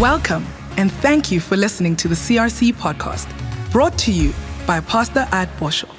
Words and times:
Welcome, 0.00 0.46
and 0.78 0.90
thank 0.90 1.30
you 1.30 1.40
for 1.40 1.58
listening 1.58 1.94
to 1.96 2.08
the 2.08 2.14
CRC 2.14 2.72
podcast, 2.72 3.28
brought 3.70 3.98
to 3.98 4.10
you 4.10 4.32
by 4.66 4.80
Pastor 4.80 5.28
At 5.30 5.54
Boshoff. 5.58 5.94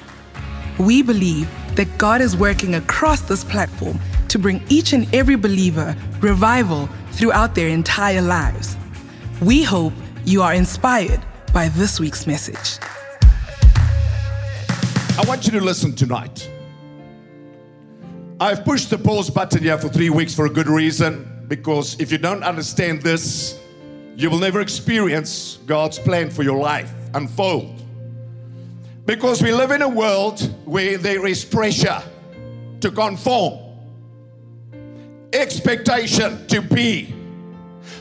We 0.79 1.03
believe 1.03 1.47
that 1.75 1.99
God 1.99 2.19
is 2.19 2.35
working 2.35 2.73
across 2.73 3.21
this 3.21 3.43
platform 3.43 3.99
to 4.29 4.39
bring 4.39 4.63
each 4.69 4.93
and 4.93 5.07
every 5.13 5.35
believer 5.35 5.95
revival 6.19 6.89
throughout 7.11 7.53
their 7.53 7.67
entire 7.67 8.23
lives. 8.23 8.75
We 9.39 9.61
hope 9.61 9.93
you 10.25 10.41
are 10.41 10.55
inspired 10.55 11.21
by 11.53 11.67
this 11.67 11.99
week's 11.99 12.25
message. 12.25 12.79
I 15.15 15.23
want 15.27 15.45
you 15.45 15.51
to 15.51 15.61
listen 15.61 15.93
tonight. 15.93 16.49
I've 18.39 18.65
pushed 18.65 18.89
the 18.89 18.97
pause 18.97 19.29
button 19.29 19.61
here 19.61 19.77
for 19.77 19.89
three 19.89 20.09
weeks 20.09 20.33
for 20.33 20.47
a 20.47 20.49
good 20.49 20.67
reason 20.67 21.45
because 21.47 21.99
if 21.99 22.11
you 22.11 22.17
don't 22.17 22.41
understand 22.41 23.03
this, 23.03 23.60
you 24.15 24.29
will 24.29 24.39
never 24.39 24.61
experience 24.61 25.57
God's 25.65 25.99
plan 25.99 26.29
for 26.29 26.43
your 26.43 26.59
life 26.59 26.91
unfold. 27.13 27.81
Because 29.05 29.41
we 29.41 29.51
live 29.51 29.71
in 29.71 29.81
a 29.81 29.89
world 29.89 30.39
where 30.65 30.97
there 30.97 31.25
is 31.25 31.43
pressure 31.43 32.01
to 32.81 32.91
conform, 32.91 33.59
expectation 35.33 36.45
to 36.47 36.61
be 36.61 37.13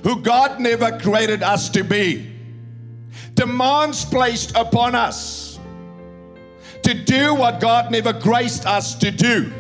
who 0.02 0.20
God 0.20 0.60
never 0.60 0.98
created 0.98 1.42
us 1.42 1.69
to 1.70 1.84
be, 1.84 2.30
demands 3.34 4.05
placed 4.05 4.55
upon 4.56 4.95
us 4.95 5.58
to 6.83 6.95
do 6.95 7.34
what 7.34 7.61
God 7.61 7.91
never 7.91 8.12
graced 8.12 8.66
us 8.66 8.95
to 8.97 9.11
do. 9.11 9.52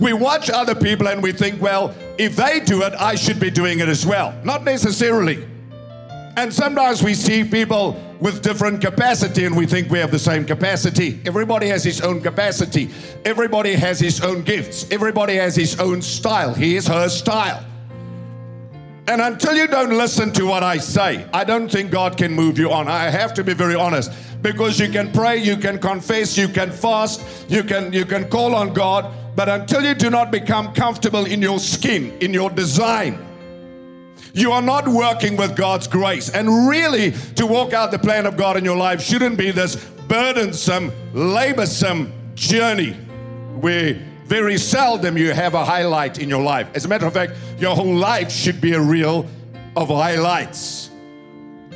We 0.00 0.12
watch 0.12 0.48
other 0.48 0.74
people 0.74 1.08
and 1.08 1.22
we 1.22 1.32
think, 1.32 1.60
well, 1.60 1.94
if 2.18 2.36
they 2.36 2.60
do 2.60 2.82
it, 2.82 2.94
I 2.98 3.14
should 3.14 3.40
be 3.40 3.50
doing 3.50 3.80
it 3.80 3.88
as 3.88 4.06
well. 4.06 4.34
Not 4.44 4.64
necessarily. 4.64 5.46
And 6.36 6.52
sometimes 6.52 7.02
we 7.02 7.14
see 7.14 7.44
people 7.44 8.00
with 8.20 8.40
different 8.42 8.80
capacity 8.80 9.44
and 9.44 9.56
we 9.56 9.66
think 9.66 9.90
we 9.90 9.98
have 9.98 10.10
the 10.10 10.18
same 10.18 10.44
capacity. 10.46 11.20
Everybody 11.26 11.68
has 11.68 11.84
his 11.84 12.00
own 12.00 12.22
capacity. 12.22 12.88
Everybody 13.24 13.74
has 13.74 14.00
his 14.00 14.22
own 14.22 14.42
gifts. 14.42 14.90
Everybody 14.90 15.34
has 15.34 15.54
his 15.56 15.78
own 15.78 16.00
style. 16.00 16.54
He 16.54 16.76
is 16.76 16.86
her 16.86 17.08
style. 17.08 17.64
And 19.08 19.20
until 19.20 19.56
you 19.56 19.66
don't 19.66 19.98
listen 19.98 20.32
to 20.32 20.46
what 20.46 20.62
I 20.62 20.78
say, 20.78 21.26
I 21.34 21.44
don't 21.44 21.68
think 21.68 21.90
God 21.90 22.16
can 22.16 22.32
move 22.32 22.58
you 22.58 22.70
on. 22.70 22.88
I 22.88 23.10
have 23.10 23.34
to 23.34 23.44
be 23.44 23.52
very 23.52 23.74
honest 23.74 24.12
because 24.42 24.78
you 24.78 24.88
can 24.88 25.10
pray, 25.12 25.36
you 25.38 25.56
can 25.56 25.78
confess, 25.78 26.38
you 26.38 26.48
can 26.48 26.70
fast, 26.70 27.20
you 27.50 27.64
can 27.64 27.92
you 27.92 28.04
can 28.04 28.28
call 28.28 28.54
on 28.54 28.72
God, 28.72 29.12
but 29.34 29.48
until 29.48 29.82
you 29.82 29.94
do 29.94 30.08
not 30.08 30.30
become 30.30 30.72
comfortable 30.72 31.24
in 31.24 31.42
your 31.42 31.58
skin, 31.58 32.16
in 32.20 32.32
your 32.32 32.48
design, 32.48 33.18
you 34.34 34.52
are 34.52 34.62
not 34.62 34.88
working 34.88 35.36
with 35.36 35.56
God's 35.56 35.86
grace. 35.86 36.30
And 36.30 36.68
really, 36.68 37.12
to 37.36 37.46
walk 37.46 37.72
out 37.72 37.90
the 37.90 37.98
plan 37.98 38.26
of 38.26 38.36
God 38.36 38.56
in 38.56 38.64
your 38.64 38.76
life 38.76 39.02
shouldn't 39.02 39.36
be 39.36 39.50
this 39.50 39.76
burdensome, 40.08 40.90
laborsome 41.12 42.12
journey 42.34 42.92
where 43.60 43.94
very 44.24 44.56
seldom 44.56 45.18
you 45.18 45.32
have 45.32 45.54
a 45.54 45.64
highlight 45.64 46.18
in 46.18 46.28
your 46.28 46.42
life. 46.42 46.68
As 46.74 46.84
a 46.84 46.88
matter 46.88 47.06
of 47.06 47.12
fact, 47.12 47.32
your 47.58 47.76
whole 47.76 47.94
life 47.94 48.32
should 48.32 48.60
be 48.60 48.72
a 48.72 48.80
reel 48.80 49.26
of 49.76 49.88
highlights. 49.88 50.90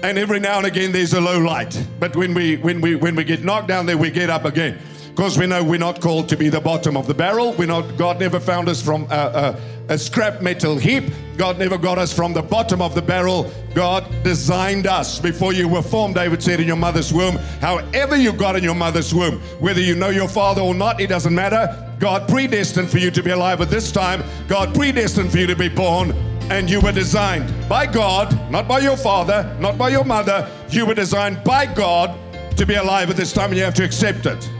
And 0.02 0.18
every 0.18 0.40
now 0.40 0.58
and 0.58 0.66
again 0.66 0.92
there's 0.92 1.14
a 1.14 1.20
low 1.20 1.38
light. 1.38 1.82
But 1.98 2.16
when 2.16 2.34
we 2.34 2.56
when 2.56 2.80
we 2.80 2.96
when 2.96 3.16
we 3.16 3.24
get 3.24 3.44
knocked 3.44 3.68
down 3.68 3.86
there, 3.86 3.96
we 3.96 4.10
get 4.10 4.30
up 4.30 4.44
again. 4.44 4.78
Because 5.16 5.38
we 5.38 5.46
know 5.46 5.64
we're 5.64 5.78
not 5.78 6.02
called 6.02 6.28
to 6.28 6.36
be 6.36 6.50
the 6.50 6.60
bottom 6.60 6.94
of 6.94 7.06
the 7.06 7.14
barrel. 7.14 7.54
We're 7.54 7.68
not. 7.68 7.96
God 7.96 8.20
never 8.20 8.38
found 8.38 8.68
us 8.68 8.82
from 8.82 9.04
a, 9.10 9.56
a, 9.88 9.94
a 9.94 9.98
scrap 9.98 10.42
metal 10.42 10.76
heap. 10.76 11.04
God 11.38 11.58
never 11.58 11.78
got 11.78 11.96
us 11.96 12.12
from 12.12 12.34
the 12.34 12.42
bottom 12.42 12.82
of 12.82 12.94
the 12.94 13.00
barrel. 13.00 13.50
God 13.72 14.04
designed 14.22 14.86
us 14.86 15.18
before 15.18 15.54
you 15.54 15.68
were 15.68 15.80
formed. 15.80 16.16
David 16.16 16.42
said 16.42 16.60
in 16.60 16.66
your 16.66 16.76
mother's 16.76 17.14
womb. 17.14 17.36
However 17.62 18.14
you 18.14 18.30
got 18.30 18.56
in 18.56 18.62
your 18.62 18.74
mother's 18.74 19.14
womb, 19.14 19.40
whether 19.58 19.80
you 19.80 19.94
know 19.94 20.10
your 20.10 20.28
father 20.28 20.60
or 20.60 20.74
not, 20.74 21.00
it 21.00 21.06
doesn't 21.06 21.34
matter. 21.34 21.66
God 21.98 22.28
predestined 22.28 22.90
for 22.90 22.98
you 22.98 23.10
to 23.10 23.22
be 23.22 23.30
alive 23.30 23.62
at 23.62 23.70
this 23.70 23.90
time. 23.90 24.22
God 24.48 24.74
predestined 24.74 25.32
for 25.32 25.38
you 25.38 25.46
to 25.46 25.56
be 25.56 25.70
born 25.70 26.10
and 26.50 26.68
you 26.68 26.78
were 26.78 26.92
designed 26.92 27.50
by 27.70 27.86
God, 27.86 28.38
not 28.50 28.68
by 28.68 28.80
your 28.80 28.98
father, 28.98 29.56
not 29.60 29.78
by 29.78 29.88
your 29.88 30.04
mother. 30.04 30.46
You 30.68 30.84
were 30.84 30.94
designed 30.94 31.42
by 31.42 31.64
God 31.64 32.18
to 32.58 32.66
be 32.66 32.74
alive 32.74 33.08
at 33.08 33.16
this 33.16 33.32
time, 33.32 33.48
and 33.48 33.56
you 33.56 33.64
have 33.64 33.74
to 33.74 33.84
accept 33.84 34.26
it. 34.26 34.50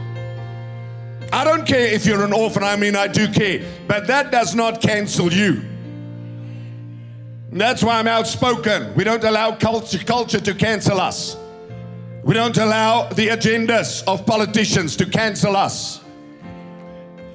I 1.31 1.43
don't 1.43 1.65
care 1.65 1.85
if 1.93 2.05
you're 2.05 2.23
an 2.23 2.33
orphan, 2.33 2.63
I 2.63 2.75
mean, 2.75 2.95
I 2.95 3.07
do 3.07 3.27
care, 3.27 3.65
but 3.87 4.07
that 4.07 4.31
does 4.31 4.55
not 4.55 4.81
cancel 4.81 5.31
you. 5.31 5.61
And 7.51 7.61
that's 7.61 7.83
why 7.83 7.99
I'm 7.99 8.07
outspoken. 8.07 8.93
We 8.95 9.03
don't 9.03 9.23
allow 9.23 9.55
culture, 9.55 9.99
culture 9.99 10.39
to 10.39 10.53
cancel 10.53 10.99
us. 10.99 11.37
We 12.23 12.33
don't 12.33 12.57
allow 12.57 13.07
the 13.09 13.29
agendas 13.29 14.03
of 14.05 14.25
politicians 14.25 14.95
to 14.97 15.05
cancel 15.05 15.55
us. 15.55 16.01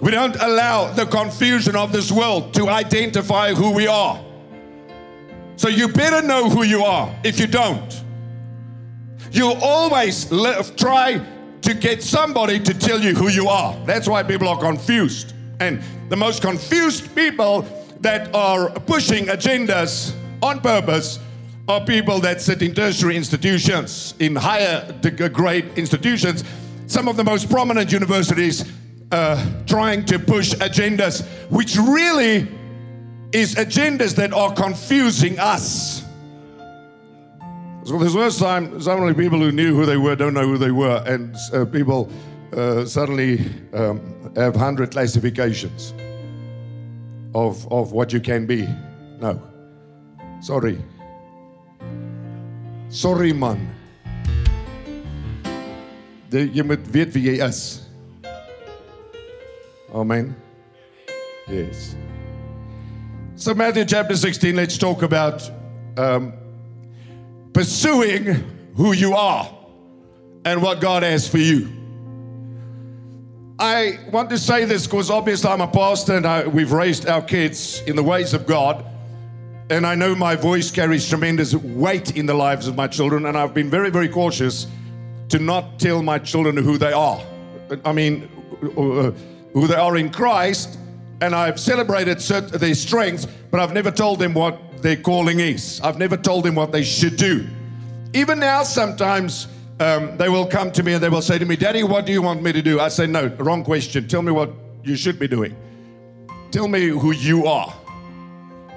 We 0.01 0.11
don't 0.11 0.37
allow 0.37 0.93
the 0.93 1.07
confusion 1.07 1.77
of 1.77 1.93
this 1.93 2.13
world 2.13 2.55
to 2.55 2.69
identify 2.69 3.55
who 3.55 3.71
we 3.71 3.87
are. 3.87 4.23
So 5.57 5.69
you 5.69 5.89
better 5.89 6.27
know 6.27 6.51
who 6.51 6.65
you 6.65 6.83
are 6.83 7.15
if 7.25 7.39
you 7.39 7.47
don't. 7.47 8.05
You'll 9.31 9.59
always 9.63 10.31
live, 10.31 10.77
try 10.77 11.25
to 11.63 11.75
get 11.75 12.03
somebody 12.03 12.59
to 12.61 12.75
tell 12.75 13.01
you 13.01 13.15
who 13.15 13.29
you 13.29 13.49
are. 13.49 13.77
That's 13.87 14.09
why 14.09 14.23
people 14.23 14.49
are 14.49 14.59
confused. 14.59 15.35
And 15.61 15.83
the 16.09 16.17
most 16.17 16.43
confused 16.43 17.15
people 17.15 17.65
that 18.01 18.35
are 18.35 18.71
pushing 18.71 19.27
agendas 19.27 20.13
on 20.43 20.61
purpose 20.61 21.21
are 21.69 21.85
people 21.85 22.19
that 22.21 22.41
sit 22.41 22.63
in 22.63 22.75
tertiary 22.75 23.17
institutions, 23.17 24.15
in 24.19 24.35
higher 24.35 24.93
grade 25.33 25.71
institutions, 25.77 26.45
some 26.87 27.07
of 27.09 27.17
the 27.17 27.25
most 27.25 27.49
prominent 27.49 27.93
universities 27.93 28.71
uh, 29.13 29.45
trying 29.67 30.05
to 30.07 30.19
push 30.19 30.55
agendas, 30.55 31.25
which 31.49 31.77
really 31.77 32.49
is 33.33 33.55
agendas 33.55 34.17
that 34.17 34.33
are 34.33 34.53
confusing 34.53 35.39
us. 35.39 36.03
So 37.85 37.99
there's 37.99 38.15
first 38.15 38.39
time 38.39 38.79
many 38.87 39.15
people 39.15 39.41
who 39.41 39.51
knew 39.51 39.75
who 39.75 39.85
they 39.85 39.97
were 39.97 40.15
don't 40.15 40.35
know 40.35 40.47
who 40.47 40.57
they 40.57 40.71
were, 40.71 41.03
and 41.05 41.35
uh, 41.53 41.65
people 41.65 42.09
uh, 42.57 42.85
suddenly 42.85 43.45
um, 43.73 44.01
have 44.37 44.55
hundred 44.55 44.93
classifications 44.93 45.93
of 47.35 47.67
of 47.73 47.91
what 47.91 48.13
you 48.13 48.21
can 48.21 48.47
be. 48.47 48.69
No, 49.21 49.43
sorry, 50.41 50.79
sorry 52.89 53.33
man. 53.33 53.75
De, 56.31 56.49
jy 56.49 56.63
moet 56.63 56.87
weet. 56.93 57.83
Amen. 59.93 60.37
Yes. 61.49 61.97
So 63.35 63.55
Matthew 63.55 63.85
chapter 63.85 64.17
16, 64.17 64.55
let's 64.55 64.79
talk 64.79 65.03
about 65.03 65.43
um, 65.99 66.33
pursuing 67.53 68.25
who 68.77 68.93
you 68.93 69.15
are 69.15 69.49
and 70.45 70.63
what 70.63 70.81
God 70.81 71.03
has 71.03 71.29
for 71.29 71.39
you. 71.39 71.69
I 73.59 74.01
want 74.11 74.31
to 74.31 74.39
say 74.39 74.65
this 74.65 74.87
because 74.87 75.11
obviously 75.11 75.51
I'm 75.51 75.61
a 75.61 75.69
pastor 75.69 76.17
and 76.17 76.27
I, 76.27 76.47
we've 76.47 76.73
raised 76.73 77.07
our 77.07 77.23
kids 77.23 77.81
in 77.87 77.95
the 77.95 78.03
ways 78.03 78.35
of 78.35 78.47
God. 78.47 78.85
And 79.71 79.87
I 79.87 79.95
know 79.95 80.15
my 80.15 80.35
voice 80.35 80.71
carries 80.71 81.09
tremendous 81.09 81.55
weight 81.55 82.17
in 82.17 82.27
the 82.27 82.35
lives 82.35 82.67
of 82.67 82.77
my 82.77 82.89
children. 82.89 83.27
And 83.27 83.39
I've 83.39 83.55
been 83.55 83.71
very, 83.71 83.91
very 83.91 84.09
cautious 84.09 84.67
to 85.29 85.39
not 85.39 85.79
tell 85.79 86.03
my 86.03 86.19
children 86.19 86.57
who 86.57 86.77
they 86.77 86.93
are. 86.93 87.23
I 87.85 87.93
mean, 87.93 88.29
who 88.61 89.67
they 89.67 89.77
are 89.77 89.97
in 89.97 90.11
Christ. 90.11 90.79
And 91.21 91.35
I've 91.35 91.61
celebrated 91.61 92.19
their 92.19 92.75
strengths, 92.75 93.27
but 93.51 93.61
I've 93.61 93.73
never 93.73 93.93
told 93.93 94.19
them 94.19 94.35
what 94.35 94.61
their 94.83 94.97
calling 94.97 95.41
is. 95.41 95.81
I've 95.81 95.99
never 95.99 96.17
told 96.17 96.45
them 96.45 96.55
what 96.55 96.73
they 96.73 96.83
should 96.83 97.17
do. 97.17 97.47
Even 98.15 98.41
now, 98.41 98.63
sometimes 98.63 99.49
um, 99.81 100.17
they 100.19 100.29
will 100.29 100.47
come 100.47 100.71
to 100.73 100.83
me 100.83 100.95
and 100.95 101.03
they 101.03 101.09
will 101.09 101.23
say 101.23 101.39
to 101.39 101.45
me, 101.45 101.57
Daddy, 101.57 101.83
what 101.83 102.07
do 102.07 102.13
you 102.13 102.23
want 102.23 102.43
me 102.43 102.53
to 102.53 102.63
do? 102.63 102.79
I 102.81 102.89
say, 102.89 103.07
No, 103.07 103.27
wrong 103.39 103.65
question. 103.65 104.07
Tell 104.07 104.23
me 104.23 104.33
what 104.33 104.51
you 104.85 104.97
should 104.97 105.19
be 105.19 105.29
doing. 105.29 105.57
Tell 106.51 106.69
me 106.69 106.89
who 106.89 107.13
you 107.13 107.47
are. 107.47 107.73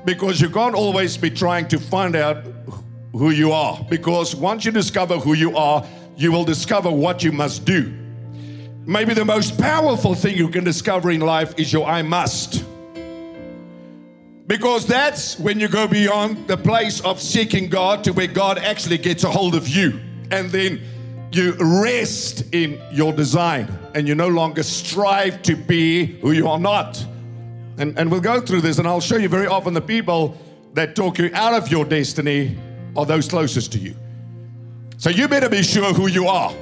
Because 0.06 0.40
you 0.40 0.50
can't 0.50 0.76
always 0.76 1.18
be 1.18 1.30
trying 1.30 1.68
to 1.70 1.80
find 1.80 2.16
out 2.16 2.46
who 3.12 3.32
you 3.32 3.52
are. 3.52 3.84
Because 3.90 4.36
once 4.36 4.66
you 4.66 4.72
discover 4.72 5.18
who 5.18 5.34
you 5.34 5.56
are, 5.58 5.86
you 6.16 6.32
will 6.32 6.46
discover 6.46 6.92
what 6.92 7.24
you 7.24 7.32
must 7.32 7.66
do. 7.66 7.94
Maybe 8.86 9.14
the 9.14 9.26
most 9.26 9.60
powerful 9.60 10.14
thing 10.14 10.38
you 10.38 10.50
can 10.50 10.64
discover 10.64 11.10
in 11.12 11.22
life 11.22 11.54
is 11.58 11.74
your 11.74 11.88
I 11.88 12.02
must. 12.04 12.65
Because 14.48 14.86
that's 14.86 15.40
when 15.40 15.60
you 15.60 15.68
go 15.68 15.88
beyond 15.88 16.48
the 16.48 16.58
place 16.58 17.02
of 17.02 17.20
seeking 17.20 17.68
God 17.68 18.04
to 18.04 18.14
where 18.14 18.28
God 18.28 18.60
actually 18.60 19.00
gets 19.00 19.24
a 19.24 19.32
hold 19.32 19.56
of 19.56 19.68
you. 19.68 20.00
And 20.30 20.52
then 20.52 20.82
you 21.32 21.56
rest 21.60 22.54
in 22.54 22.80
your 22.92 23.12
design 23.12 23.68
and 23.96 24.08
you 24.08 24.14
no 24.14 24.28
longer 24.28 24.62
strive 24.62 25.42
to 25.44 25.56
be 25.56 26.06
who 26.20 26.32
you 26.32 26.48
are 26.48 26.60
not. 26.60 27.04
And, 27.78 27.98
and 27.98 28.12
we'll 28.12 28.22
go 28.22 28.40
through 28.40 28.62
this, 28.62 28.78
and 28.78 28.88
I'll 28.88 29.02
show 29.02 29.18
you 29.18 29.28
very 29.28 29.48
often 29.48 29.74
the 29.74 29.82
people 29.82 30.38
that 30.76 30.96
talk 30.96 31.18
you 31.18 31.30
out 31.34 31.54
of 31.54 31.70
your 31.70 31.84
destiny 31.84 32.58
are 32.96 33.06
those 33.06 33.28
closest 33.28 33.72
to 33.74 33.80
you. 33.80 33.96
So 34.98 35.10
you 35.10 35.28
better 35.28 35.50
be 35.50 35.64
sure 35.64 35.94
who 35.94 36.08
you 36.08 36.28
are. 36.28 36.54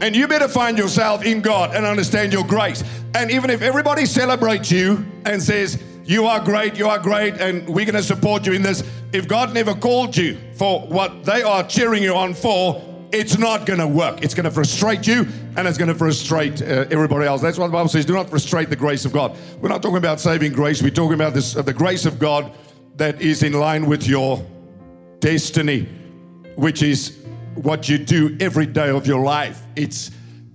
And 0.00 0.14
you 0.14 0.26
better 0.26 0.48
find 0.48 0.78
yourself 0.78 1.24
in 1.24 1.40
God 1.40 1.74
and 1.74 1.84
understand 1.84 2.32
your 2.32 2.44
grace. 2.44 2.82
And 3.14 3.30
even 3.30 3.50
if 3.50 3.62
everybody 3.62 4.06
celebrates 4.06 4.70
you 4.70 5.04
and 5.24 5.42
says, 5.42 5.82
You 6.08 6.24
are 6.24 6.40
great, 6.40 6.78
you 6.78 6.88
are 6.88 6.98
great, 6.98 7.34
and 7.34 7.68
we're 7.68 7.84
going 7.84 7.94
to 7.94 8.02
support 8.02 8.46
you 8.46 8.54
in 8.54 8.62
this, 8.62 8.82
if 9.12 9.28
God 9.28 9.52
never 9.52 9.74
called 9.74 10.16
you 10.16 10.38
for 10.54 10.80
what 10.86 11.22
they 11.26 11.42
are 11.42 11.62
cheering 11.62 12.02
you 12.02 12.14
on 12.14 12.32
for, 12.32 12.82
it's 13.12 13.36
not 13.36 13.66
going 13.66 13.78
to 13.78 13.86
work. 13.86 14.24
It's 14.24 14.32
going 14.32 14.44
to 14.44 14.50
frustrate 14.50 15.06
you 15.06 15.26
and 15.58 15.68
it's 15.68 15.76
going 15.76 15.88
to 15.88 15.94
frustrate 15.94 16.62
uh, 16.62 16.86
everybody 16.90 17.26
else. 17.26 17.42
That's 17.42 17.58
what 17.58 17.66
the 17.66 17.74
Bible 17.74 17.90
says. 17.90 18.06
Do 18.06 18.14
not 18.14 18.30
frustrate 18.30 18.70
the 18.70 18.76
grace 18.76 19.04
of 19.04 19.12
God. 19.12 19.36
We're 19.60 19.68
not 19.68 19.82
talking 19.82 19.98
about 19.98 20.18
saving 20.18 20.54
grace. 20.54 20.82
We're 20.82 20.92
talking 20.92 21.12
about 21.12 21.34
this, 21.34 21.54
uh, 21.54 21.60
the 21.60 21.74
grace 21.74 22.06
of 22.06 22.18
God 22.18 22.52
that 22.96 23.20
is 23.20 23.42
in 23.42 23.52
line 23.52 23.84
with 23.84 24.06
your 24.06 24.42
destiny, 25.20 25.90
which 26.56 26.82
is 26.82 27.18
what 27.54 27.86
you 27.86 27.98
do 27.98 28.34
every 28.40 28.64
day 28.64 28.88
of 28.88 29.06
your 29.06 29.20
life. 29.20 29.62
It's 29.76 30.10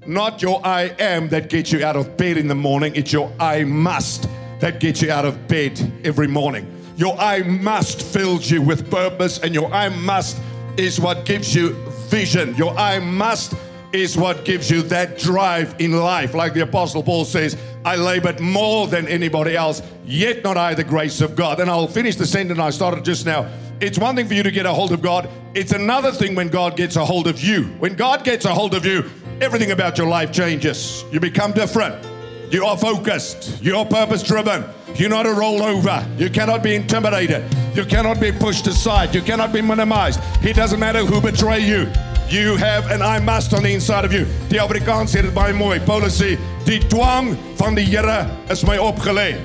not 0.07 0.41
your 0.41 0.65
I 0.65 0.95
am 0.97 1.29
that 1.29 1.51
gets 1.51 1.71
you 1.71 1.85
out 1.85 1.95
of 1.95 2.17
bed 2.17 2.37
in 2.37 2.47
the 2.47 2.55
morning, 2.55 2.95
it's 2.95 3.13
your 3.13 3.31
I 3.39 3.65
must 3.65 4.27
that 4.63 4.79
gets 4.79 5.01
you 5.01 5.11
out 5.11 5.25
of 5.25 5.45
bed 5.49 5.77
every 6.05 6.25
morning. 6.25 6.65
Your 6.95 7.19
I 7.19 7.41
must 7.41 8.01
fills 8.01 8.49
you 8.49 8.61
with 8.61 8.89
purpose, 8.89 9.39
and 9.39 9.53
your 9.53 9.69
I 9.73 9.89
must 9.89 10.41
is 10.77 11.01
what 11.01 11.25
gives 11.25 11.53
you 11.53 11.73
vision. 12.07 12.55
Your 12.55 12.73
I 12.77 12.99
must 12.99 13.55
is 13.91 14.15
what 14.15 14.45
gives 14.45 14.71
you 14.71 14.81
that 14.83 15.19
drive 15.19 15.75
in 15.79 15.91
life. 15.91 16.33
Like 16.33 16.53
the 16.53 16.61
Apostle 16.61 17.03
Paul 17.03 17.25
says, 17.25 17.57
I 17.83 17.97
labored 17.97 18.39
more 18.39 18.87
than 18.87 19.05
anybody 19.09 19.57
else, 19.57 19.81
yet 20.05 20.45
not 20.45 20.55
I 20.55 20.75
the 20.75 20.85
grace 20.85 21.19
of 21.19 21.35
God. 21.35 21.59
And 21.59 21.69
I'll 21.69 21.85
finish 21.85 22.15
the 22.15 22.25
sentence 22.25 22.57
I 22.57 22.69
started 22.69 23.03
just 23.03 23.25
now. 23.25 23.51
It's 23.81 23.99
one 23.99 24.15
thing 24.15 24.29
for 24.29 24.33
you 24.33 24.43
to 24.43 24.51
get 24.51 24.65
a 24.65 24.73
hold 24.73 24.93
of 24.93 25.01
God, 25.01 25.27
it's 25.53 25.73
another 25.73 26.13
thing 26.13 26.35
when 26.35 26.47
God 26.47 26.77
gets 26.77 26.95
a 26.95 27.03
hold 27.03 27.27
of 27.27 27.43
you. 27.43 27.63
When 27.79 27.95
God 27.95 28.23
gets 28.23 28.45
a 28.45 28.53
hold 28.53 28.75
of 28.75 28.85
you, 28.85 29.11
everything 29.41 29.71
about 29.71 29.97
your 29.97 30.07
life 30.07 30.31
changes. 30.31 31.03
You 31.11 31.19
become 31.19 31.51
different. 31.51 32.12
You 32.53 32.65
are 32.65 32.77
focused. 32.77 33.63
You 33.63 33.77
are 33.77 33.85
purpose 33.85 34.21
driven. 34.21 34.63
You're 34.93 35.09
not 35.09 35.25
a 35.25 35.29
rollover. 35.29 36.05
You 36.19 36.29
cannot 36.29 36.61
be 36.61 36.75
intimidated. 36.75 37.43
You 37.75 37.83
cannot 37.83 38.19
be 38.19 38.31
pushed 38.31 38.67
aside. 38.67 39.15
You 39.15 39.23
cannot 39.23 39.51
be 39.51 39.59
minimized. 39.59 40.19
It 40.43 40.55
doesn't 40.55 40.79
matter 40.79 41.03
who 41.03 41.19
betray 41.19 41.61
you. 41.61 41.91
You 42.29 42.55
have 42.57 42.91
an 42.91 43.01
I 43.01 43.17
must 43.17 43.55
on 43.55 43.63
the 43.63 43.73
inside 43.73 44.05
of 44.05 44.13
you. 44.13 44.25
Die 44.49 44.59
Afrikaans 44.59 45.09
sê 45.09 45.23
dit 45.23 45.33
baie 45.33 45.51
mooi. 45.51 45.79
Paulus 45.79 46.21
sê, 46.21 46.37
"Die 46.63 46.79
dwang 46.79 47.35
van 47.57 47.73
die 47.73 47.85
Here 47.85 48.29
is 48.51 48.63
my 48.63 48.77
opgelê." 48.77 49.35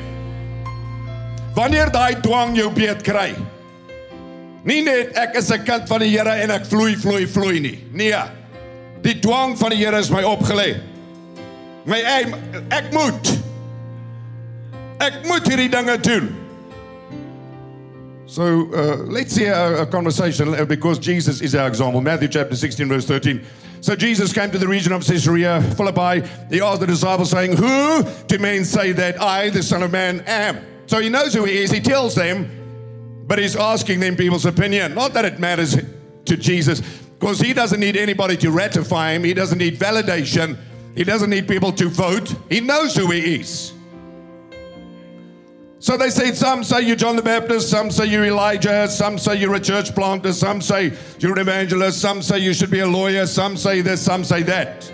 Wanneer 1.54 1.90
daai 1.90 2.20
dwang 2.20 2.56
jou 2.56 2.70
beet 2.70 3.02
kry, 3.02 3.34
Nie 4.64 4.82
net 4.82 5.16
ek 5.16 5.36
is 5.36 5.50
'n 5.50 5.64
kind 5.64 5.88
van 5.88 6.00
die 6.00 6.10
Here 6.10 6.42
en 6.42 6.50
ek 6.50 6.66
vloei 6.66 6.94
vloei 6.94 7.26
vloei 7.26 7.60
nie. 7.60 7.84
Nee. 7.90 8.14
Die 9.00 9.18
dwang 9.18 9.56
van 9.56 9.70
die 9.70 9.78
Here 9.78 9.98
is 9.98 10.10
my 10.10 10.22
opgelê. 10.22 10.97
My 11.88 12.02
ek, 12.04 12.34
ek 12.70 12.92
moet 12.92 13.30
ek 15.00 15.22
moet 15.24 15.46
hierdie 15.48 15.70
dinge 15.72 15.96
doen. 16.04 16.28
So 18.28 18.68
uh, 18.74 18.96
let's 19.08 19.32
see 19.32 19.46
a, 19.46 19.82
a 19.82 19.86
conversation 19.86 20.52
uh, 20.52 20.66
because 20.66 20.98
Jesus 20.98 21.40
is 21.40 21.54
our 21.54 21.66
example. 21.66 22.02
Matthew 22.02 22.28
chapter 22.28 22.54
16, 22.54 22.86
verse 22.86 23.06
13. 23.06 23.42
So 23.80 23.96
Jesus 23.96 24.34
came 24.34 24.50
to 24.50 24.58
the 24.58 24.68
region 24.68 24.92
of 24.92 25.06
Caesarea 25.06 25.62
Philippi. 25.76 26.28
He 26.50 26.60
asked 26.60 26.80
the 26.80 26.86
disciples, 26.86 27.30
saying, 27.30 27.56
Who 27.56 28.02
do 28.26 28.38
men 28.38 28.66
say 28.66 28.92
that 28.92 29.18
I, 29.18 29.48
the 29.48 29.62
Son 29.62 29.82
of 29.82 29.90
Man, 29.90 30.20
am? 30.26 30.60
So 30.86 31.00
he 31.00 31.08
knows 31.08 31.32
who 31.32 31.44
he 31.44 31.56
is. 31.56 31.70
He 31.70 31.80
tells 31.80 32.14
them, 32.14 32.50
but 33.26 33.38
he's 33.38 33.56
asking 33.56 34.00
them 34.00 34.14
people's 34.14 34.44
opinion. 34.44 34.94
Not 34.94 35.14
that 35.14 35.24
it 35.24 35.38
matters 35.38 35.76
to 36.26 36.36
Jesus, 36.36 36.80
because 37.18 37.40
he 37.40 37.54
doesn't 37.54 37.80
need 37.80 37.96
anybody 37.96 38.36
to 38.38 38.50
ratify 38.50 39.12
him, 39.12 39.24
he 39.24 39.32
doesn't 39.32 39.58
need 39.58 39.78
validation, 39.78 40.58
he 40.94 41.04
doesn't 41.04 41.30
need 41.30 41.46
people 41.46 41.72
to 41.72 41.88
vote. 41.88 42.34
He 42.48 42.60
knows 42.60 42.96
who 42.96 43.10
he 43.10 43.36
is. 43.36 43.72
So 45.80 45.96
they 45.96 46.10
say, 46.10 46.32
some 46.32 46.64
say 46.64 46.82
you're 46.82 46.96
John 46.96 47.14
the 47.14 47.22
Baptist, 47.22 47.70
some 47.70 47.90
say 47.90 48.06
you're 48.06 48.24
Elijah, 48.24 48.88
some 48.88 49.16
say 49.16 49.36
you're 49.36 49.54
a 49.54 49.60
church 49.60 49.94
planter, 49.94 50.32
some 50.32 50.60
say 50.60 50.92
you're 51.20 51.32
an 51.32 51.38
evangelist, 51.38 52.00
some 52.00 52.20
say 52.20 52.40
you 52.40 52.52
should 52.52 52.70
be 52.70 52.80
a 52.80 52.86
lawyer, 52.86 53.26
some 53.26 53.56
say 53.56 53.80
this, 53.80 54.02
some 54.02 54.24
say 54.24 54.42
that. 54.42 54.92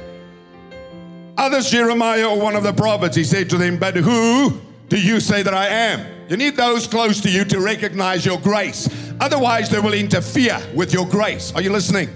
Others, 1.38 1.70
Jeremiah 1.70 2.29
or 2.29 2.38
one 2.38 2.55
of 2.55 2.62
the 2.62 2.73
prophets, 2.73 3.17
he 3.17 3.25
said 3.25 3.49
to 3.50 3.56
them, 3.56 3.79
But 3.79 3.97
who 3.97 4.61
do 4.88 5.00
you 5.00 5.20
say 5.20 5.43
that 5.43 5.55
I 5.55 5.69
am? 5.69 6.06
You 6.29 6.37
need 6.37 6.55
those 6.55 6.87
close 6.87 7.20
to 7.23 7.31
you 7.31 7.44
to 7.47 7.61
recognize 7.61 8.25
your 8.25 8.38
grace. 8.38 8.88
Otherwise, 9.20 9.70
they 9.70 9.81
will 9.81 9.94
interfere 9.94 10.61
with 10.75 10.93
your 10.93 11.06
grace. 11.06 11.52
Are 11.55 11.62
you 11.62 11.70
listening? 11.70 12.08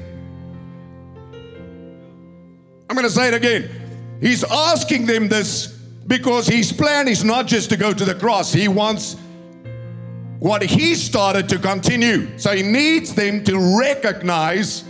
I'm 2.88 2.96
going 2.96 3.06
to 3.06 3.12
say 3.12 3.28
it 3.28 3.34
again. 3.34 3.70
He's 4.20 4.44
asking 4.44 5.06
them 5.06 5.28
this 5.28 5.66
because 6.06 6.46
his 6.46 6.72
plan 6.72 7.06
is 7.06 7.22
not 7.22 7.46
just 7.46 7.70
to 7.70 7.76
go 7.76 7.92
to 7.92 8.04
the 8.04 8.14
cross, 8.14 8.52
he 8.52 8.66
wants 8.66 9.16
what 10.38 10.62
he 10.62 10.94
started 10.94 11.48
to 11.50 11.58
continue. 11.58 12.38
So 12.38 12.54
he 12.54 12.62
needs 12.62 13.14
them 13.14 13.44
to 13.44 13.78
recognize 13.78 14.84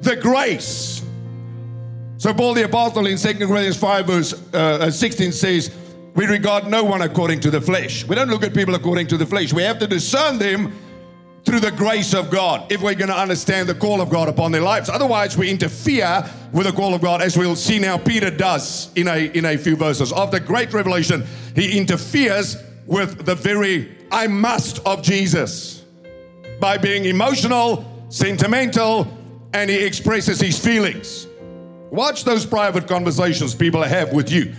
the 0.00 0.16
grace. 0.16 1.02
So 2.16 2.32
Paul 2.32 2.54
the 2.54 2.64
Apostle 2.64 3.06
in 3.06 3.18
2 3.18 3.34
Corinthians 3.34 3.76
5, 3.76 4.06
verse 4.06 4.54
uh, 4.54 4.90
16 4.90 5.32
says, 5.32 5.76
we 6.14 6.26
regard 6.26 6.68
no 6.68 6.84
one 6.84 7.02
according 7.02 7.40
to 7.40 7.50
the 7.50 7.60
flesh. 7.60 8.04
We 8.04 8.14
don't 8.14 8.28
look 8.28 8.44
at 8.44 8.54
people 8.54 8.74
according 8.74 9.08
to 9.08 9.16
the 9.16 9.26
flesh. 9.26 9.52
We 9.52 9.62
have 9.62 9.80
to 9.80 9.86
discern 9.86 10.38
them 10.38 10.72
through 11.44 11.60
the 11.60 11.70
grace 11.70 12.14
of 12.14 12.30
God 12.30 12.70
if 12.72 12.80
we're 12.80 12.94
going 12.94 13.10
to 13.10 13.18
understand 13.18 13.68
the 13.68 13.74
call 13.74 14.00
of 14.00 14.08
God 14.08 14.28
upon 14.28 14.50
their 14.52 14.62
lives. 14.62 14.88
Otherwise, 14.88 15.36
we 15.36 15.50
interfere 15.50 16.24
with 16.52 16.66
the 16.66 16.72
call 16.72 16.94
of 16.94 17.02
God, 17.02 17.20
as 17.20 17.36
we'll 17.36 17.56
see 17.56 17.78
now 17.78 17.98
Peter 17.98 18.30
does 18.30 18.90
in 18.94 19.08
a, 19.08 19.26
in 19.36 19.44
a 19.44 19.56
few 19.56 19.76
verses. 19.76 20.12
After 20.12 20.40
great 20.40 20.72
revelation, 20.72 21.24
he 21.54 21.76
interferes 21.76 22.56
with 22.86 23.26
the 23.26 23.34
very 23.34 23.94
I 24.10 24.26
must 24.26 24.78
of 24.86 25.02
Jesus 25.02 25.84
by 26.60 26.78
being 26.78 27.04
emotional, 27.04 27.84
sentimental, 28.08 29.06
and 29.52 29.68
he 29.68 29.84
expresses 29.84 30.40
his 30.40 30.58
feelings. 30.58 31.26
Watch 31.90 32.24
those 32.24 32.46
private 32.46 32.88
conversations 32.88 33.54
people 33.54 33.82
have 33.82 34.12
with 34.12 34.30
you 34.30 34.54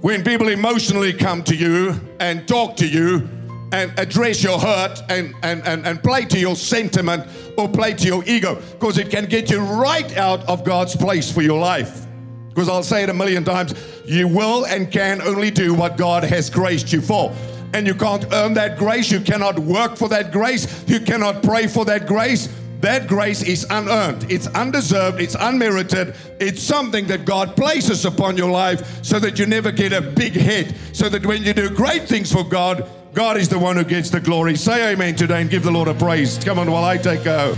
when 0.00 0.24
people 0.24 0.48
emotionally 0.48 1.12
come 1.12 1.42
to 1.44 1.54
you 1.54 1.94
and 2.20 2.48
talk 2.48 2.74
to 2.76 2.88
you 2.88 3.28
and 3.72 3.92
address 3.98 4.42
your 4.42 4.58
hurt 4.58 5.00
and, 5.08 5.34
and, 5.42 5.66
and, 5.66 5.86
and 5.86 6.02
play 6.02 6.24
to 6.24 6.38
your 6.38 6.56
sentiment 6.56 7.26
or 7.56 7.68
play 7.68 7.94
to 7.94 8.06
your 8.06 8.24
ego 8.26 8.56
because 8.72 8.98
it 8.98 9.10
can 9.10 9.26
get 9.26 9.50
you 9.50 9.60
right 9.60 10.16
out 10.16 10.46
of 10.48 10.64
God's 10.64 10.96
place 10.96 11.30
for 11.30 11.42
your 11.42 11.58
life. 11.58 12.06
Because 12.48 12.68
I'll 12.68 12.82
say 12.82 13.04
it 13.04 13.08
a 13.08 13.14
million 13.14 13.44
times 13.44 13.74
you 14.04 14.26
will 14.26 14.66
and 14.66 14.90
can 14.90 15.22
only 15.22 15.50
do 15.50 15.72
what 15.72 15.96
God 15.96 16.24
has 16.24 16.50
graced 16.50 16.92
you 16.92 17.00
for. 17.00 17.34
And 17.72 17.86
you 17.86 17.94
can't 17.94 18.24
earn 18.32 18.54
that 18.54 18.76
grace. 18.76 19.12
You 19.12 19.20
cannot 19.20 19.58
work 19.58 19.96
for 19.96 20.08
that 20.08 20.32
grace. 20.32 20.84
You 20.88 20.98
cannot 20.98 21.44
pray 21.44 21.68
for 21.68 21.84
that 21.84 22.08
grace. 22.08 22.48
That 22.80 23.08
grace 23.08 23.42
is 23.42 23.66
unearned, 23.68 24.32
it's 24.32 24.46
undeserved, 24.46 25.20
it's 25.20 25.36
unmerited. 25.38 26.14
It's 26.40 26.62
something 26.62 27.06
that 27.08 27.26
God 27.26 27.54
places 27.54 28.06
upon 28.06 28.38
your 28.38 28.50
life 28.50 29.04
so 29.04 29.18
that 29.18 29.38
you 29.38 29.44
never 29.44 29.70
get 29.70 29.92
a 29.92 30.00
big 30.00 30.32
head, 30.32 30.74
so 30.94 31.10
that 31.10 31.26
when 31.26 31.42
you 31.42 31.52
do 31.52 31.68
great 31.68 32.08
things 32.08 32.32
for 32.32 32.42
God, 32.42 32.88
God 33.12 33.36
is 33.38 33.48
the 33.48 33.58
one 33.58 33.76
who 33.76 33.84
gets 33.84 34.10
the 34.10 34.20
glory. 34.20 34.56
Say 34.56 34.92
amen 34.92 35.16
today 35.16 35.40
and 35.40 35.50
give 35.50 35.64
the 35.64 35.70
Lord 35.70 35.88
a 35.88 35.94
praise. 35.94 36.38
Come 36.38 36.60
on 36.60 36.70
while 36.70 36.84
I 36.84 36.96
take 36.96 37.24
go. 37.24 37.56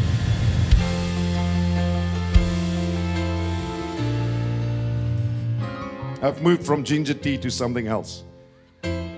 I've 6.23 6.41
moved 6.41 6.65
from 6.65 6.85
ginger 6.85 7.15
tea 7.15 7.37
to 7.39 7.51
something 7.51 7.87
else. 7.87 8.23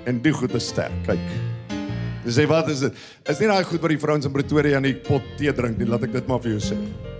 En 0.07 0.21
die 0.23 0.33
goed 0.33 0.55
is 0.55 0.67
sterk. 0.67 0.93
Kyk. 1.07 1.21
Dis 2.25 2.38
sê 2.38 2.49
wat 2.49 2.69
is 2.73 2.81
dit? 2.81 3.03
Is 3.29 3.38
nie 3.38 3.49
daai 3.49 3.64
goed 3.69 3.83
wat 3.85 3.93
die 3.93 4.00
vrouens 4.00 4.25
in 4.25 4.33
Pretoria 4.33 4.81
in 4.81 4.88
die 4.88 4.97
pot 4.97 5.23
tee 5.38 5.53
drink 5.53 5.79
nie, 5.79 5.87
laat 5.87 6.09
ek 6.09 6.17
dit 6.17 6.26
maar 6.26 6.41
vir 6.41 6.57
jou 6.57 6.73
sê. 6.73 7.13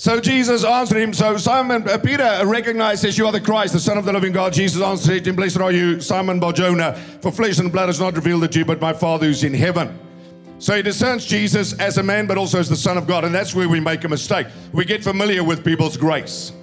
So 0.00 0.18
Jesus 0.18 0.64
answered 0.64 0.96
him. 0.96 1.12
So 1.12 1.36
Simon 1.36 1.86
uh, 1.86 1.98
Peter 1.98 2.40
recognizes 2.46 3.18
you 3.18 3.26
are 3.26 3.32
the 3.32 3.40
Christ, 3.40 3.74
the 3.74 3.78
Son 3.78 3.98
of 3.98 4.06
the 4.06 4.14
living 4.14 4.32
God. 4.32 4.54
Jesus 4.54 4.80
answered 4.80 5.26
him, 5.26 5.36
Blessed 5.36 5.60
are 5.60 5.70
you, 5.70 6.00
Simon 6.00 6.40
Barjona, 6.40 6.94
for 7.20 7.30
flesh 7.30 7.58
and 7.58 7.70
blood 7.70 7.90
has 7.90 8.00
not 8.00 8.14
revealed 8.14 8.44
it 8.44 8.52
to 8.52 8.60
you, 8.60 8.64
but 8.64 8.80
my 8.80 8.94
Father 8.94 9.26
who's 9.26 9.44
in 9.44 9.52
heaven. 9.52 9.98
So 10.58 10.74
he 10.74 10.80
discerns 10.80 11.26
Jesus 11.26 11.78
as 11.78 11.98
a 11.98 12.02
man, 12.02 12.26
but 12.26 12.38
also 12.38 12.58
as 12.58 12.70
the 12.70 12.76
Son 12.76 12.96
of 12.96 13.06
God. 13.06 13.26
And 13.26 13.34
that's 13.34 13.54
where 13.54 13.68
we 13.68 13.78
make 13.78 14.02
a 14.04 14.08
mistake. 14.08 14.46
We 14.72 14.86
get 14.86 15.04
familiar 15.04 15.44
with 15.44 15.62
people's 15.62 15.98
grace. 15.98 16.54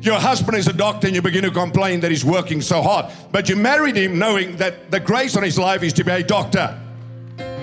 Your 0.00 0.18
husband 0.18 0.56
is 0.56 0.68
a 0.68 0.72
doctor 0.72 1.06
and 1.08 1.14
you 1.14 1.20
begin 1.20 1.42
to 1.42 1.50
complain 1.50 2.00
that 2.00 2.10
he's 2.10 2.24
working 2.24 2.62
so 2.62 2.80
hard. 2.80 3.12
But 3.30 3.50
you 3.50 3.56
married 3.56 3.96
him 3.96 4.18
knowing 4.18 4.56
that 4.56 4.90
the 4.90 5.00
grace 5.00 5.36
on 5.36 5.42
his 5.42 5.58
life 5.58 5.82
is 5.82 5.92
to 5.92 6.02
be 6.02 6.12
a 6.12 6.22
doctor. 6.22 6.80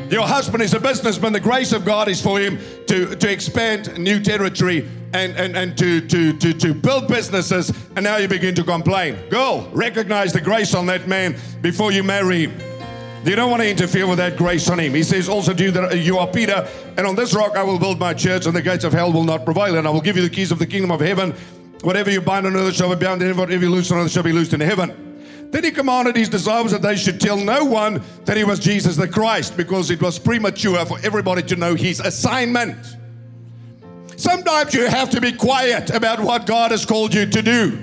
Your 0.10 0.26
husband 0.26 0.64
is 0.64 0.74
a 0.74 0.80
businessman. 0.80 1.34
The 1.34 1.40
grace 1.40 1.72
of 1.72 1.86
God 1.86 2.08
is 2.08 2.20
for 2.20 2.40
him 2.40 2.58
to, 2.88 3.16
to 3.16 3.32
expand 3.32 3.96
new 3.98 4.20
territory 4.20 4.90
and, 5.14 5.36
and, 5.38 5.56
and 5.56 5.78
to, 5.78 6.02
to, 6.02 6.34
to, 6.34 6.54
to 6.54 6.74
build 6.74 7.08
businesses. 7.08 7.70
And 7.96 8.04
now 8.04 8.18
you 8.18 8.28
begin 8.28 8.56
to 8.56 8.64
complain. 8.64 9.18
Girl, 9.30 9.70
recognize 9.72 10.34
the 10.34 10.42
grace 10.42 10.74
on 10.74 10.88
that 10.88 11.08
man 11.08 11.38
before 11.62 11.92
you 11.92 12.02
marry 12.04 12.46
him. 12.46 12.60
You 13.24 13.36
don't 13.36 13.52
want 13.52 13.62
to 13.62 13.70
interfere 13.70 14.08
with 14.08 14.18
that 14.18 14.36
grace 14.36 14.68
on 14.70 14.80
him. 14.80 14.96
He 14.96 15.04
says 15.04 15.30
also 15.30 15.54
you 15.54 15.70
that 15.72 16.00
you 16.00 16.18
are 16.18 16.26
Peter, 16.26 16.68
and 16.98 17.06
on 17.06 17.16
this 17.16 17.36
rock 17.36 17.58
I 17.58 17.64
will 17.64 17.78
build 17.78 18.00
my 18.00 18.14
church, 18.14 18.46
and 18.46 18.56
the 18.56 18.62
gates 18.62 18.86
of 18.86 18.94
hell 18.94 19.12
will 19.12 19.26
not 19.26 19.44
prevail. 19.44 19.78
And 19.78 19.86
I 19.86 19.92
will 19.92 20.02
give 20.02 20.16
you 20.16 20.24
the 20.24 20.30
keys 20.30 20.52
of 20.52 20.58
the 20.58 20.66
kingdom 20.66 20.90
of 20.90 21.02
heaven. 21.02 21.36
Whatever 21.82 22.10
you 22.10 22.22
bind 22.22 22.48
on 22.48 22.56
earth 22.56 22.76
shall 22.76 22.90
be 22.90 22.96
bound 22.96 23.22
in 23.22 23.28
heaven, 23.28 23.42
whatever 23.42 23.64
you 23.64 23.70
loose 23.70 23.92
on 23.92 24.00
earth 24.00 24.12
shall 24.12 24.24
be 24.24 24.32
loosed 24.32 24.54
in 24.54 24.62
heaven. 24.62 25.09
Then 25.52 25.64
he 25.64 25.72
commanded 25.72 26.16
his 26.16 26.30
disciples 26.30 26.72
that 26.72 26.82
they 26.82 26.96
should 26.96 27.20
tell 27.20 27.38
no 27.38 27.66
one 27.66 28.04
that 28.26 28.38
he 28.38 28.44
was 28.44 28.60
Jesus 28.60 28.96
the 28.96 29.08
Christ, 29.08 29.58
because 29.58 29.90
it 29.90 30.02
was 30.02 30.20
premature 30.20 30.86
for 30.86 31.00
everybody 31.04 31.42
to 31.44 31.56
know 31.56 31.76
his 31.76 32.00
assignment. 32.00 32.78
Sometimes 34.16 34.74
you 34.74 34.86
have 34.86 35.10
to 35.12 35.22
be 35.22 35.32
quiet 35.32 35.90
about 35.90 36.20
what 36.20 36.46
God 36.46 36.72
has 36.72 36.86
called 36.86 37.14
you 37.14 37.26
to 37.26 37.42
do. 37.42 37.82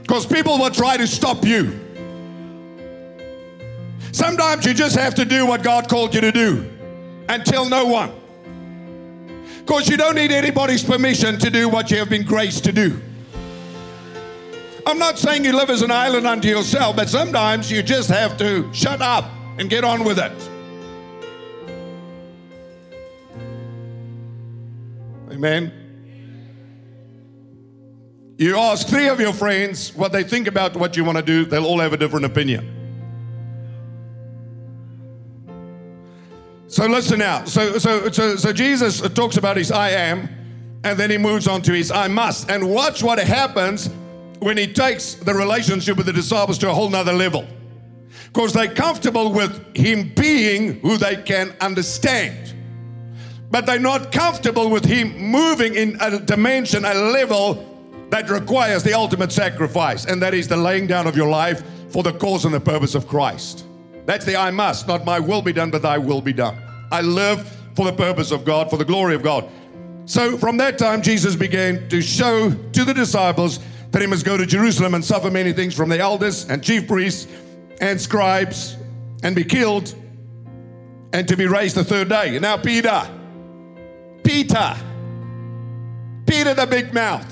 Because 0.00 0.26
people 0.26 0.58
will 0.58 0.70
try 0.70 0.96
to 0.96 1.06
stop 1.06 1.44
you. 1.44 1.78
Sometimes 4.12 4.64
you 4.64 4.74
just 4.74 4.96
have 4.96 5.14
to 5.16 5.24
do 5.24 5.46
what 5.46 5.62
God 5.62 5.88
called 5.88 6.14
you 6.14 6.20
to 6.20 6.32
do 6.32 6.70
and 7.28 7.44
tell 7.44 7.68
no 7.68 7.86
one. 7.86 8.12
Because 9.58 9.88
you 9.88 9.96
don't 9.96 10.14
need 10.14 10.30
anybody's 10.30 10.84
permission 10.84 11.38
to 11.38 11.50
do 11.50 11.68
what 11.68 11.90
you 11.90 11.98
have 11.98 12.08
been 12.08 12.24
graced 12.24 12.64
to 12.64 12.72
do. 12.72 13.00
I'm 14.84 14.98
not 14.98 15.18
saying 15.18 15.44
you 15.44 15.52
live 15.52 15.70
as 15.70 15.82
an 15.82 15.90
island 15.90 16.26
unto 16.26 16.48
yourself, 16.48 16.96
but 16.96 17.08
sometimes 17.08 17.70
you 17.70 17.82
just 17.82 18.08
have 18.08 18.36
to 18.38 18.72
shut 18.72 19.00
up 19.00 19.30
and 19.58 19.70
get 19.70 19.84
on 19.84 20.04
with 20.04 20.18
it. 20.18 20.32
Amen. 25.32 25.72
You 28.38 28.56
ask 28.58 28.88
three 28.88 29.08
of 29.08 29.20
your 29.20 29.32
friends 29.32 29.94
what 29.94 30.10
they 30.10 30.24
think 30.24 30.48
about 30.48 30.74
what 30.76 30.96
you 30.96 31.04
want 31.04 31.18
to 31.18 31.22
do, 31.22 31.44
they'll 31.44 31.64
all 31.64 31.78
have 31.78 31.92
a 31.92 31.96
different 31.96 32.26
opinion. 32.26 32.78
So 36.66 36.86
listen 36.86 37.18
now. 37.18 37.44
So, 37.44 37.78
so, 37.78 38.10
so, 38.10 38.34
so 38.34 38.52
Jesus 38.52 39.00
talks 39.10 39.36
about 39.36 39.58
his 39.58 39.70
I 39.70 39.90
am, 39.90 40.28
and 40.82 40.98
then 40.98 41.10
he 41.10 41.18
moves 41.18 41.46
on 41.46 41.62
to 41.62 41.72
his 41.72 41.90
I 41.92 42.08
must. 42.08 42.50
And 42.50 42.68
watch 42.68 43.02
what 43.02 43.18
happens 43.18 43.90
when 44.42 44.56
he 44.56 44.66
takes 44.66 45.14
the 45.14 45.32
relationship 45.32 45.96
with 45.96 46.06
the 46.06 46.12
disciples 46.12 46.58
to 46.58 46.70
a 46.70 46.74
whole 46.74 46.90
nother 46.90 47.12
level. 47.12 47.46
Because 48.26 48.52
they're 48.52 48.74
comfortable 48.74 49.32
with 49.32 49.76
him 49.76 50.12
being 50.14 50.80
who 50.80 50.96
they 50.96 51.16
can 51.16 51.54
understand. 51.60 52.54
But 53.50 53.66
they're 53.66 53.78
not 53.78 54.10
comfortable 54.10 54.70
with 54.70 54.84
him 54.84 55.16
moving 55.18 55.74
in 55.74 55.96
a 56.00 56.18
dimension, 56.18 56.84
a 56.84 56.94
level 56.94 57.68
that 58.10 58.30
requires 58.30 58.82
the 58.82 58.94
ultimate 58.94 59.32
sacrifice, 59.32 60.06
and 60.06 60.20
that 60.22 60.34
is 60.34 60.48
the 60.48 60.56
laying 60.56 60.86
down 60.86 61.06
of 61.06 61.16
your 61.16 61.28
life 61.28 61.62
for 61.90 62.02
the 62.02 62.12
cause 62.12 62.44
and 62.44 62.54
the 62.54 62.60
purpose 62.60 62.94
of 62.94 63.06
Christ. 63.06 63.66
That's 64.06 64.24
the 64.24 64.36
I 64.36 64.50
must, 64.50 64.88
not 64.88 65.04
my 65.04 65.20
will 65.20 65.42
be 65.42 65.52
done, 65.52 65.70
but 65.70 65.82
thy 65.82 65.98
will 65.98 66.20
be 66.20 66.32
done. 66.32 66.56
I 66.90 67.02
live 67.02 67.48
for 67.74 67.84
the 67.84 67.92
purpose 67.92 68.30
of 68.30 68.44
God, 68.44 68.70
for 68.70 68.76
the 68.76 68.84
glory 68.84 69.14
of 69.14 69.22
God. 69.22 69.48
So 70.04 70.36
from 70.36 70.56
that 70.56 70.78
time, 70.78 71.00
Jesus 71.00 71.36
began 71.36 71.88
to 71.88 72.02
show 72.02 72.50
to 72.50 72.84
the 72.84 72.92
disciples 72.92 73.60
that 73.92 74.00
he 74.00 74.08
must 74.08 74.24
go 74.24 74.36
to 74.36 74.46
Jerusalem 74.46 74.94
and 74.94 75.04
suffer 75.04 75.30
many 75.30 75.52
things 75.52 75.74
from 75.74 75.88
the 75.88 75.98
elders 75.98 76.48
and 76.48 76.62
chief 76.64 76.88
priests 76.88 77.30
and 77.80 78.00
scribes 78.00 78.76
and 79.22 79.36
be 79.36 79.44
killed 79.44 79.94
and 81.12 81.28
to 81.28 81.36
be 81.36 81.46
raised 81.46 81.76
the 81.76 81.84
third 81.84 82.08
day. 82.08 82.38
Now, 82.38 82.56
Peter, 82.56 83.06
Peter, 84.24 84.76
Peter 86.26 86.54
the 86.54 86.66
big 86.66 86.94
mouth, 86.94 87.28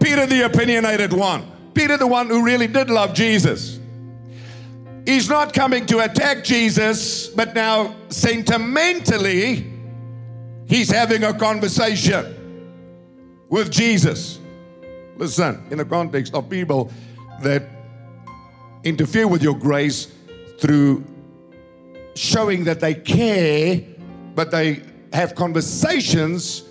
Peter 0.00 0.26
the 0.26 0.44
opinionated 0.44 1.14
one, 1.14 1.50
Peter 1.72 1.96
the 1.96 2.06
one 2.06 2.28
who 2.28 2.44
really 2.44 2.66
did 2.66 2.90
love 2.90 3.14
Jesus. 3.14 3.80
He's 5.06 5.30
not 5.30 5.54
coming 5.54 5.86
to 5.86 6.00
attack 6.00 6.44
Jesus, 6.44 7.28
but 7.28 7.54
now 7.54 7.94
sentimentally, 8.08 9.72
he's 10.68 10.90
having 10.90 11.24
a 11.24 11.32
conversation 11.32 12.34
with 13.48 13.70
Jesus. 13.70 14.40
Listen, 15.16 15.66
in 15.70 15.78
the 15.78 15.84
context 15.84 16.34
of 16.34 16.50
people 16.50 16.90
that 17.42 17.62
interfere 18.84 19.26
with 19.26 19.42
your 19.42 19.54
grace 19.54 20.12
through 20.60 21.04
showing 22.14 22.64
that 22.64 22.80
they 22.80 22.94
care, 22.94 23.80
but 24.34 24.50
they 24.50 24.82
have 25.12 25.34
conversations 25.34 26.64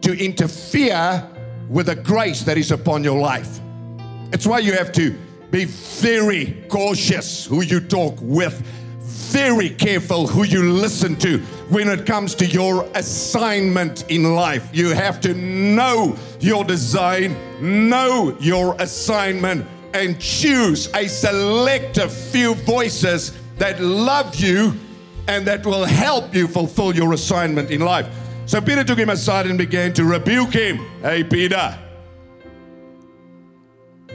to 0.00 0.12
interfere 0.24 1.28
with 1.68 1.86
the 1.86 1.96
grace 1.96 2.42
that 2.42 2.56
is 2.56 2.70
upon 2.70 3.02
your 3.02 3.18
life. 3.18 3.60
It's 4.32 4.46
why 4.46 4.60
you 4.60 4.72
have 4.72 4.92
to 4.92 5.16
be 5.50 5.64
very 5.64 6.64
cautious 6.68 7.46
who 7.46 7.62
you 7.62 7.80
talk 7.80 8.16
with, 8.20 8.62
very 9.32 9.70
careful 9.70 10.26
who 10.26 10.44
you 10.44 10.72
listen 10.72 11.16
to 11.16 11.38
when 11.68 11.88
it 11.88 12.06
comes 12.06 12.34
to 12.36 12.46
your 12.46 12.84
assignment 12.94 14.10
in 14.10 14.34
life. 14.34 14.68
You 14.72 14.90
have 14.90 15.20
to 15.22 15.34
know 15.34 16.16
your 16.40 16.64
design, 16.64 17.36
know 17.60 18.36
your 18.40 18.74
assignment, 18.78 19.66
and 19.94 20.20
choose 20.20 20.92
a 20.94 21.08
selective 21.08 22.12
few 22.12 22.54
voices 22.54 23.38
that 23.58 23.80
love 23.80 24.36
you 24.36 24.74
and 25.26 25.46
that 25.46 25.64
will 25.64 25.84
help 25.84 26.34
you 26.34 26.48
fulfill 26.48 26.94
your 26.94 27.12
assignment 27.12 27.70
in 27.70 27.82
life. 27.82 28.08
So 28.46 28.60
Peter 28.60 28.82
took 28.82 28.98
him 28.98 29.10
aside 29.10 29.46
and 29.46 29.58
began 29.58 29.92
to 29.94 30.04
rebuke 30.04 30.54
him. 30.54 30.78
Hey, 31.02 31.22
Peter. 31.22 31.78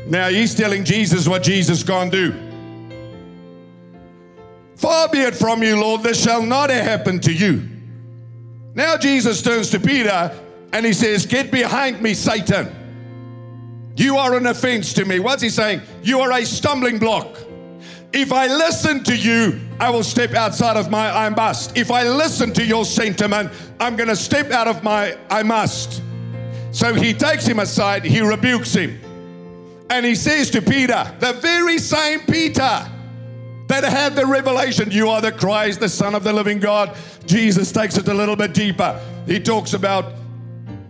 Now 0.07 0.29
he's 0.29 0.55
telling 0.55 0.83
Jesus 0.83 1.27
what 1.27 1.43
Jesus 1.43 1.83
can't 1.83 2.11
do. 2.11 2.52
Far 4.83 5.07
be 5.07 5.19
it 5.19 5.33
from 5.33 5.63
you, 5.63 5.79
Lord, 5.79 6.03
this 6.03 6.21
shall 6.21 6.45
not 6.45 6.69
happen 6.69 7.17
to 7.21 7.31
you. 7.31 7.69
Now 8.75 8.97
Jesus 8.97 9.41
turns 9.41 9.69
to 9.69 9.79
Peter 9.79 10.37
and 10.73 10.85
he 10.85 10.91
says, 10.91 11.25
Get 11.25 11.51
behind 11.51 12.01
me, 12.01 12.13
Satan. 12.13 12.67
You 13.95 14.17
are 14.17 14.35
an 14.35 14.45
offense 14.45 14.91
to 14.95 15.05
me. 15.05 15.19
What's 15.19 15.41
he 15.41 15.47
saying? 15.47 15.83
You 16.01 16.19
are 16.19 16.33
a 16.33 16.45
stumbling 16.45 16.99
block. 16.99 17.37
If 18.11 18.33
I 18.33 18.47
listen 18.47 19.05
to 19.05 19.15
you, 19.15 19.57
I 19.79 19.89
will 19.89 20.03
step 20.03 20.33
outside 20.33 20.75
of 20.75 20.91
my 20.91 21.09
I 21.09 21.29
must. 21.29 21.77
If 21.77 21.89
I 21.89 22.03
listen 22.03 22.51
to 22.51 22.65
your 22.65 22.83
sentiment, 22.83 23.53
I'm 23.79 23.95
going 23.95 24.09
to 24.09 24.17
step 24.17 24.51
out 24.51 24.67
of 24.67 24.83
my 24.83 25.17
I 25.29 25.43
must. 25.43 26.01
So 26.73 26.93
he 26.93 27.13
takes 27.13 27.45
him 27.45 27.59
aside, 27.59 28.03
he 28.03 28.19
rebukes 28.19 28.73
him. 28.73 28.99
And 29.89 30.05
he 30.05 30.15
says 30.15 30.51
to 30.51 30.61
Peter, 30.61 31.09
the 31.21 31.31
very 31.31 31.77
same 31.77 32.19
Peter 32.19 32.89
that 33.81 33.91
had 33.91 34.15
the 34.15 34.25
revelation, 34.25 34.91
you 34.91 35.09
are 35.09 35.21
the 35.21 35.31
Christ, 35.31 35.79
the 35.79 35.89
Son 35.89 36.15
of 36.15 36.23
the 36.23 36.33
living 36.33 36.59
God. 36.59 36.95
Jesus 37.25 37.71
takes 37.71 37.97
it 37.97 38.07
a 38.07 38.13
little 38.13 38.35
bit 38.35 38.53
deeper. 38.53 38.99
He 39.25 39.39
talks 39.39 39.73
about 39.73 40.13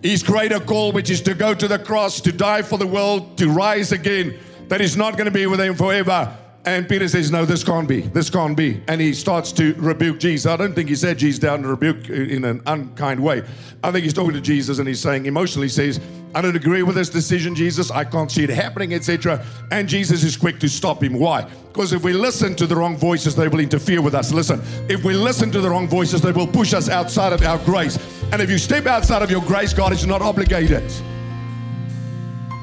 his 0.01 0.21
greater 0.21 0.59
call, 0.59 0.91
which 0.91 1.09
is 1.09 1.21
to 1.21 1.33
go 1.33 1.53
to 1.53 1.67
the 1.67 1.79
cross, 1.79 2.19
to 2.21 2.31
die 2.31 2.61
for 2.61 2.77
the 2.77 2.87
world, 2.87 3.37
to 3.37 3.49
rise 3.49 3.91
again, 3.91 4.37
that 4.67 4.81
he's 4.81 4.97
not 4.97 5.13
going 5.13 5.25
to 5.25 5.31
be 5.31 5.47
with 5.47 5.61
him 5.61 5.75
forever. 5.75 6.35
And 6.65 6.87
Peter 6.87 7.07
says, 7.07 7.31
No, 7.31 7.45
this 7.45 7.63
can't 7.63 7.87
be. 7.87 8.01
This 8.01 8.29
can't 8.29 8.55
be. 8.55 8.81
And 8.87 9.01
he 9.01 9.13
starts 9.13 9.51
to 9.53 9.73
rebuke 9.75 10.19
Jesus. 10.19 10.49
I 10.49 10.55
don't 10.55 10.73
think 10.73 10.89
he 10.89 10.95
said 10.95 11.17
Jesus 11.17 11.39
down 11.39 11.61
to 11.63 11.67
rebuke 11.67 12.09
in 12.09 12.45
an 12.45 12.61
unkind 12.65 13.21
way. 13.21 13.43
I 13.83 13.91
think 13.91 14.03
he's 14.03 14.13
talking 14.13 14.33
to 14.33 14.41
Jesus 14.41 14.79
and 14.79 14.87
he's 14.87 15.01
saying, 15.01 15.25
emotionally 15.25 15.69
says, 15.69 15.99
I 16.35 16.41
don't 16.41 16.55
agree 16.55 16.81
with 16.81 16.95
this 16.95 17.09
decision, 17.09 17.53
Jesus. 17.53 17.91
I 17.91 18.03
can't 18.03 18.31
see 18.31 18.43
it 18.43 18.49
happening, 18.49 18.93
etc. 18.93 19.45
And 19.71 19.87
Jesus 19.87 20.23
is 20.23 20.35
quick 20.35 20.59
to 20.61 20.67
stop 20.67 21.03
him. 21.03 21.13
Why? 21.13 21.43
Because 21.71 21.93
if 21.93 22.03
we 22.03 22.13
listen 22.13 22.55
to 22.55 22.65
the 22.65 22.75
wrong 22.75 22.97
voices, 22.97 23.35
they 23.35 23.47
will 23.47 23.59
interfere 23.59 24.01
with 24.01 24.15
us. 24.15 24.31
Listen, 24.31 24.61
if 24.89 25.03
we 25.03 25.13
listen 25.13 25.51
to 25.51 25.61
the 25.61 25.69
wrong 25.69 25.87
voices, 25.87 26.21
they 26.21 26.31
will 26.31 26.47
push 26.47 26.73
us 26.73 26.89
outside 26.89 27.33
of 27.33 27.43
our 27.43 27.59
grace. 27.59 27.97
And 28.31 28.41
if 28.41 28.49
you 28.49 28.57
step 28.57 28.87
outside 28.87 29.21
of 29.21 29.29
your 29.29 29.41
grace, 29.41 29.73
God 29.73 29.91
is 29.93 30.05
not 30.07 30.21
obligated 30.21 30.83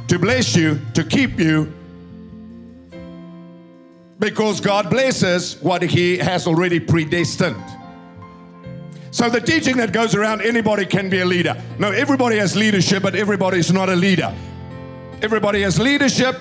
to 0.09 0.19
bless 0.19 0.57
you, 0.57 0.81
to 0.95 1.05
keep 1.05 1.39
you, 1.39 1.73
because 4.19 4.61
God 4.61 4.91
blesses 4.91 5.57
what 5.63 5.83
He 5.83 6.19
has 6.19 6.49
already 6.49 6.81
predestined. 6.81 7.80
So 9.11 9.29
the 9.29 9.41
teaching 9.41 9.77
that 9.79 9.93
goes 9.93 10.15
around, 10.15 10.43
anybody 10.43 10.87
can 10.87 11.11
be 11.11 11.21
a 11.21 11.25
leader. 11.25 11.61
No, 11.79 11.91
everybody 11.91 12.39
has 12.39 12.57
leadership, 12.57 13.03
but 13.03 13.15
everybody 13.15 13.59
is 13.59 13.73
not 13.73 13.89
a 13.89 13.97
leader. 13.97 14.35
Everybody 15.23 15.63
has 15.63 15.79
leadership, 15.79 16.37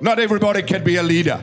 not 0.00 0.18
everybody 0.18 0.62
can 0.62 0.84
be 0.84 0.96
a 0.96 1.02
leader. 1.02 1.42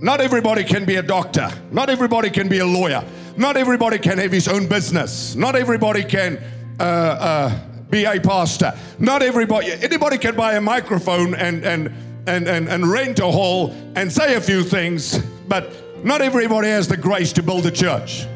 Not 0.00 0.20
everybody 0.20 0.64
can 0.64 0.84
be 0.84 0.96
a 0.96 1.02
doctor. 1.02 1.50
Not 1.70 1.88
everybody 1.88 2.28
can 2.28 2.48
be 2.48 2.58
a 2.58 2.66
lawyer. 2.66 3.04
Not 3.36 3.56
everybody 3.56 3.98
can 3.98 4.18
have 4.18 4.32
his 4.32 4.48
own 4.48 4.66
business. 4.66 5.34
Not 5.34 5.56
everybody 5.56 6.04
can 6.04 6.42
uh, 6.78 6.82
uh, 6.82 7.58
be 7.88 8.04
a 8.04 8.20
pastor. 8.20 8.74
Not 8.98 9.22
everybody, 9.22 9.72
anybody 9.72 10.18
can 10.18 10.34
buy 10.34 10.54
a 10.54 10.60
microphone 10.60 11.34
and, 11.34 11.64
and 11.64 11.92
and, 12.26 12.48
and, 12.48 12.68
and 12.68 12.90
rent 12.90 13.18
a 13.18 13.26
hall 13.26 13.74
and 13.94 14.10
say 14.10 14.34
a 14.34 14.40
few 14.40 14.62
things, 14.62 15.18
but 15.48 15.72
not 16.04 16.20
everybody 16.22 16.68
has 16.68 16.88
the 16.88 16.96
grace 16.96 17.32
to 17.34 17.42
build 17.42 17.66
a 17.66 17.70
church. 17.70 18.26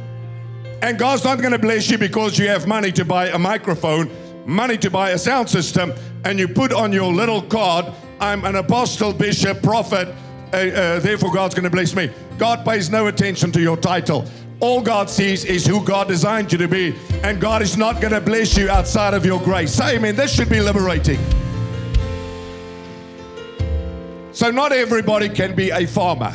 And 0.83 0.99
God's 0.99 1.25
not 1.25 1.39
going 1.39 1.53
to 1.53 1.59
bless 1.59 1.91
you 1.91 1.99
because 1.99 2.39
you 2.39 2.49
have 2.49 2.67
money 2.67 2.93
to 2.93 3.05
buy 3.05 3.29
a 3.29 3.39
microphone, 3.39 4.11
money 4.47 4.79
to 4.79 4.91
buy 4.91 5.11
a 5.11 5.19
sound 5.19 5.51
system, 5.51 5.93
and 6.25 6.39
you 6.39 6.47
put 6.47 6.73
on 6.73 6.93
your 6.93 7.13
little 7.13 7.43
card, 7.43 7.87
I'm 8.21 8.45
an 8.45 8.57
apostle, 8.57 9.13
bishop, 9.13 9.63
prophet, 9.63 10.09
uh, 10.53 10.57
uh, 10.57 11.01
therefore 11.01 11.33
God's 11.33 11.55
going 11.55 11.65
to 11.65 11.71
bless 11.71 11.95
me. 11.95 12.11
God 12.39 12.65
pays 12.65 12.91
no 12.91 13.09
attention 13.09 13.51
to 13.53 13.61
your 13.61 13.77
title. 13.77 14.25
All 14.61 14.81
God 14.81 15.11
sees 15.11 15.45
is 15.45 15.67
who 15.67 15.85
God 15.85 16.09
designed 16.09 16.53
you 16.53 16.59
to 16.59 16.69
be, 16.69 16.95
and 17.23 17.41
God 17.41 17.63
is 17.63 17.77
not 17.77 18.01
going 18.01 18.13
to 18.13 18.21
bless 18.21 18.57
you 18.57 18.69
outside 18.69 19.15
of 19.15 19.25
your 19.25 19.41
grace. 19.41 19.73
Say 19.73 19.97
amen. 19.97 20.17
This 20.17 20.35
should 20.35 20.49
be 20.49 20.61
liberating. 20.61 21.19
So, 24.33 24.51
not 24.51 24.73
everybody 24.73 25.29
can 25.29 25.55
be 25.55 25.71
a 25.71 25.87
farmer. 25.87 26.35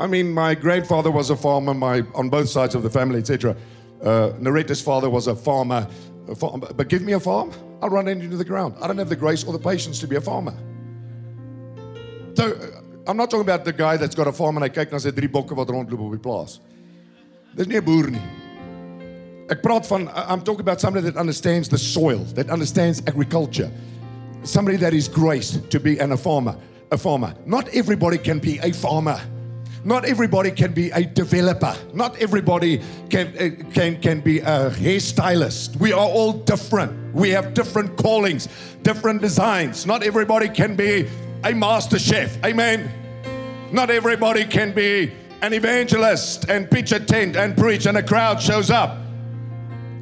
I 0.00 0.06
mean, 0.06 0.32
my 0.32 0.54
grandfather 0.54 1.10
was 1.10 1.30
a 1.30 1.36
farmer, 1.36 1.74
my, 1.74 2.02
on 2.14 2.28
both 2.28 2.48
sides 2.48 2.74
of 2.74 2.82
the 2.82 2.90
family, 2.90 3.18
etc. 3.18 3.56
Uh, 4.02 4.30
father 4.74 5.10
was 5.10 5.26
a 5.26 5.34
farmer, 5.34 5.88
a 6.28 6.34
farmer. 6.34 6.68
But 6.72 6.88
give 6.88 7.02
me 7.02 7.14
a 7.14 7.20
farm, 7.20 7.52
I'll 7.82 7.90
run 7.90 8.06
into 8.06 8.36
the 8.36 8.44
ground. 8.44 8.74
I 8.80 8.86
don't 8.86 8.98
have 8.98 9.08
the 9.08 9.16
grace 9.16 9.44
or 9.44 9.52
the 9.52 9.58
patience 9.58 9.98
to 10.00 10.06
be 10.06 10.16
a 10.16 10.20
farmer. 10.20 10.54
So, 12.34 12.56
I'm 13.08 13.16
not 13.16 13.30
talking 13.30 13.46
about 13.46 13.64
the 13.64 13.72
guy 13.72 13.96
that's 13.96 14.14
got 14.14 14.28
a 14.28 14.32
farm 14.32 14.58
and 14.58 14.64
hy 14.64 14.68
kyk 14.68 14.92
na 14.92 14.98
sy 14.98 15.10
drie 15.10 15.30
bokke 15.32 15.56
wat 15.56 15.70
rondloop 15.72 16.02
op 16.04 16.12
die 16.12 16.20
plaas. 16.20 16.60
Dis 17.56 17.66
nie 17.66 17.78
'n 17.80 17.84
boer 17.84 18.10
nie. 18.10 18.20
Ek 19.48 19.62
praat 19.62 19.86
van 19.86 20.10
I'm 20.14 20.42
talking 20.42 20.60
about 20.60 20.78
somebody 20.78 21.10
that 21.10 21.16
understands 21.16 21.70
the 21.70 21.78
soil, 21.78 22.18
that 22.36 22.50
understands 22.50 23.00
agriculture. 23.06 23.70
Somebody 24.42 24.76
that 24.78 24.92
is 24.92 25.08
graced 25.08 25.70
to 25.70 25.80
be 25.80 25.98
an, 25.98 26.12
a 26.12 26.16
farmer, 26.16 26.54
a 26.92 26.98
farmer. 26.98 27.34
Not 27.46 27.68
everybody 27.74 28.18
can 28.18 28.38
be 28.38 28.58
a 28.62 28.72
farmer. 28.72 29.18
Not 29.88 30.04
everybody 30.04 30.50
can 30.50 30.74
be 30.74 30.90
a 30.90 31.02
developer. 31.02 31.74
Not 31.94 32.20
everybody 32.20 32.82
can, 33.08 33.28
uh, 33.28 33.72
can, 33.72 33.98
can 34.02 34.20
be 34.20 34.40
a 34.40 34.68
hairstylist. 34.68 35.76
We 35.76 35.94
are 35.94 36.06
all 36.06 36.34
different. 36.34 37.14
We 37.14 37.30
have 37.30 37.54
different 37.54 37.96
callings, 37.96 38.48
different 38.82 39.22
designs. 39.22 39.86
Not 39.86 40.02
everybody 40.02 40.50
can 40.50 40.76
be 40.76 41.08
a 41.42 41.54
master 41.54 41.98
chef. 41.98 42.36
Amen. 42.44 42.90
Not 43.72 43.88
everybody 43.88 44.44
can 44.44 44.74
be 44.74 45.10
an 45.40 45.54
evangelist 45.54 46.50
and 46.50 46.70
pitch 46.70 46.92
a 46.92 47.00
tent 47.00 47.34
and 47.34 47.56
preach 47.56 47.86
and 47.86 47.96
a 47.96 48.02
crowd 48.02 48.42
shows 48.42 48.70
up. 48.70 48.98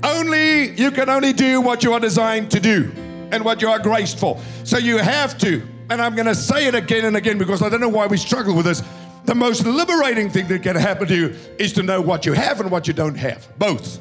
Only 0.02 0.72
you 0.72 0.90
can 0.90 1.08
only 1.08 1.32
do 1.32 1.60
what 1.60 1.84
you 1.84 1.92
are 1.92 2.00
designed 2.00 2.50
to 2.50 2.58
do 2.58 2.90
and 3.30 3.44
what 3.44 3.62
you 3.62 3.68
are 3.68 3.78
graced 3.78 4.18
for. 4.18 4.40
So 4.64 4.78
you 4.78 4.98
have 4.98 5.38
to, 5.38 5.62
and 5.90 6.02
I'm 6.02 6.16
going 6.16 6.26
to 6.26 6.34
say 6.34 6.66
it 6.66 6.74
again 6.74 7.04
and 7.04 7.16
again 7.16 7.38
because 7.38 7.62
I 7.62 7.68
don't 7.68 7.80
know 7.80 7.88
why 7.88 8.08
we 8.08 8.16
struggle 8.16 8.56
with 8.56 8.66
this. 8.66 8.82
The 9.26 9.34
most 9.34 9.66
liberating 9.66 10.30
thing 10.30 10.46
that 10.48 10.62
can 10.62 10.76
happen 10.76 11.08
to 11.08 11.14
you 11.14 11.34
is 11.58 11.72
to 11.72 11.82
know 11.82 12.00
what 12.00 12.24
you 12.24 12.32
have 12.32 12.60
and 12.60 12.70
what 12.70 12.86
you 12.86 12.94
don't 12.94 13.16
have. 13.16 13.46
Both. 13.58 13.98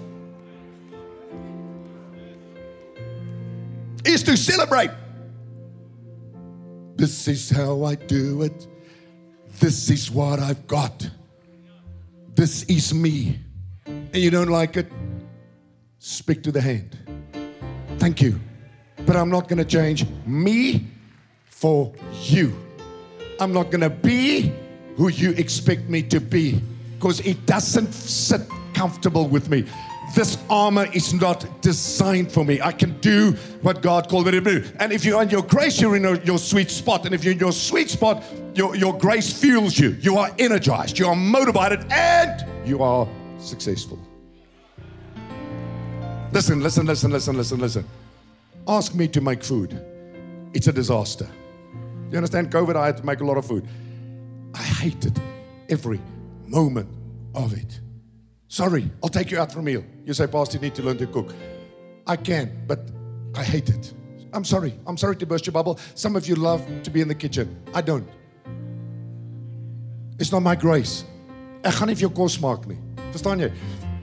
Is 4.05 4.22
to 4.24 4.38
celebrate. 4.38 4.91
This 6.96 7.27
is 7.27 7.50
how 7.50 7.84
I 7.84 7.96
do 7.96 8.44
it. 8.44 8.67
This 9.60 9.89
is 9.89 10.12
what 10.12 10.39
I've 10.39 10.67
got. 10.67 11.10
This 12.36 12.63
is 12.63 12.94
me. 12.94 13.39
And 13.88 14.17
you 14.17 14.29
don't 14.29 14.50
like 14.50 14.77
it? 14.77 14.91
Speak 15.98 16.44
to 16.44 16.51
the 16.51 16.62
hand. 16.62 17.00
Thank 17.98 18.22
you. 18.22 18.39
But 19.08 19.15
I'm 19.15 19.32
not 19.32 19.48
going 19.48 19.58
to 19.58 19.65
change 19.65 20.05
me 20.27 20.86
for 21.46 21.91
you. 22.22 22.55
I'm 23.39 23.53
not 23.53 23.72
going 23.72 23.82
to 23.82 23.89
be 23.89 24.53
who 24.95 25.09
you 25.09 25.31
expect 25.31 25.89
me 25.89 26.01
to 26.03 26.19
be 26.19 26.61
because 26.95 27.19
it 27.21 27.45
doesn't 27.45 27.93
sit 27.93 28.41
comfortable 28.73 29.27
with 29.27 29.49
me. 29.49 29.65
This 30.15 30.37
armor 30.49 30.87
is 30.93 31.13
not 31.13 31.61
designed 31.61 32.31
for 32.31 32.45
me. 32.45 32.61
I 32.61 32.71
can 32.71 32.99
do 33.01 33.33
what 33.61 33.81
God 33.81 34.07
called 34.07 34.27
me 34.27 34.31
to 34.31 34.41
do. 34.41 34.63
And 34.79 34.93
if 34.93 35.03
you're 35.03 35.21
in 35.21 35.29
your 35.29 35.41
grace, 35.41 35.81
you're 35.81 35.95
in 35.95 36.23
your 36.23 36.37
sweet 36.37 36.71
spot. 36.71 37.05
And 37.05 37.13
if 37.13 37.23
you're 37.23 37.33
in 37.33 37.39
your 37.39 37.51
sweet 37.51 37.89
spot, 37.89 38.23
your, 38.53 38.75
your 38.75 38.97
grace 38.97 39.33
fuels 39.33 39.77
you. 39.77 39.89
You 39.99 40.17
are 40.17 40.31
energized, 40.39 40.97
you 40.97 41.08
are 41.08 41.15
motivated, 41.15 41.86
and 41.91 42.45
you 42.67 42.81
are 42.81 43.08
successful. 43.39 43.99
Listen, 46.31 46.62
listen, 46.62 46.86
listen, 46.86 47.12
listen, 47.12 47.36
listen, 47.36 47.60
listen. 47.60 47.86
Ask 48.67 48.95
me 48.95 49.08
to 49.10 49.21
make 49.21 49.43
food. 49.43 49.79
It's 50.53 50.67
a 50.67 50.73
disaster. 50.73 51.27
You 52.10 52.17
understand? 52.17 52.51
COVID, 52.51 52.75
I 52.75 52.86
had 52.86 52.97
to 52.97 53.05
make 53.05 53.19
a 53.19 53.25
lot 53.25 53.38
of 53.38 53.45
food. 53.45 53.67
I 54.56 54.63
hated 54.63 55.22
every 55.70 56.00
moment 56.48 56.89
of 57.34 57.54
it. 57.54 57.82
Sorry, 58.48 58.89
I'll 59.04 59.10
take 59.10 59.32
you 59.32 59.39
out 59.39 59.52
for 59.52 59.60
a 59.60 59.63
meal. 59.63 59.84
You 60.06 60.13
say, 60.13 60.28
Pastor, 60.28 60.58
you 60.58 60.62
need 60.62 60.76
to 60.76 60.82
learn 60.82 60.98
to 61.00 61.08
cook. 61.08 61.34
I 62.08 62.15
can, 62.15 62.63
but 62.65 62.80
I 63.36 63.44
hate 63.44 63.70
it. 63.70 63.94
I'm 64.32 64.46
sorry. 64.46 64.74
I'm 64.88 64.98
sorry 64.98 65.18
to 65.18 65.26
burst 65.26 65.46
your 65.46 65.54
bubble. 65.54 65.78
Some 65.94 66.15
of 66.15 66.28
you 66.28 66.36
love 66.36 66.65
to 66.84 66.89
be 66.89 67.02
in 67.02 67.08
the 67.10 67.15
kitchen. 67.15 67.62
I 67.74 67.82
don't. 67.82 68.08
It's 70.20 70.32
not 70.32 70.41
my 70.41 70.56
grace. 70.56 71.04
Gaan 71.63 71.89
nie 71.89 71.96
vir 71.96 72.06
jou 72.06 72.13
kos 72.13 72.38
maak 72.39 72.68
nie. 72.70 72.78
Verstaan 73.12 73.41
jy? 73.41 73.50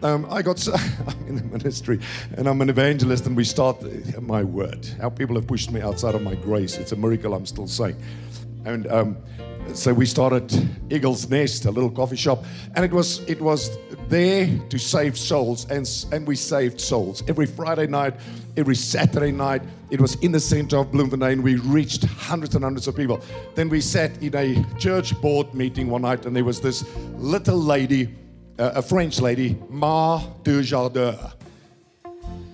Um, 0.03 0.27
I 0.29 0.43
got 0.43 0.67
I'm 1.07 1.29
in 1.29 1.37
the 1.37 1.45
ministry 1.45 2.01
and 2.37 2.49
I'm 2.49 2.61
an 2.61 2.69
evangelist 2.69 3.25
and 3.27 3.37
we 3.37 3.45
start 3.45 3.81
my 4.21 4.43
word. 4.43 4.85
How 5.01 5.09
people 5.09 5.37
have 5.37 5.47
pushed 5.47 5.71
me 5.71 5.81
outside 5.81 6.15
of 6.15 6.23
my 6.23 6.35
grace. 6.35 6.77
It's 6.77 6.93
a 6.93 6.97
miracle 6.97 7.33
I'm 7.35 7.47
still 7.47 7.69
saying. 7.69 7.97
And 8.65 8.87
um, 8.89 9.17
so 9.73 9.95
we 9.95 10.07
started 10.07 10.53
Eagle's 10.91 11.29
Nest, 11.29 11.65
a 11.65 11.71
little 11.71 11.91
coffee 11.91 12.17
shop, 12.17 12.45
and 12.75 12.85
it 12.85 12.93
was 12.93 13.21
it 13.29 13.41
was 13.41 13.79
there 14.09 14.47
to 14.69 14.79
save 14.79 15.17
souls, 15.17 15.67
and 15.71 15.89
and 16.13 16.27
we 16.27 16.37
saved 16.37 16.81
souls 16.81 17.23
every 17.29 17.47
Friday 17.47 17.87
night, 17.87 18.15
every 18.57 18.75
Saturday 18.75 19.33
night. 19.33 19.63
It 19.91 20.01
was 20.01 20.17
in 20.17 20.33
the 20.33 20.41
center 20.41 20.79
of 20.79 20.93
Bloemfontein. 20.93 21.43
We 21.43 21.57
reached 21.57 22.05
hundreds 22.05 22.55
and 22.55 22.65
hundreds 22.65 22.89
of 22.89 22.97
people. 22.97 23.21
Then 23.55 23.69
we 23.69 23.81
sat 23.81 24.23
in 24.23 24.35
a 24.35 24.65
church 24.79 25.19
board 25.21 25.55
meeting 25.55 25.89
one 25.89 26.03
night, 26.03 26.27
and 26.27 26.35
there 26.35 26.45
was 26.45 26.61
this 26.61 26.85
little 27.17 27.59
lady, 27.59 28.15
uh, 28.59 28.73
a 28.75 28.83
French 28.83 29.21
lady, 29.21 29.57
Ma 29.69 30.23
Dujardin. 30.43 31.33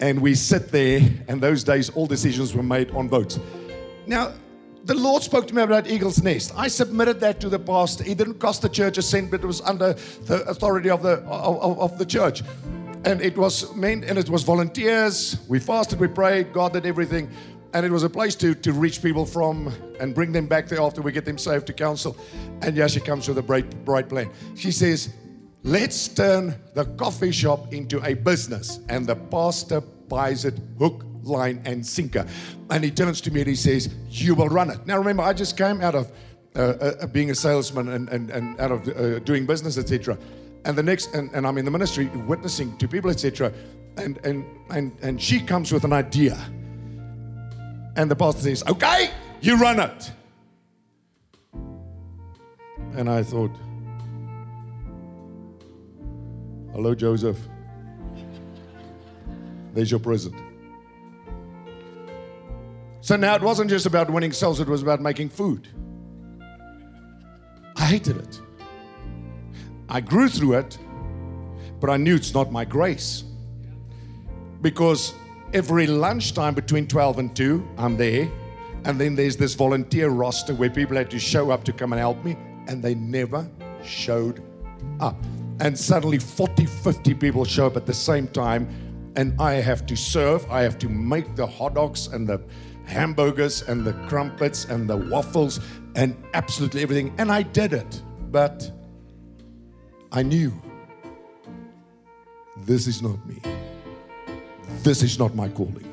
And 0.01 0.21
we 0.21 0.35
sit 0.37 0.71
there, 0.71 1.01
and 1.27 1.41
those 1.41 1.65
days 1.65 1.91
all 1.91 2.07
decisions 2.07 2.55
were 2.55 2.63
made 2.63 2.91
on 2.93 3.09
votes. 3.09 3.41
Now, 4.07 4.33
the 4.89 4.95
Lord 4.95 5.23
spoke 5.23 5.47
to 5.49 5.55
me 5.55 5.61
about 5.61 5.87
Eagle's 5.87 6.23
Nest. 6.23 6.51
I 6.57 6.67
submitted 6.67 7.21
that 7.21 7.41
to 7.41 7.51
the 7.51 7.59
pastor. 7.59 8.05
It 8.07 8.17
didn't 8.17 8.39
cost 8.39 8.63
the 8.63 8.71
church 8.71 8.97
a 8.97 9.03
cent, 9.03 9.31
but 9.31 9.45
it 9.45 9.47
was 9.47 9.61
under 9.61 9.93
the 9.93 10.43
authority 10.49 10.89
of 10.89 11.03
the 11.03 11.19
of, 11.27 11.79
of 11.79 11.99
the 11.99 12.07
church. 12.07 12.43
And 13.05 13.21
it 13.21 13.37
was 13.37 13.75
meant, 13.77 14.07
and 14.07 14.19
it 14.19 14.31
was 14.31 14.45
volunteers. 14.45 15.37
We 15.47 15.59
fasted, 15.59 16.01
we 16.01 16.09
prayed, 16.09 16.55
God 16.55 16.73
did 16.73 16.87
everything. 16.87 17.31
And 17.75 17.85
it 17.85 17.93
was 17.93 18.03
a 18.03 18.09
place 18.09 18.35
to, 18.37 18.55
to 18.55 18.73
reach 18.73 19.03
people 19.03 19.27
from 19.27 19.71
and 20.01 20.15
bring 20.15 20.33
them 20.33 20.47
back 20.47 20.69
there 20.69 20.81
after 20.81 21.03
we 21.03 21.13
get 21.13 21.27
them 21.27 21.37
saved 21.37 21.67
to 21.67 21.75
counsel. 21.75 22.17
And 22.63 22.75
yeah, 22.75 22.87
she 22.87 23.01
comes 23.01 23.29
with 23.29 23.37
a 23.37 23.43
bright, 23.43 23.85
bright 23.85 24.09
plan. 24.09 24.31
She 24.57 24.73
says, 24.73 25.11
Let's 25.65 26.09
turn 26.09 26.55
the 26.73 26.87
coffee 26.97 27.31
shop 27.31 27.75
into 27.75 28.03
a 28.07 28.15
business. 28.15 28.81
And 28.89 29.07
the 29.07 29.17
pastor 29.17 29.83
buys 29.83 30.47
it 30.47 30.59
hook, 30.79 31.05
line, 31.29 31.63
and 31.65 31.87
sinker. 31.87 32.27
And 32.71 32.83
he 32.83 32.91
turns 32.91 33.21
to 33.23 33.31
me 33.31 33.41
and 33.41 33.49
he 33.49 33.55
says, 33.55 33.95
You 34.09 34.35
will 34.35 34.49
run 34.49 34.71
it. 34.71 34.87
Now, 34.87 34.99
remember, 34.99 35.23
I 35.23 35.33
just 35.33 35.57
came 35.57 35.81
out 35.81 35.95
of 35.95 36.11
uh, 36.57 36.61
uh, 36.61 37.07
being 37.07 37.31
a 37.31 37.35
salesman 37.35 37.89
and, 37.89 38.09
and, 38.09 38.31
and 38.31 38.61
out 38.61 38.73
of 38.73 38.89
uh, 38.89 39.19
doing 39.21 39.47
business, 39.47 39.79
etc. 39.79 40.19
And 40.65 40.77
the 40.77 40.83
next, 40.83 41.15
and, 41.15 41.31
and 41.33 41.47
I'm 41.47 41.57
in 41.59 41.65
the 41.65 41.71
ministry 41.71 42.07
witnessing 42.27 42.77
to 42.79 42.89
people, 42.89 43.11
etc. 43.11 43.53
And, 43.97 44.19
and, 44.25 44.45
and, 44.71 44.97
and 45.03 45.23
she 45.23 45.41
comes 45.41 45.73
with 45.73 45.85
an 45.85 45.93
idea. 45.93 46.37
And 47.97 48.11
the 48.11 48.17
pastor 48.17 48.43
says, 48.43 48.65
Okay, 48.69 49.11
you 49.41 49.57
run 49.57 49.81
it. 49.81 50.13
And 52.97 53.09
I 53.09 53.23
thought, 53.23 53.53
Hello, 56.73 56.95
Joseph. 56.95 57.39
There's 59.75 59.91
your 59.91 60.01
present. 60.01 60.35
So 63.09 63.17
now 63.17 63.35
it 63.35 63.41
wasn't 63.41 63.71
just 63.71 63.87
about 63.87 64.11
winning 64.11 64.33
souls, 64.33 64.61
it 64.61 64.69
was 64.69 64.83
about 64.83 65.01
making 65.01 65.31
food. 65.31 65.67
I 67.75 67.87
hated 67.87 68.19
it. 68.19 68.43
I 69.89 70.03
grew 70.03 70.29
through 70.29 70.59
it, 70.59 70.79
but 71.81 71.89
I 71.89 71.97
knew 71.97 72.17
it's 72.17 72.35
not 72.35 72.53
my 72.53 72.67
grace. 72.67 73.25
Because 74.61 75.15
every 75.55 75.87
lunchtime 75.87 76.53
between 76.53 76.87
12 76.87 77.19
and 77.19 77.35
2, 77.35 77.67
I'm 77.79 77.97
there. 77.97 78.31
And 78.85 79.01
then 79.01 79.15
there's 79.15 79.39
this 79.39 79.55
volunteer 79.55 80.11
roster 80.11 80.53
where 80.55 80.69
people 80.69 80.95
had 80.95 81.11
to 81.13 81.19
show 81.19 81.51
up 81.51 81.65
to 81.65 81.73
come 81.73 81.95
and 81.95 82.01
help 82.01 82.23
me, 82.23 82.37
and 82.67 82.83
they 82.83 82.95
never 82.95 83.51
showed 83.83 84.43
up. 85.01 85.17
And 85.61 85.79
suddenly 85.79 86.19
40, 86.19 86.67
50 86.67 87.15
people 87.15 87.47
show 87.47 87.69
up 87.69 87.77
at 87.79 87.87
the 87.87 87.95
same 87.95 88.29
time, 88.29 88.69
and 89.17 89.35
I 89.41 89.55
have 89.55 89.87
to 89.87 89.97
serve, 89.97 90.45
I 90.51 90.61
have 90.61 90.77
to 90.81 90.91
make 90.91 91.37
the 91.37 91.47
hot 91.47 91.75
dogs 91.75 92.09
and 92.09 92.29
the 92.29 92.43
hamburgers 92.89 93.63
and 93.63 93.85
the 93.85 93.93
crumpets 94.09 94.65
and 94.65 94.89
the 94.89 94.97
waffles 94.97 95.61
and 95.95 96.17
absolutely 96.35 96.83
everything. 96.83 97.15
And 97.19 97.31
I 97.31 97.43
did 97.43 97.73
it. 97.73 98.03
But 98.31 98.71
I 100.11 100.23
knew 100.23 100.53
this 102.57 102.87
is 102.87 103.03
not 103.03 103.25
me. 103.27 103.41
This 104.83 105.03
is 105.03 105.19
not 105.19 105.35
my 105.35 105.49
calling. 105.49 105.93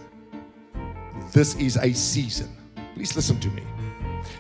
This 1.32 1.56
is 1.56 1.78
a 1.78 1.94
season. 1.94 2.50
Please 2.94 3.16
listen 3.16 3.40
to 3.42 3.50
me. 3.50 3.64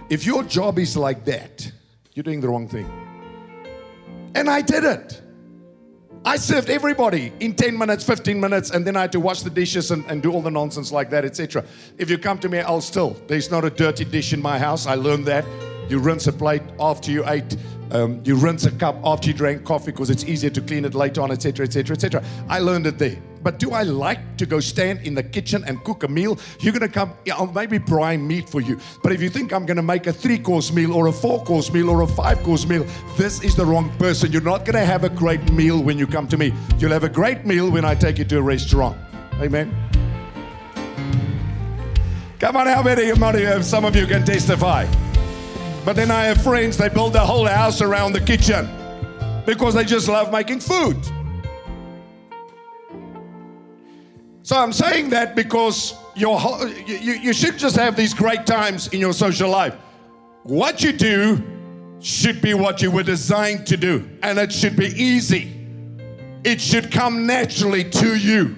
if 0.09 0.25
your 0.25 0.43
job 0.43 0.79
is 0.79 0.95
like 0.95 1.25
that, 1.25 1.71
you're 2.13 2.23
doing 2.23 2.41
the 2.41 2.47
wrong 2.47 2.67
thing. 2.67 2.89
And 4.33 4.49
I 4.49 4.61
did 4.61 4.83
it. 4.83 5.21
I 6.27 6.38
served 6.38 6.71
everybody 6.71 7.31
in 7.39 7.53
10 7.53 7.77
minutes, 7.77 8.03
15 8.03 8.39
minutes, 8.39 8.71
and 8.71 8.85
then 8.85 8.97
I 8.97 9.01
had 9.01 9.11
to 9.11 9.19
wash 9.19 9.43
the 9.43 9.49
dishes 9.51 9.91
and, 9.91 10.03
and 10.07 10.23
do 10.23 10.31
all 10.31 10.41
the 10.41 10.49
nonsense 10.49 10.91
like 10.91 11.11
that, 11.11 11.23
etc. 11.23 11.63
If 11.99 12.09
you 12.09 12.17
come 12.17 12.39
to 12.39 12.49
me, 12.49 12.61
I'll 12.61 12.81
still. 12.81 13.15
There's 13.27 13.51
not 13.51 13.63
a 13.63 13.69
dirty 13.69 14.05
dish 14.05 14.33
in 14.33 14.41
my 14.41 14.57
house. 14.57 14.88
I 14.88 14.95
learned 14.95 15.25
that. 15.27 15.45
You 15.88 15.99
rinse 15.99 16.25
a 16.25 16.33
plate 16.33 16.63
after 16.79 17.11
you 17.11 17.23
ate. 17.29 17.55
Um, 17.91 18.21
you 18.25 18.35
rinse 18.35 18.65
a 18.65 18.71
cup 18.71 18.95
after 19.03 19.27
you 19.27 19.35
drank 19.35 19.63
coffee 19.65 19.91
because 19.91 20.09
it's 20.09 20.23
easier 20.23 20.49
to 20.49 20.61
clean 20.61 20.83
it 20.83 20.95
later 20.95 21.21
on, 21.21 21.29
etc., 21.29 21.67
etc., 21.67 21.93
etc. 21.93 22.23
I 22.49 22.57
learned 22.57 22.88
it 22.88 22.97
there. 22.97 23.21
But 23.45 23.60
do 23.60 23.73
I 23.73 23.84
like 23.84 24.38
to 24.38 24.47
go 24.47 24.60
stand 24.60 25.01
in 25.05 25.13
the 25.13 25.21
kitchen 25.21 25.63
and 25.67 25.84
cook 25.84 26.01
a 26.01 26.08
meal? 26.08 26.39
You're 26.62 26.73
going 26.73 26.81
to 26.81 26.89
come, 26.89 27.13
I'll 27.31 27.45
maybe 27.45 27.77
brine 27.77 28.25
meat 28.25 28.49
for 28.49 28.60
you. 28.60 28.79
But 29.03 29.12
if 29.12 29.21
you 29.21 29.29
think 29.29 29.53
I'm 29.53 29.67
going 29.67 29.77
to 29.77 29.84
make 29.84 30.08
a 30.08 30.13
three 30.13 30.39
course 30.39 30.73
meal 30.73 30.91
or 30.91 31.05
a 31.05 31.12
four 31.12 31.43
course 31.43 31.71
meal 31.71 31.91
or 31.91 32.01
a 32.01 32.08
five 32.08 32.41
course 32.41 32.65
meal, 32.65 32.88
this 33.17 33.43
is 33.43 33.55
the 33.55 33.63
wrong 33.63 33.95
person. 33.99 34.31
You're 34.31 34.41
not 34.41 34.65
going 34.65 34.73
to 34.73 34.84
have 34.84 35.03
a 35.03 35.10
great 35.10 35.51
meal 35.53 35.79
when 35.79 35.99
you 35.99 36.08
come 36.08 36.27
to 36.29 36.38
me. 36.38 36.55
You'll 36.79 36.91
have 36.91 37.03
a 37.03 37.10
great 37.10 37.45
meal 37.45 37.69
when 37.69 37.86
I 37.86 37.93
take 37.93 38.17
you 38.17 38.25
to 38.25 38.39
a 38.39 38.41
restaurant. 38.41 38.97
Amen. 39.36 39.71
Come 42.39 42.58
on, 42.58 42.65
how 42.65 42.81
many 42.81 43.12
of 43.45 43.63
some 43.63 43.86
of 43.86 43.95
you 43.95 44.08
can 44.08 44.25
testify? 44.25 44.88
But 45.86 45.95
then 45.95 46.10
I 46.10 46.23
have 46.23 46.41
friends, 46.41 46.77
they 46.77 46.89
build 46.89 47.15
a 47.15 47.19
whole 47.19 47.45
house 47.45 47.79
around 47.79 48.13
the 48.13 48.21
kitchen 48.21 48.67
because 49.45 49.75
they 49.75 49.84
just 49.84 50.08
love 50.08 50.31
making 50.31 50.62
food. 50.62 50.97
So 54.45 54.55
I'm 54.55 54.73
saying 54.73 55.10
that 55.10 55.36
because 55.36 55.95
your 56.15 56.39
you, 56.86 57.13
you 57.13 57.34
should 57.34 57.58
just 57.58 57.75
have 57.77 57.95
these 57.95 58.13
great 58.13 58.45
times 58.45 58.89
in 58.89 58.99
your 58.99 59.12
social 59.12 59.49
life. 59.49 59.73
What 60.43 60.84
you 60.84 60.91
do 60.91 61.41
should 61.99 62.43
be 62.43 62.53
what 62.53 62.79
you 62.79 62.91
were 62.91 63.01
designed 63.01 63.65
to 63.65 63.75
do, 63.75 64.08
and 64.21 64.38
it 64.38 64.53
should 64.53 64.75
be 64.75 64.89
easy. 64.89 65.51
It 66.43 66.62
should 66.62 66.91
come 66.91 67.25
naturally 67.25 67.86
to 67.89 68.15
you. 68.15 68.55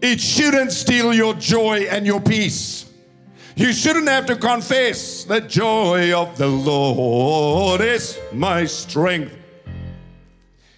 It 0.00 0.20
shouldn't 0.20 0.70
steal 0.70 1.12
your 1.12 1.34
joy 1.34 1.88
and 1.90 2.06
your 2.06 2.20
peace. 2.20 2.92
You 3.56 3.72
shouldn't 3.72 4.08
have 4.08 4.26
to 4.26 4.36
confess 4.36 5.24
the 5.24 5.40
joy 5.40 6.16
of 6.16 6.38
the 6.38 6.46
Lord 6.46 7.80
is 7.80 8.20
my 8.32 8.66
strength. 8.66 9.34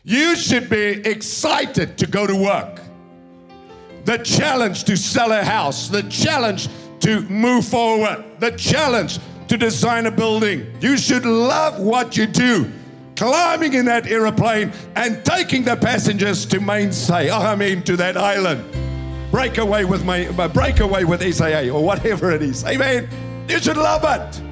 You 0.02 0.34
should 0.34 0.70
be 0.70 1.02
excited 1.04 1.98
to 1.98 2.06
go 2.06 2.26
to 2.26 2.34
work 2.34 2.73
the 4.04 4.18
challenge 4.18 4.84
to 4.84 4.96
sell 4.96 5.32
a 5.32 5.42
house, 5.42 5.88
the 5.88 6.02
challenge 6.04 6.68
to 7.00 7.22
move 7.22 7.64
forward, 7.64 8.24
the 8.38 8.50
challenge 8.52 9.18
to 9.48 9.56
design 9.56 10.06
a 10.06 10.10
building. 10.10 10.66
You 10.80 10.96
should 10.96 11.24
love 11.24 11.80
what 11.80 12.16
you 12.16 12.26
do. 12.26 12.70
Climbing 13.16 13.74
in 13.74 13.84
that 13.86 14.06
aeroplane 14.06 14.72
and 14.96 15.24
taking 15.24 15.64
the 15.64 15.76
passengers 15.76 16.44
to 16.46 16.60
Mainstay, 16.60 17.30
I 17.30 17.54
mean 17.54 17.82
to 17.82 17.96
that 17.96 18.16
island. 18.16 18.64
Break 19.30 19.58
away 19.58 19.84
with 19.84 20.04
my 20.04 20.26
uh, 20.26 20.48
break 20.48 20.80
away 20.80 21.04
with 21.04 21.20
SAA 21.34 21.68
or 21.72 21.84
whatever 21.84 22.30
it 22.30 22.42
is. 22.42 22.64
Amen. 22.64 23.08
You 23.48 23.58
should 23.58 23.76
love 23.76 24.02
it. 24.04 24.42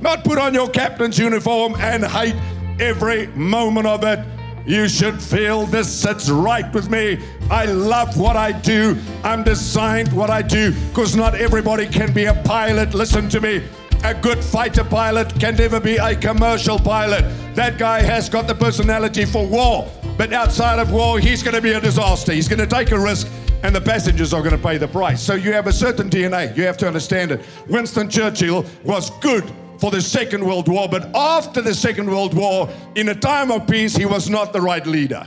Not 0.00 0.24
put 0.24 0.38
on 0.38 0.54
your 0.54 0.68
captain's 0.68 1.18
uniform 1.18 1.74
and 1.76 2.04
hate 2.04 2.34
every 2.80 3.28
moment 3.28 3.86
of 3.86 4.04
it 4.04 4.18
you 4.64 4.88
should 4.88 5.20
feel 5.20 5.66
this 5.66 5.92
sits 5.92 6.30
right 6.30 6.72
with 6.72 6.90
me. 6.90 7.18
I 7.50 7.66
love 7.66 8.16
what 8.16 8.36
I 8.36 8.52
do. 8.52 8.96
I'm 9.24 9.42
designed 9.42 10.12
what 10.12 10.30
I 10.30 10.42
do 10.42 10.72
because 10.88 11.16
not 11.16 11.34
everybody 11.34 11.86
can 11.86 12.12
be 12.12 12.26
a 12.26 12.34
pilot. 12.44 12.94
Listen 12.94 13.28
to 13.30 13.40
me. 13.40 13.62
A 14.04 14.14
good 14.14 14.42
fighter 14.42 14.84
pilot 14.84 15.32
can 15.38 15.56
never 15.56 15.78
be 15.78 15.96
a 15.96 16.16
commercial 16.16 16.78
pilot. 16.78 17.24
That 17.54 17.78
guy 17.78 18.02
has 18.02 18.28
got 18.28 18.46
the 18.46 18.54
personality 18.54 19.24
for 19.24 19.46
war. 19.46 19.88
But 20.18 20.32
outside 20.32 20.78
of 20.78 20.92
war, 20.92 21.18
he's 21.18 21.42
going 21.42 21.54
to 21.54 21.60
be 21.60 21.72
a 21.72 21.80
disaster. 21.80 22.32
He's 22.32 22.48
going 22.48 22.58
to 22.58 22.66
take 22.66 22.90
a 22.90 22.98
risk, 22.98 23.28
and 23.62 23.74
the 23.74 23.80
passengers 23.80 24.32
are 24.32 24.42
going 24.42 24.56
to 24.56 24.62
pay 24.62 24.76
the 24.76 24.88
price. 24.88 25.22
So 25.22 25.34
you 25.34 25.52
have 25.52 25.68
a 25.68 25.72
certain 25.72 26.10
DNA. 26.10 26.56
You 26.56 26.64
have 26.64 26.76
to 26.78 26.86
understand 26.86 27.30
it. 27.30 27.40
Winston 27.68 28.10
Churchill 28.10 28.64
was 28.84 29.10
good 29.20 29.50
for 29.82 29.90
the 29.90 30.00
Second 30.00 30.44
World 30.46 30.68
War, 30.68 30.88
but 30.88 31.10
after 31.12 31.60
the 31.60 31.74
Second 31.74 32.08
World 32.08 32.34
War, 32.34 32.68
in 32.94 33.08
a 33.08 33.16
time 33.16 33.50
of 33.50 33.66
peace, 33.66 33.96
he 33.96 34.06
was 34.06 34.30
not 34.30 34.52
the 34.52 34.60
right 34.60 34.86
leader. 34.86 35.26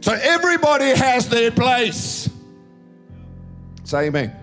So 0.00 0.14
everybody 0.14 0.86
has 0.94 1.28
their 1.28 1.50
place. 1.50 2.30
Say 3.84 4.06
amen. 4.06 4.34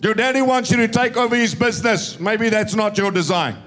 Your 0.00 0.14
daddy 0.14 0.40
wants 0.40 0.70
you 0.70 0.78
to 0.78 0.88
take 0.88 1.18
over 1.18 1.36
his 1.36 1.54
business. 1.54 2.18
Maybe 2.18 2.48
that's 2.48 2.74
not 2.74 2.96
your 2.96 3.10
design. 3.10 3.62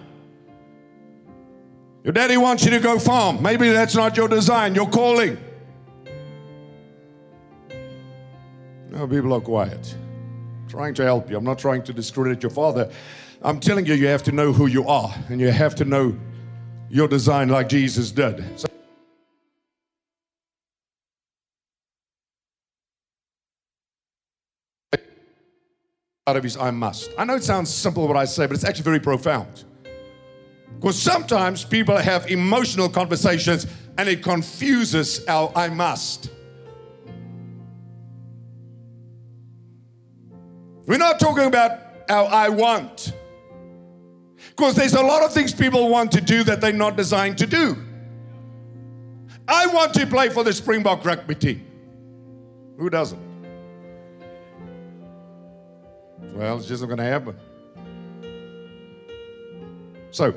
Your 2.03 2.13
daddy 2.13 2.37
wants 2.37 2.65
you 2.65 2.71
to 2.71 2.79
go 2.79 2.97
farm. 2.97 3.43
Maybe 3.43 3.69
that's 3.69 3.93
not 3.93 4.17
your 4.17 4.27
design, 4.27 4.73
your 4.73 4.89
calling. 4.89 5.37
No, 8.89 9.07
people 9.07 9.31
are 9.33 9.41
quiet 9.41 9.95
trying 10.75 10.93
to 10.93 11.03
help 11.05 11.29
you. 11.29 11.37
I'm 11.37 11.45
not 11.45 11.57
trying 11.57 11.83
to 11.83 11.93
discredit 11.93 12.43
your 12.43 12.49
father. 12.49 12.91
I'm 13.41 13.61
telling 13.61 13.85
you, 13.85 13.93
you 13.93 14.07
have 14.07 14.23
to 14.23 14.33
know 14.33 14.51
who 14.51 14.67
you 14.67 14.85
are 14.89 15.13
and 15.29 15.39
you 15.39 15.49
have 15.49 15.73
to 15.75 15.85
know 15.85 16.17
your 16.89 17.07
design 17.07 17.47
like 17.47 17.69
Jesus 17.69 18.11
did. 18.11 18.43
So 18.59 18.67
out 26.27 26.35
of 26.35 26.43
his 26.43 26.57
I 26.57 26.71
must. 26.71 27.09
I 27.17 27.23
know 27.23 27.35
it 27.35 27.43
sounds 27.45 27.73
simple 27.73 28.05
what 28.05 28.17
I 28.17 28.25
say, 28.25 28.45
but 28.45 28.55
it's 28.55 28.65
actually 28.65 28.83
very 28.83 28.99
profound. 28.99 29.63
Because 30.75 31.01
sometimes 31.01 31.63
people 31.63 31.95
have 31.95 32.29
emotional 32.29 32.89
conversations 32.89 33.65
and 33.97 34.09
it 34.09 34.21
confuses 34.21 35.25
our 35.27 35.53
I 35.55 35.69
must. 35.69 36.31
We're 40.85 40.97
not 40.97 41.19
talking 41.19 41.45
about 41.45 41.79
our 42.09 42.27
I 42.27 42.49
want. 42.49 43.13
Because 44.49 44.75
there's 44.75 44.93
a 44.93 45.01
lot 45.01 45.23
of 45.23 45.33
things 45.33 45.53
people 45.53 45.89
want 45.89 46.11
to 46.13 46.21
do 46.21 46.43
that 46.43 46.61
they're 46.61 46.71
not 46.71 46.95
designed 46.95 47.37
to 47.39 47.47
do. 47.47 47.77
I 49.47 49.67
want 49.67 49.93
to 49.95 50.07
play 50.07 50.29
for 50.29 50.43
the 50.43 50.53
Springbok 50.53 51.03
rugby 51.05 51.35
team. 51.35 51.65
Who 52.77 52.89
doesn't? 52.89 53.19
Well, 56.33 56.57
it's 56.57 56.67
just 56.67 56.81
not 56.81 56.87
going 56.87 56.97
to 56.97 57.03
happen. 57.03 57.37
So, 60.11 60.33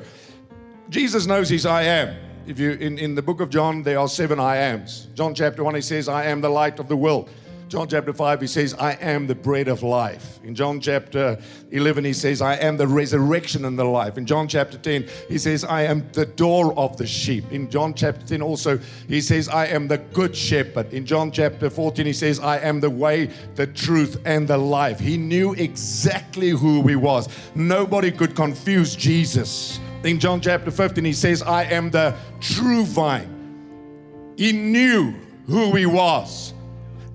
Jesus 0.89 1.25
knows 1.25 1.49
he's 1.49 1.65
I 1.65 1.83
am. 1.83 2.15
If 2.45 2.59
you 2.59 2.71
in, 2.71 2.97
in 2.97 3.15
the 3.15 3.21
book 3.21 3.41
of 3.41 3.49
John, 3.49 3.83
there 3.83 3.99
are 3.99 4.07
seven 4.07 4.39
I 4.39 4.57
ams. 4.57 5.07
John 5.13 5.35
chapter 5.35 5.63
1, 5.63 5.75
he 5.75 5.81
says, 5.81 6.09
I 6.09 6.25
am 6.25 6.41
the 6.41 6.49
light 6.49 6.79
of 6.79 6.87
the 6.87 6.97
world. 6.97 7.29
John 7.69 7.87
chapter 7.87 8.11
5, 8.11 8.41
he 8.41 8.47
says, 8.47 8.73
I 8.73 8.93
am 8.93 9.27
the 9.27 9.35
bread 9.35 9.67
of 9.67 9.83
life. 9.83 10.39
In 10.43 10.55
John 10.55 10.81
chapter 10.81 11.39
11, 11.69 12.03
he 12.03 12.13
says, 12.13 12.41
I 12.41 12.55
am 12.55 12.77
the 12.77 12.87
resurrection 12.87 13.63
and 13.63 13.77
the 13.77 13.83
life. 13.83 14.17
In 14.17 14.25
John 14.25 14.47
chapter 14.47 14.75
10, 14.75 15.07
he 15.27 15.37
says, 15.37 15.63
I 15.63 15.83
am 15.83 16.09
the 16.13 16.25
door 16.25 16.73
of 16.79 16.97
the 16.97 17.05
sheep. 17.05 17.43
In 17.51 17.69
John 17.69 17.93
chapter 17.93 18.25
10, 18.25 18.41
also, 18.41 18.79
he 19.07 19.21
says, 19.21 19.47
I 19.47 19.67
am 19.67 19.87
the 19.87 19.99
good 19.99 20.35
shepherd. 20.35 20.91
In 20.95 21.05
John 21.05 21.31
chapter 21.31 21.69
14, 21.69 22.07
he 22.07 22.13
says, 22.13 22.39
I 22.39 22.57
am 22.57 22.79
the 22.79 22.89
way, 22.89 23.29
the 23.53 23.67
truth, 23.67 24.19
and 24.25 24.47
the 24.47 24.57
life. 24.57 24.99
He 24.99 25.15
knew 25.15 25.53
exactly 25.53 26.49
who 26.49 26.87
he 26.87 26.95
was. 26.95 27.29
Nobody 27.53 28.11
could 28.11 28.35
confuse 28.35 28.95
Jesus. 28.95 29.79
In 30.03 30.19
John 30.19 30.41
chapter 30.41 30.71
15, 30.71 31.05
he 31.05 31.13
says, 31.13 31.43
I 31.43 31.65
am 31.65 31.91
the 31.91 32.15
true 32.41 32.83
vine. 32.83 34.33
He 34.37 34.53
knew 34.53 35.13
who 35.45 35.75
he 35.75 35.85
was. 35.85 36.55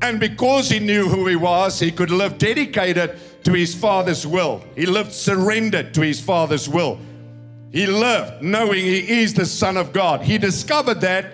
And 0.02 0.20
because 0.20 0.68
he 0.68 0.78
knew 0.78 1.08
who 1.08 1.26
he 1.26 1.36
was, 1.36 1.80
he 1.80 1.90
could 1.90 2.10
live 2.10 2.38
dedicated 2.38 3.18
to 3.44 3.52
his 3.52 3.74
Father's 3.74 4.26
will. 4.26 4.62
He 4.74 4.86
lived 4.86 5.12
surrendered 5.12 5.94
to 5.94 6.02
his 6.02 6.20
Father's 6.20 6.68
will. 6.68 6.98
He 7.72 7.86
lived 7.86 8.42
knowing 8.42 8.84
he 8.84 9.22
is 9.22 9.34
the 9.34 9.46
Son 9.46 9.76
of 9.76 9.92
God. 9.92 10.22
He 10.22 10.38
discovered 10.38 11.00
that 11.00 11.32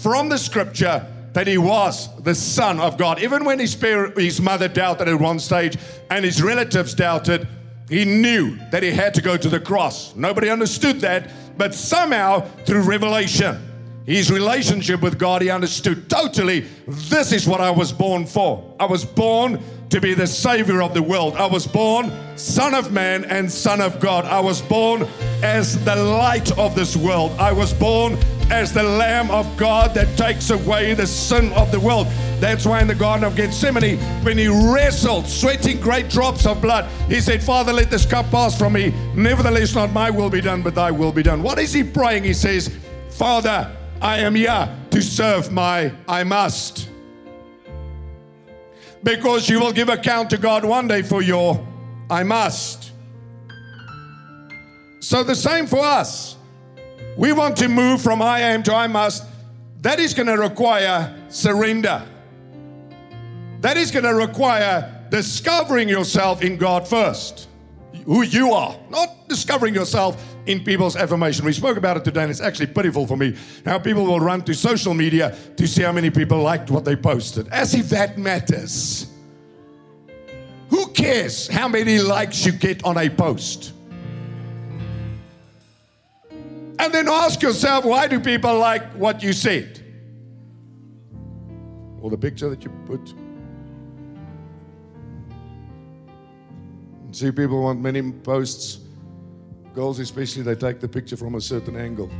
from 0.00 0.28
the 0.28 0.38
scripture 0.38 1.06
that 1.32 1.46
he 1.46 1.58
was 1.58 2.14
the 2.22 2.34
Son 2.34 2.78
of 2.78 2.98
God. 2.98 3.22
Even 3.22 3.44
when 3.44 3.58
his, 3.58 3.74
parent, 3.74 4.18
his 4.18 4.40
mother 4.40 4.68
doubted 4.68 5.08
at 5.08 5.18
one 5.18 5.38
stage 5.38 5.78
and 6.10 6.24
his 6.24 6.42
relatives 6.42 6.94
doubted, 6.94 7.48
he 7.88 8.04
knew 8.04 8.58
that 8.70 8.82
he 8.82 8.90
had 8.90 9.14
to 9.14 9.22
go 9.22 9.36
to 9.36 9.48
the 9.48 9.60
cross. 9.60 10.14
Nobody 10.14 10.50
understood 10.50 11.00
that, 11.00 11.30
but 11.56 11.74
somehow 11.74 12.40
through 12.64 12.82
revelation, 12.82 13.71
his 14.06 14.30
relationship 14.30 15.00
with 15.00 15.18
God, 15.18 15.42
he 15.42 15.50
understood 15.50 16.10
totally 16.10 16.66
this 16.86 17.32
is 17.32 17.46
what 17.46 17.60
I 17.60 17.70
was 17.70 17.92
born 17.92 18.26
for. 18.26 18.74
I 18.80 18.86
was 18.86 19.04
born 19.04 19.62
to 19.90 20.00
be 20.00 20.14
the 20.14 20.26
Savior 20.26 20.82
of 20.82 20.94
the 20.94 21.02
world. 21.02 21.36
I 21.36 21.46
was 21.46 21.66
born 21.66 22.10
Son 22.36 22.74
of 22.74 22.92
Man 22.92 23.24
and 23.26 23.50
Son 23.50 23.80
of 23.80 24.00
God. 24.00 24.24
I 24.24 24.40
was 24.40 24.62
born 24.62 25.06
as 25.42 25.82
the 25.84 25.94
light 25.94 26.56
of 26.58 26.74
this 26.74 26.96
world. 26.96 27.30
I 27.38 27.52
was 27.52 27.72
born 27.74 28.16
as 28.50 28.72
the 28.72 28.82
Lamb 28.82 29.30
of 29.30 29.56
God 29.56 29.94
that 29.94 30.16
takes 30.16 30.50
away 30.50 30.94
the 30.94 31.06
sin 31.06 31.52
of 31.52 31.70
the 31.70 31.78
world. 31.78 32.06
That's 32.40 32.66
why 32.66 32.80
in 32.80 32.88
the 32.88 32.94
Garden 32.94 33.24
of 33.24 33.36
Gethsemane, 33.36 33.98
when 34.24 34.36
he 34.36 34.48
wrestled, 34.48 35.26
sweating 35.26 35.80
great 35.80 36.08
drops 36.08 36.44
of 36.46 36.60
blood, 36.60 36.90
he 37.08 37.20
said, 37.20 37.42
Father, 37.42 37.72
let 37.72 37.90
this 37.90 38.04
cup 38.04 38.30
pass 38.30 38.58
from 38.58 38.72
me. 38.72 38.92
Nevertheless, 39.14 39.74
not 39.74 39.92
my 39.92 40.10
will 40.10 40.30
be 40.30 40.40
done, 40.40 40.62
but 40.62 40.74
thy 40.74 40.90
will 40.90 41.12
be 41.12 41.22
done. 41.22 41.42
What 41.42 41.58
is 41.58 41.72
he 41.72 41.84
praying? 41.84 42.24
He 42.24 42.34
says, 42.34 42.74
Father, 43.10 43.70
I 44.02 44.18
am 44.18 44.34
here 44.34 44.68
to 44.90 45.00
serve 45.00 45.52
my 45.52 45.92
I 46.08 46.24
must. 46.24 46.88
Because 49.04 49.48
you 49.48 49.60
will 49.60 49.72
give 49.72 49.88
account 49.88 50.28
to 50.30 50.38
God 50.38 50.64
one 50.64 50.88
day 50.88 51.02
for 51.02 51.22
your 51.22 51.64
I 52.10 52.24
must. 52.24 52.90
So 54.98 55.22
the 55.22 55.36
same 55.36 55.68
for 55.68 55.78
us. 55.78 56.36
We 57.16 57.32
want 57.32 57.56
to 57.58 57.68
move 57.68 58.02
from 58.02 58.20
I 58.20 58.40
am 58.40 58.64
to 58.64 58.74
I 58.74 58.88
must. 58.88 59.24
That 59.82 60.00
is 60.00 60.14
going 60.14 60.26
to 60.26 60.36
require 60.36 61.16
surrender. 61.28 62.02
That 63.60 63.76
is 63.76 63.92
going 63.92 64.04
to 64.04 64.14
require 64.14 65.06
discovering 65.10 65.88
yourself 65.88 66.42
in 66.42 66.56
God 66.56 66.88
first. 66.88 67.46
Who 68.04 68.22
you 68.22 68.52
are, 68.52 68.76
not 68.90 69.28
discovering 69.28 69.74
yourself 69.74 70.22
in 70.46 70.64
people's 70.64 70.96
affirmation. 70.96 71.44
We 71.44 71.52
spoke 71.52 71.76
about 71.76 71.96
it 71.96 72.04
today, 72.04 72.22
and 72.22 72.30
it's 72.30 72.40
actually 72.40 72.66
pitiful 72.66 73.06
for 73.06 73.16
me 73.16 73.36
how 73.64 73.78
people 73.78 74.04
will 74.04 74.20
run 74.20 74.42
to 74.42 74.54
social 74.54 74.92
media 74.92 75.36
to 75.56 75.68
see 75.68 75.82
how 75.82 75.92
many 75.92 76.10
people 76.10 76.38
liked 76.38 76.70
what 76.70 76.84
they 76.84 76.96
posted, 76.96 77.48
as 77.48 77.74
if 77.74 77.88
that 77.90 78.18
matters. 78.18 79.06
Who 80.70 80.88
cares 80.88 81.46
how 81.48 81.68
many 81.68 81.98
likes 81.98 82.44
you 82.44 82.52
get 82.52 82.84
on 82.84 82.96
a 82.96 83.08
post? 83.08 83.72
And 86.30 86.92
then 86.92 87.06
ask 87.08 87.40
yourself, 87.42 87.84
why 87.84 88.08
do 88.08 88.18
people 88.18 88.58
like 88.58 88.90
what 88.94 89.22
you 89.22 89.32
said? 89.32 89.78
Or 92.00 92.10
the 92.10 92.18
picture 92.18 92.48
that 92.50 92.64
you 92.64 92.70
put. 92.86 93.14
See, 97.12 97.30
people 97.30 97.62
want 97.62 97.78
many 97.78 98.10
posts. 98.10 98.78
Girls, 99.74 99.98
especially, 99.98 100.42
they 100.42 100.54
take 100.54 100.80
the 100.80 100.88
picture 100.88 101.16
from 101.16 101.34
a 101.34 101.40
certain 101.40 101.76
angle. 101.76 102.10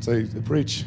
Say, 0.00 0.26
preach. 0.44 0.84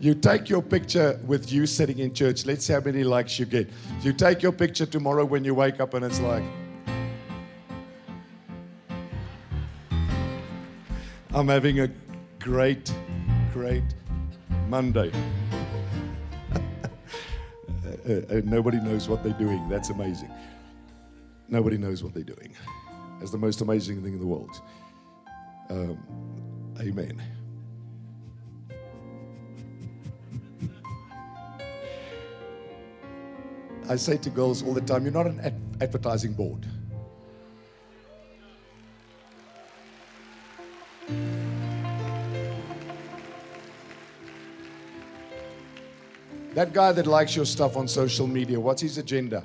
You 0.00 0.14
take 0.14 0.48
your 0.48 0.62
picture 0.62 1.20
with 1.26 1.52
you 1.52 1.66
sitting 1.66 1.98
in 1.98 2.14
church. 2.14 2.46
Let's 2.46 2.64
see 2.64 2.72
how 2.72 2.80
many 2.80 3.04
likes 3.04 3.38
you 3.38 3.44
get. 3.44 3.68
You 4.00 4.14
take 4.14 4.42
your 4.42 4.52
picture 4.52 4.86
tomorrow 4.86 5.26
when 5.26 5.44
you 5.44 5.54
wake 5.54 5.80
up 5.80 5.92
and 5.92 6.04
it's 6.04 6.20
like, 6.20 6.44
I'm 11.34 11.48
having 11.48 11.80
a 11.80 11.88
great, 12.40 12.90
great 13.52 13.82
Monday. 14.68 15.12
uh, 16.54 18.12
uh, 18.12 18.40
nobody 18.44 18.80
knows 18.80 19.08
what 19.08 19.22
they're 19.22 19.34
doing. 19.34 19.68
That's 19.68 19.90
amazing. 19.90 20.30
Nobody 21.48 21.76
knows 21.76 22.02
what 22.02 22.14
they're 22.14 22.22
doing. 22.22 22.54
That's 23.18 23.30
the 23.30 23.38
most 23.38 23.60
amazing 23.60 24.02
thing 24.02 24.14
in 24.14 24.20
the 24.20 24.26
world. 24.26 24.60
Um, 25.68 25.98
amen. 26.80 27.20
I 33.90 33.96
say 33.96 34.16
to 34.16 34.30
girls 34.30 34.62
all 34.62 34.72
the 34.72 34.80
time, 34.80 35.04
you're 35.04 35.12
not 35.12 35.26
an 35.26 35.40
ad- 35.40 35.60
advertising 35.80 36.32
board. 36.32 36.66
That 46.54 46.72
guy 46.72 46.92
that 46.92 47.06
likes 47.06 47.36
your 47.36 47.44
stuff 47.44 47.76
on 47.76 47.86
social 47.88 48.26
media, 48.26 48.58
what's 48.58 48.82
his 48.82 48.98
agenda? 48.98 49.44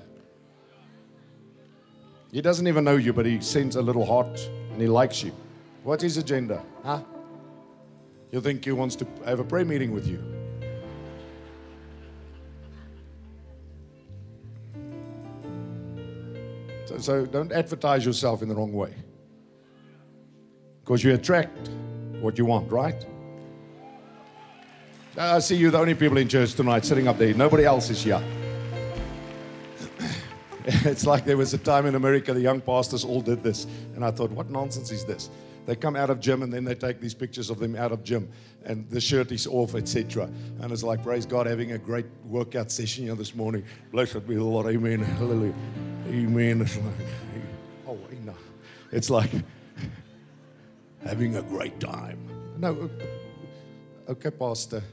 He 2.31 2.41
doesn't 2.41 2.67
even 2.67 2.83
know 2.83 2.95
you, 2.95 3.13
but 3.13 3.25
he 3.25 3.39
sends 3.39 3.75
a 3.75 3.81
little 3.81 4.05
heart 4.05 4.49
and 4.71 4.81
he 4.81 4.87
likes 4.87 5.23
you. 5.23 5.31
What's 5.83 6.01
his 6.01 6.17
agenda? 6.17 6.63
Huh? 6.83 7.01
You 8.31 8.41
think 8.41 8.65
he 8.65 8.71
wants 8.71 8.95
to 8.95 9.07
have 9.25 9.39
a 9.39 9.43
prayer 9.43 9.63
meeting 9.63 9.91
with 9.91 10.07
you? 10.07 10.23
So, 16.85 16.97
so 16.97 17.25
don't 17.27 17.51
advertise 17.51 18.05
yourself 18.05 18.41
in 18.41 18.49
the 18.49 18.55
wrong 18.55 18.73
way. 18.73 18.95
Because 20.83 21.03
you 21.03 21.13
attract 21.13 21.69
what 22.19 22.37
you 22.37 22.45
want, 22.45 22.71
right? 22.71 23.05
I 25.17 25.39
see 25.39 25.55
you, 25.55 25.71
the 25.71 25.77
only 25.77 25.93
people 25.93 26.17
in 26.17 26.27
church 26.27 26.55
tonight, 26.55 26.85
sitting 26.85 27.07
up 27.07 27.17
there. 27.17 27.33
Nobody 27.33 27.65
else 27.65 27.89
is 27.89 28.03
here. 28.03 28.21
it's 30.65 31.05
like 31.05 31.23
there 31.23 31.37
was 31.37 31.53
a 31.53 31.57
time 31.57 31.85
in 31.85 31.95
America 31.95 32.33
the 32.33 32.41
young 32.41 32.59
pastors 32.59 33.05
all 33.05 33.21
did 33.21 33.43
this. 33.43 33.65
And 33.95 34.03
I 34.03 34.11
thought, 34.11 34.31
what 34.31 34.49
nonsense 34.49 34.91
is 34.91 35.05
this? 35.05 35.29
They 35.65 35.75
come 35.75 35.95
out 35.95 36.09
of 36.09 36.19
gym 36.19 36.41
and 36.41 36.51
then 36.51 36.65
they 36.65 36.75
take 36.75 36.99
these 36.99 37.13
pictures 37.13 37.49
of 37.49 37.59
them 37.59 37.75
out 37.75 37.93
of 37.93 38.03
gym 38.03 38.29
and 38.65 38.89
the 38.89 38.99
shirt 38.99 39.31
is 39.31 39.47
off, 39.47 39.75
etc. 39.75 40.29
And 40.59 40.71
it's 40.71 40.83
like, 40.83 41.03
praise 41.03 41.25
God, 41.25 41.45
having 41.45 41.71
a 41.71 41.77
great 41.77 42.05
workout 42.25 42.71
session 42.71 43.05
here 43.05 43.15
this 43.15 43.33
morning. 43.35 43.63
Blessed 43.91 44.27
be 44.27 44.35
the 44.35 44.43
Lord. 44.43 44.67
Amen. 44.67 44.99
Hallelujah. 44.99 45.53
Amen. 46.07 46.67
Oh, 47.85 47.97
it's 48.09 48.25
like, 48.25 48.33
oh. 48.33 48.37
It's 48.91 49.09
like 49.09 49.31
having 51.05 51.35
a 51.35 51.41
great 51.41 51.79
time. 51.79 52.19
No, 52.57 52.89
okay, 54.09 54.31
Pastor. 54.31 54.83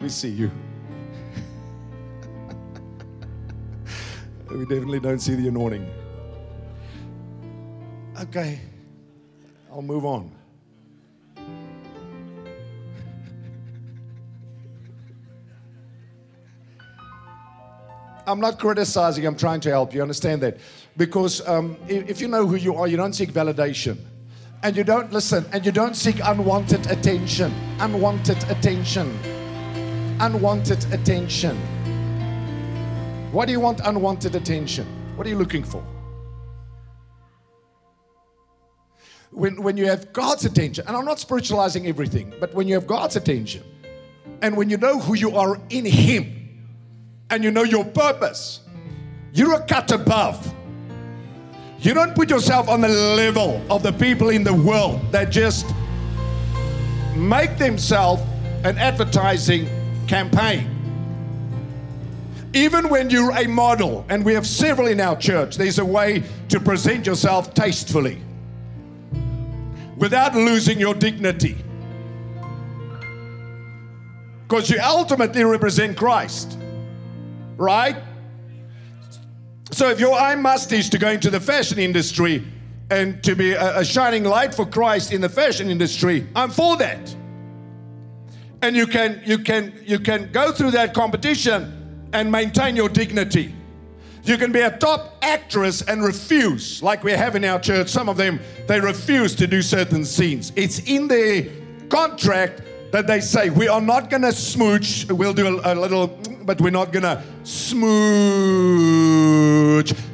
We 0.00 0.08
see 0.08 0.30
you. 0.30 0.50
we 4.50 4.60
definitely 4.66 5.00
don't 5.00 5.18
see 5.18 5.34
the 5.34 5.48
anointing. 5.48 5.90
Okay. 8.20 8.60
I'll 9.70 9.82
move 9.82 10.04
on. 10.04 10.32
I'm 18.28 18.40
not 18.40 18.58
criticizing, 18.58 19.24
I'm 19.24 19.36
trying 19.36 19.60
to 19.60 19.70
help 19.70 19.94
you. 19.94 20.02
Understand 20.02 20.42
that? 20.42 20.58
Because 20.96 21.46
um, 21.46 21.76
if 21.86 22.20
you 22.20 22.26
know 22.26 22.44
who 22.44 22.56
you 22.56 22.74
are, 22.74 22.88
you 22.88 22.96
don't 22.96 23.12
seek 23.12 23.32
validation. 23.32 23.98
And 24.66 24.76
you 24.76 24.82
don't 24.82 25.12
listen, 25.12 25.46
and 25.52 25.64
you 25.64 25.70
don't 25.70 25.94
seek 25.94 26.16
unwanted 26.24 26.90
attention. 26.90 27.54
Unwanted 27.78 28.42
attention. 28.50 29.16
Unwanted 30.18 30.92
attention. 30.92 31.56
Why 33.30 33.46
do 33.46 33.52
you 33.52 33.60
want 33.60 33.80
unwanted 33.84 34.34
attention? 34.34 34.86
What 35.14 35.24
are 35.28 35.30
you 35.30 35.38
looking 35.38 35.62
for? 35.62 35.84
when, 39.36 39.62
when 39.62 39.76
you 39.76 39.86
have 39.86 40.12
God's 40.14 40.46
attention, 40.46 40.84
and 40.88 40.96
I'm 40.96 41.04
not 41.04 41.20
spiritualizing 41.20 41.86
everything, 41.86 42.32
but 42.40 42.54
when 42.54 42.66
you 42.66 42.74
have 42.74 42.86
God's 42.86 43.16
attention, 43.16 43.62
and 44.40 44.56
when 44.56 44.70
you 44.70 44.78
know 44.78 44.98
who 44.98 45.14
you 45.14 45.36
are 45.36 45.60
in 45.68 45.84
Him, 45.84 46.32
and 47.28 47.44
you 47.44 47.50
know 47.50 47.62
your 47.62 47.84
purpose, 47.84 48.60
you're 49.34 49.54
a 49.54 49.60
cut 49.60 49.92
above. 49.92 50.55
You 51.86 51.94
don't 51.94 52.16
put 52.16 52.30
yourself 52.30 52.68
on 52.68 52.80
the 52.80 52.88
level 52.88 53.62
of 53.70 53.84
the 53.84 53.92
people 53.92 54.30
in 54.30 54.42
the 54.42 54.52
world 54.52 55.00
that 55.12 55.30
just 55.30 55.72
make 57.14 57.58
themselves 57.58 58.22
an 58.64 58.76
advertising 58.76 59.68
campaign. 60.08 60.68
Even 62.52 62.88
when 62.88 63.08
you're 63.08 63.30
a 63.30 63.46
model, 63.46 64.04
and 64.08 64.24
we 64.24 64.34
have 64.34 64.48
several 64.48 64.88
in 64.88 65.00
our 65.00 65.16
church, 65.16 65.56
there's 65.56 65.78
a 65.78 65.84
way 65.84 66.24
to 66.48 66.58
present 66.58 67.06
yourself 67.06 67.54
tastefully 67.54 68.20
without 69.96 70.34
losing 70.34 70.80
your 70.80 70.94
dignity. 70.94 71.56
Because 74.48 74.68
you 74.70 74.80
ultimately 74.82 75.44
represent 75.44 75.96
Christ, 75.96 76.58
right? 77.56 77.94
So 79.72 79.90
if 79.90 80.00
your 80.00 80.14
I 80.14 80.34
must 80.34 80.72
is 80.72 80.88
to 80.90 80.98
go 80.98 81.10
into 81.10 81.30
the 81.30 81.40
fashion 81.40 81.78
industry 81.78 82.44
and 82.90 83.22
to 83.24 83.34
be 83.34 83.52
a, 83.52 83.80
a 83.80 83.84
shining 83.84 84.24
light 84.24 84.54
for 84.54 84.64
Christ 84.64 85.12
in 85.12 85.20
the 85.20 85.28
fashion 85.28 85.70
industry, 85.70 86.26
I'm 86.36 86.50
for 86.50 86.76
that. 86.76 87.14
And 88.62 88.76
you 88.76 88.86
can 88.86 89.20
you 89.24 89.38
can 89.38 89.72
you 89.84 89.98
can 89.98 90.30
go 90.32 90.52
through 90.52 90.70
that 90.72 90.94
competition 90.94 92.08
and 92.12 92.30
maintain 92.30 92.76
your 92.76 92.88
dignity. 92.88 93.54
You 94.24 94.36
can 94.38 94.50
be 94.50 94.60
a 94.60 94.76
top 94.76 95.18
actress 95.22 95.82
and 95.82 96.02
refuse, 96.02 96.82
like 96.82 97.04
we 97.04 97.12
have 97.12 97.36
in 97.36 97.44
our 97.44 97.60
church. 97.60 97.88
Some 97.88 98.08
of 98.08 98.16
them, 98.16 98.40
they 98.66 98.80
refuse 98.80 99.36
to 99.36 99.46
do 99.46 99.62
certain 99.62 100.04
scenes. 100.04 100.52
It's 100.56 100.80
in 100.80 101.06
their 101.06 101.46
contract 101.88 102.62
that 102.96 103.06
they 103.06 103.20
say, 103.20 103.50
We 103.50 103.68
are 103.68 103.82
not 103.82 104.08
going 104.08 104.22
to 104.22 104.32
smooch. 104.32 105.04
We'll 105.10 105.34
do 105.34 105.60
a, 105.60 105.74
a 105.74 105.74
little, 105.74 106.06
but 106.44 106.58
we're 106.62 106.70
not 106.70 106.92
going 106.92 107.02
to 107.02 107.22
smooch 107.44 107.92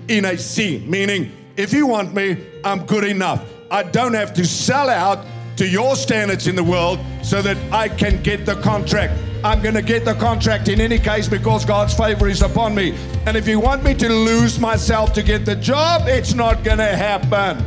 in 0.08 0.24
a 0.24 0.36
scene. 0.36 0.90
Meaning, 0.90 1.30
if 1.56 1.72
you 1.72 1.86
want 1.86 2.12
me, 2.12 2.44
I'm 2.64 2.84
good 2.84 3.04
enough. 3.04 3.48
I 3.70 3.84
don't 3.84 4.14
have 4.14 4.34
to 4.34 4.44
sell 4.44 4.90
out 4.90 5.24
to 5.58 5.68
your 5.68 5.94
standards 5.94 6.48
in 6.48 6.56
the 6.56 6.64
world 6.64 6.98
so 7.22 7.40
that 7.40 7.56
I 7.72 7.88
can 7.88 8.20
get 8.20 8.46
the 8.46 8.56
contract. 8.56 9.16
I'm 9.44 9.62
going 9.62 9.76
to 9.76 9.82
get 9.82 10.04
the 10.04 10.14
contract 10.14 10.66
in 10.68 10.80
any 10.80 10.98
case 10.98 11.28
because 11.28 11.64
God's 11.64 11.94
favor 11.94 12.28
is 12.28 12.42
upon 12.42 12.74
me. 12.74 12.96
And 13.26 13.36
if 13.36 13.46
you 13.46 13.60
want 13.60 13.84
me 13.84 13.94
to 13.94 14.08
lose 14.08 14.58
myself 14.58 15.12
to 15.12 15.22
get 15.22 15.46
the 15.46 15.54
job, 15.54 16.08
it's 16.08 16.34
not 16.34 16.64
going 16.64 16.78
to 16.78 16.96
happen. 16.96 17.64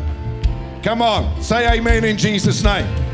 Come 0.84 1.02
on, 1.02 1.42
say 1.42 1.78
amen 1.78 2.04
in 2.04 2.18
Jesus' 2.18 2.62
name. 2.64 3.05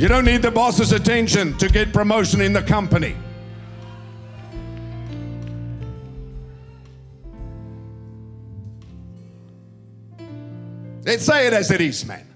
You 0.00 0.08
don't 0.08 0.24
need 0.24 0.40
the 0.40 0.50
boss's 0.50 0.92
attention 0.92 1.58
to 1.58 1.68
get 1.68 1.92
promotion 1.92 2.40
in 2.40 2.54
the 2.54 2.62
company. 2.62 3.14
Let's 11.04 11.26
say 11.26 11.48
it 11.48 11.52
as 11.52 11.70
it 11.70 11.82
is, 11.82 12.06
man. 12.06 12.26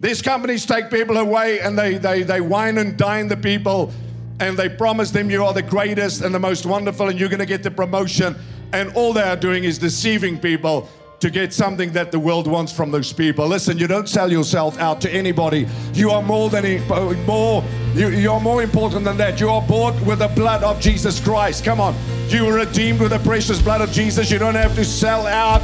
These 0.00 0.22
companies 0.22 0.64
take 0.64 0.88
people 0.88 1.18
away 1.18 1.60
and 1.60 1.78
they, 1.78 1.98
they, 1.98 2.22
they 2.22 2.40
wine 2.40 2.78
and 2.78 2.96
dine 2.96 3.28
the 3.28 3.36
people 3.36 3.92
and 4.40 4.56
they 4.56 4.70
promise 4.70 5.10
them 5.10 5.30
you 5.30 5.44
are 5.44 5.52
the 5.52 5.60
greatest 5.60 6.22
and 6.22 6.34
the 6.34 6.40
most 6.40 6.64
wonderful 6.64 7.10
and 7.10 7.20
you're 7.20 7.28
going 7.28 7.38
to 7.38 7.44
get 7.44 7.62
the 7.62 7.70
promotion. 7.70 8.34
And 8.72 8.94
all 8.94 9.12
they 9.12 9.20
are 9.20 9.36
doing 9.36 9.64
is 9.64 9.76
deceiving 9.76 10.38
people 10.38 10.88
to 11.22 11.30
get 11.30 11.54
something 11.54 11.92
that 11.92 12.10
the 12.10 12.18
world 12.18 12.48
wants 12.48 12.72
from 12.72 12.90
those 12.90 13.12
people. 13.12 13.46
Listen, 13.46 13.78
you 13.78 13.86
don't 13.86 14.08
sell 14.08 14.28
yourself 14.28 14.76
out 14.80 15.00
to 15.00 15.08
anybody. 15.08 15.68
You 15.94 16.10
are 16.10 16.20
more 16.20 16.50
than 16.50 16.64
uh, 16.90 17.12
more. 17.24 17.62
You, 17.94 18.08
you 18.08 18.32
are 18.32 18.40
more 18.40 18.60
important 18.60 19.04
than 19.04 19.16
that. 19.18 19.38
You 19.38 19.48
are 19.48 19.62
bought 19.62 19.94
with 20.04 20.18
the 20.18 20.26
blood 20.26 20.64
of 20.64 20.80
Jesus 20.80 21.20
Christ. 21.20 21.64
Come 21.64 21.80
on, 21.80 21.94
you 22.26 22.44
were 22.44 22.54
redeemed 22.54 23.00
with 23.00 23.12
the 23.12 23.20
precious 23.20 23.62
blood 23.62 23.82
of 23.82 23.92
Jesus. 23.92 24.32
You 24.32 24.40
don't 24.40 24.56
have 24.56 24.74
to 24.74 24.84
sell 24.84 25.28
out 25.28 25.62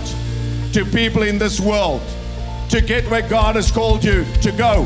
to 0.74 0.84
people 0.84 1.22
in 1.22 1.38
this 1.38 1.58
world 1.58 2.02
to 2.68 2.80
get 2.80 3.10
where 3.10 3.28
God 3.28 3.56
has 3.56 3.72
called 3.72 4.04
you 4.04 4.24
to 4.42 4.52
go. 4.52 4.84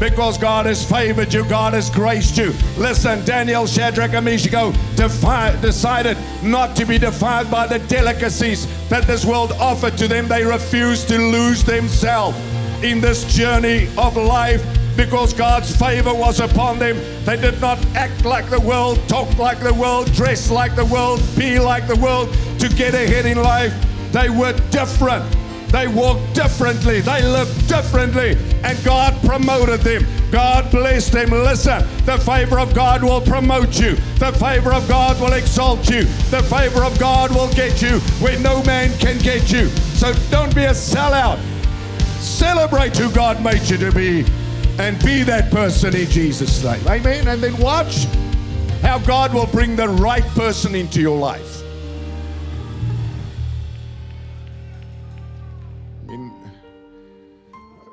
Because 0.00 0.38
God 0.38 0.64
has 0.64 0.82
favored 0.82 1.32
you, 1.32 1.44
God 1.44 1.74
has 1.74 1.90
graced 1.90 2.38
you. 2.38 2.54
Listen, 2.78 3.22
Daniel, 3.26 3.66
Shadrach, 3.66 4.14
and 4.14 4.24
Meshach 4.24 4.74
defi- 4.96 5.60
decided 5.60 6.16
not 6.42 6.74
to 6.76 6.86
be 6.86 6.96
defiled 6.96 7.50
by 7.50 7.66
the 7.66 7.78
delicacies 7.80 8.66
that 8.88 9.06
this 9.06 9.26
world 9.26 9.52
offered 9.60 9.98
to 9.98 10.08
them. 10.08 10.26
They 10.26 10.42
refused 10.42 11.08
to 11.08 11.18
lose 11.18 11.62
themselves 11.62 12.38
in 12.82 13.02
this 13.02 13.24
journey 13.24 13.88
of 13.98 14.16
life 14.16 14.64
because 14.96 15.34
God's 15.34 15.76
favor 15.76 16.14
was 16.14 16.40
upon 16.40 16.78
them. 16.78 16.96
They 17.26 17.38
did 17.38 17.60
not 17.60 17.78
act 17.94 18.24
like 18.24 18.48
the 18.48 18.60
world, 18.60 18.98
talk 19.06 19.38
like 19.38 19.60
the 19.60 19.74
world, 19.74 20.10
dress 20.14 20.50
like 20.50 20.76
the 20.76 20.86
world, 20.86 21.22
be 21.36 21.58
like 21.58 21.86
the 21.86 21.96
world 21.96 22.34
to 22.58 22.68
get 22.70 22.94
ahead 22.94 23.26
in 23.26 23.42
life. 23.42 23.74
They 24.12 24.30
were 24.30 24.54
different. 24.70 25.24
They 25.70 25.86
walked 25.86 26.34
differently. 26.34 27.00
They 27.00 27.22
lived 27.22 27.68
differently. 27.68 28.36
And 28.64 28.82
God 28.84 29.14
promoted 29.24 29.80
them. 29.80 30.04
God 30.30 30.70
blessed 30.70 31.12
them. 31.12 31.30
Listen, 31.30 31.86
the 32.04 32.18
favor 32.18 32.58
of 32.58 32.74
God 32.74 33.02
will 33.02 33.20
promote 33.20 33.78
you. 33.78 33.94
The 34.18 34.32
favor 34.32 34.72
of 34.72 34.86
God 34.88 35.20
will 35.20 35.32
exalt 35.32 35.88
you. 35.88 36.04
The 36.30 36.42
favor 36.42 36.84
of 36.84 36.98
God 36.98 37.30
will 37.30 37.52
get 37.52 37.80
you 37.82 38.00
where 38.20 38.38
no 38.40 38.62
man 38.64 38.96
can 38.98 39.18
get 39.18 39.50
you. 39.52 39.68
So 39.96 40.12
don't 40.30 40.54
be 40.54 40.64
a 40.64 40.70
sellout. 40.70 41.40
Celebrate 42.20 42.96
who 42.96 43.10
God 43.12 43.42
made 43.42 43.62
you 43.68 43.76
to 43.78 43.92
be 43.92 44.24
and 44.78 45.02
be 45.04 45.22
that 45.24 45.50
person 45.50 45.94
in 45.94 46.06
Jesus' 46.06 46.62
name. 46.64 46.86
Amen. 46.86 47.28
And 47.28 47.42
then 47.42 47.56
watch 47.58 48.06
how 48.82 48.98
God 48.98 49.34
will 49.34 49.46
bring 49.46 49.76
the 49.76 49.88
right 49.88 50.24
person 50.28 50.74
into 50.74 51.00
your 51.00 51.18
life. 51.18 51.59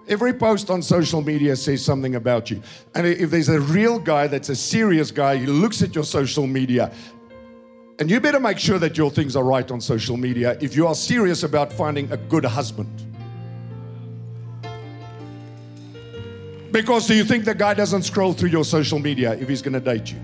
Every 0.07 0.33
post 0.33 0.69
on 0.69 0.81
social 0.81 1.21
media 1.21 1.55
says 1.55 1.83
something 1.83 2.15
about 2.15 2.49
you. 2.49 2.61
And 2.95 3.05
if 3.05 3.29
there's 3.29 3.49
a 3.49 3.59
real 3.59 3.99
guy 3.99 4.27
that's 4.27 4.47
a 4.47 4.55
serious 4.55 5.11
guy, 5.11 5.35
he 5.35 5.45
looks 5.45 5.81
at 5.81 5.93
your 5.93 6.05
social 6.05 6.47
media. 6.47 6.93
And 7.99 8.09
you 8.09 8.21
better 8.21 8.39
make 8.39 8.57
sure 8.57 8.79
that 8.79 8.97
your 8.97 9.11
things 9.11 9.35
are 9.35 9.43
right 9.43 9.69
on 9.69 9.81
social 9.81 10.15
media 10.15 10.57
if 10.61 10.75
you 10.75 10.87
are 10.87 10.95
serious 10.95 11.43
about 11.43 11.73
finding 11.73 12.09
a 12.11 12.17
good 12.17 12.45
husband. 12.45 12.89
Because 16.71 17.07
do 17.07 17.15
you 17.15 17.23
think 17.23 17.43
the 17.43 17.55
guy 17.55 17.73
doesn't 17.73 18.03
scroll 18.03 18.33
through 18.33 18.49
your 18.49 18.63
social 18.63 18.99
media 18.99 19.33
if 19.33 19.49
he's 19.49 19.61
going 19.61 19.73
to 19.73 19.79
date 19.79 20.11
you? 20.11 20.19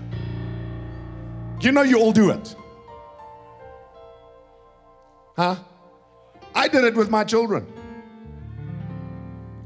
You 1.60 1.72
know 1.72 1.82
you 1.82 1.98
all 1.98 2.12
do 2.12 2.30
it. 2.30 2.54
Huh? 5.36 5.56
I 6.54 6.68
did 6.68 6.84
it 6.84 6.94
with 6.94 7.10
my 7.10 7.24
children. 7.24 7.66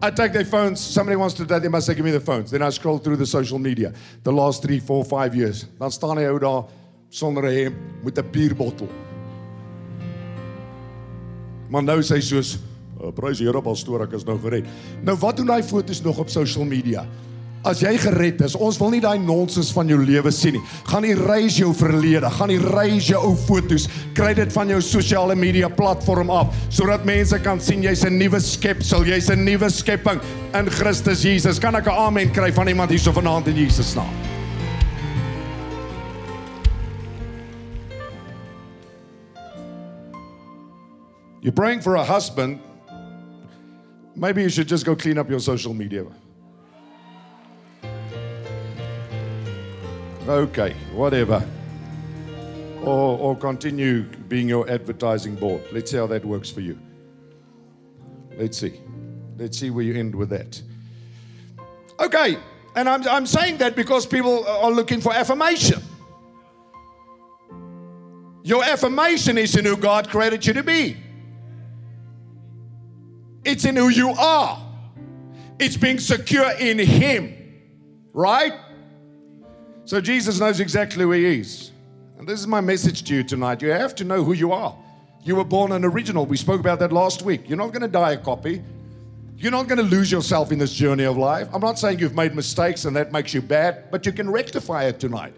I 0.01 0.11
take 0.11 0.33
their 0.33 0.45
phones. 0.45 0.81
Somebody 0.81 1.17
wants 1.17 1.35
to 1.35 1.45
date, 1.45 1.63
they 1.63 1.69
must 1.69 1.87
say, 1.87 1.95
give 1.95 2.05
me 2.05 2.13
the 2.13 2.21
phones. 2.21 2.53
Then 2.53 2.63
I 2.63 2.71
scroll 2.71 2.99
through 2.99 3.17
the 3.17 3.27
social 3.27 3.59
media. 3.59 3.93
The 4.23 4.33
last 4.33 4.63
three, 4.63 4.79
four, 4.79 5.05
five 5.05 5.35
years. 5.35 5.67
Dan 5.79 5.91
staan 5.91 6.19
hy 6.19 6.29
ou 6.31 6.39
daar 6.39 6.65
sonder 7.11 7.43
'n 7.43 7.55
hemp 7.55 7.77
met 8.05 8.19
'n 8.19 8.31
bierbottel. 8.31 8.89
Maar 11.69 11.83
nou 11.83 11.99
sê 12.01 12.15
hy 12.15 12.21
soos, 12.21 12.59
oh, 13.01 13.13
"Prys 13.13 13.39
die 13.39 13.47
Here, 13.47 13.61
pastoor, 13.61 14.03
ek 14.03 14.13
is 14.13 14.25
nou 14.25 14.39
gered." 14.39 14.65
Nou 15.03 15.17
wat 15.17 15.37
doen 15.37 15.51
hy 15.51 15.63
foto's 15.63 16.01
nog 16.03 16.19
op 16.19 16.29
social 16.29 16.65
media? 16.65 17.07
As 17.68 17.83
jy 17.85 17.90
gered 18.00 18.40
is, 18.46 18.54
ons 18.57 18.78
wil 18.81 18.94
nie 18.94 19.00
daai 19.04 19.18
nonsens 19.20 19.68
van 19.76 19.90
jou 19.90 19.98
lewe 20.00 20.31
sien 20.33 20.54
nie. 20.57 20.62
Gaan 20.88 21.04
erase 21.04 21.61
jou 21.61 21.74
verlede, 21.76 22.31
gaan 22.38 22.52
erase 22.54 23.11
jou 23.11 23.20
ou 23.28 23.35
foto's, 23.37 23.85
kry 24.16 24.31
dit 24.38 24.54
van 24.54 24.72
jou 24.72 24.78
sosiale 24.81 25.37
media 25.37 25.68
platform 25.68 26.33
af 26.33 26.54
sodat 26.72 27.04
mense 27.04 27.37
kan 27.44 27.61
sien 27.61 27.85
jy's 27.85 28.07
'n 28.09 28.16
nuwe 28.16 28.40
skepsel, 28.40 29.04
jy's 29.04 29.28
'n 29.28 29.44
nuwe 29.44 29.68
skepping 29.68 30.18
in 30.54 30.70
Christus 30.70 31.22
Jesus. 31.22 31.59
Kan 31.59 31.76
ek 31.76 31.87
'n 31.87 31.92
amen 31.92 32.33
kry 32.33 32.50
van 32.50 32.68
iemand 32.68 32.90
hierso 32.90 33.12
vanaand 33.12 33.48
in 33.48 33.57
Jesus 33.57 33.94
naam? 33.94 34.09
You're 41.42 41.52
praying 41.52 41.83
for 41.83 41.96
a 41.96 42.04
husband. 42.04 42.61
Maybe 44.16 44.42
you 44.42 44.48
should 44.48 44.68
just 44.68 44.87
go 44.87 44.96
clean 44.96 45.18
up 45.18 45.28
your 45.28 45.40
social 45.40 45.74
media. 45.74 46.04
Okay, 50.29 50.75
whatever. 50.93 51.43
Or, 52.83 53.19
or 53.19 53.37
continue 53.37 54.03
being 54.03 54.47
your 54.47 54.69
advertising 54.69 55.37
board. 55.37 55.62
Let's 55.73 55.91
see 55.91 55.97
how 55.97 56.07
that 56.09 56.23
works 56.23 56.51
for 56.51 56.61
you. 56.61 56.79
Let's 58.37 58.59
see. 58.59 58.79
Let's 59.38 59.59
see 59.59 59.71
where 59.71 59.83
you 59.83 59.95
end 59.95 60.14
with 60.14 60.29
that. 60.29 60.61
Okay, 61.99 62.37
and 62.77 62.91
I'm, 62.91 63.09
I'm 63.09 63.25
saying 63.25 63.57
that 63.59 63.75
because 63.75 64.07
people 64.07 64.47
are 64.47 64.71
looking 64.71 65.01
for 65.01 65.14
affirmation. 65.14 65.81
Your 68.45 68.62
affirmation 68.62 69.38
is 69.38 69.57
in 69.57 69.64
who 69.64 69.79
God 69.79 70.11
created 70.11 70.47
you 70.47 70.53
to 70.53 70.62
be, 70.62 70.99
it's 73.45 73.64
in 73.64 73.77
who 73.77 73.88
you 73.88 74.11
are, 74.11 74.62
it's 75.59 75.79
being 75.79 75.99
secure 75.99 76.51
in 76.53 76.79
Him, 76.79 77.35
right? 78.12 78.53
So 79.88 80.03
Jesus 80.03 80.38
knows 80.38 80.61
exactly 80.61 81.03
who 81.03 81.12
he 81.12 81.40
is. 81.40 81.70
And 82.18 82.29
this 82.29 82.38
is 82.38 82.46
my 82.46 82.61
message 82.61 83.05
to 83.05 83.14
you 83.14 83.22
tonight. 83.22 83.62
You 83.62 83.70
have 83.70 83.94
to 83.94 84.05
know 84.05 84.22
who 84.22 84.35
you 84.35 84.53
are. 84.53 84.77
You 85.22 85.35
were 85.35 85.44
born 85.44 85.72
an 85.72 85.83
original. 85.83 86.27
We 86.27 86.37
spoke 86.37 86.61
about 86.61 86.79
that 86.81 86.92
last 86.92 87.22
week. 87.22 87.48
You're 87.48 87.57
not 87.57 87.68
going 87.68 87.81
to 87.81 87.88
die 87.88 88.12
a 88.12 88.18
copy. 88.18 88.62
You're 89.38 89.51
not 89.51 89.66
going 89.66 89.79
to 89.79 89.85
lose 89.85 90.12
yourself 90.12 90.53
in 90.53 90.59
this 90.59 90.74
journey 90.74 91.05
of 91.05 91.16
life. 91.16 91.48
I'm 91.55 91.62
not 91.62 91.79
saying 91.79 92.01
you've 92.01 92.14
made 92.14 92.35
mistakes 92.35 92.85
and 92.85 92.94
that 92.96 93.13
makes 93.13 93.33
you 93.33 93.40
bad, 93.40 93.90
but 93.90 94.04
you 94.04 94.13
can 94.13 94.29
rectify 94.29 94.85
it 94.85 95.00
tonight. 95.00 95.33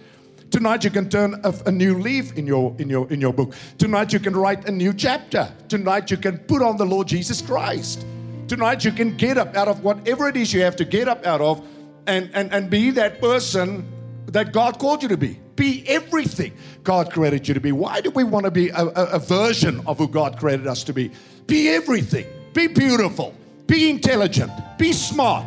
Tonight 0.50 0.82
you 0.82 0.90
can 0.90 1.08
turn 1.08 1.40
a, 1.44 1.54
a, 1.66 1.70
new 1.70 2.00
leaf 2.00 2.36
in 2.36 2.44
your 2.44 2.74
in 2.80 2.90
your 2.90 3.08
in 3.12 3.20
your 3.20 3.32
book. 3.32 3.54
Tonight 3.78 4.12
you 4.12 4.18
can 4.18 4.34
write 4.34 4.68
a 4.68 4.72
new 4.72 4.92
chapter. 4.92 5.48
Tonight 5.68 6.10
you 6.10 6.16
can 6.16 6.38
put 6.38 6.60
on 6.60 6.76
the 6.76 6.84
Lord 6.84 7.06
Jesus 7.06 7.40
Christ. 7.40 8.04
Tonight 8.48 8.84
you 8.84 8.90
can 8.90 9.16
get 9.16 9.38
up 9.38 9.54
out 9.54 9.68
of 9.68 9.84
whatever 9.84 10.28
it 10.28 10.36
is 10.36 10.52
you 10.52 10.62
have 10.62 10.74
to 10.74 10.84
get 10.84 11.06
up 11.06 11.24
out 11.24 11.40
of 11.40 11.64
and 12.08 12.28
and, 12.34 12.52
and 12.52 12.68
be 12.68 12.90
that 12.90 13.20
person 13.20 13.86
that 14.32 14.52
God 14.52 14.78
called 14.78 15.02
you 15.02 15.08
to 15.08 15.16
be. 15.16 15.38
Be 15.56 15.84
everything 15.86 16.52
God 16.84 17.12
created 17.12 17.46
you 17.46 17.54
to 17.54 17.60
be. 17.60 17.72
Why 17.72 18.00
do 18.00 18.10
we 18.10 18.24
want 18.24 18.44
to 18.44 18.50
be 18.50 18.68
a, 18.70 18.86
a, 18.86 19.04
a, 19.12 19.18
version 19.18 19.82
of 19.86 19.98
who 19.98 20.08
God 20.08 20.38
created 20.38 20.66
us 20.66 20.84
to 20.84 20.92
be? 20.92 21.10
Be 21.46 21.68
everything. 21.68 22.26
Be 22.54 22.66
beautiful. 22.66 23.34
Be 23.66 23.90
intelligent. 23.90 24.52
Be 24.78 24.92
smart. 24.92 25.44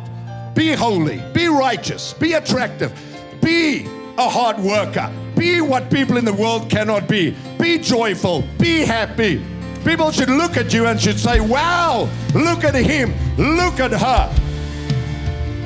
Be 0.54 0.72
holy. 0.72 1.22
Be 1.32 1.48
righteous. 1.48 2.14
Be 2.14 2.34
attractive. 2.34 2.92
Be 3.42 3.86
a 4.16 4.28
hard 4.28 4.58
worker. 4.58 5.12
Be 5.36 5.60
what 5.60 5.90
people 5.90 6.16
in 6.16 6.24
the 6.24 6.32
world 6.32 6.70
cannot 6.70 7.08
be. 7.08 7.34
Be 7.58 7.78
joyful. 7.78 8.44
Be 8.58 8.80
happy. 8.80 9.42
People 9.84 10.10
should 10.12 10.30
look 10.30 10.56
at 10.56 10.72
you 10.72 10.86
and 10.86 11.00
should 11.00 11.18
say, 11.18 11.40
Wow, 11.40 12.08
look 12.34 12.64
at 12.64 12.74
him. 12.74 13.12
Look 13.36 13.80
at 13.80 13.90
her. 13.90 14.43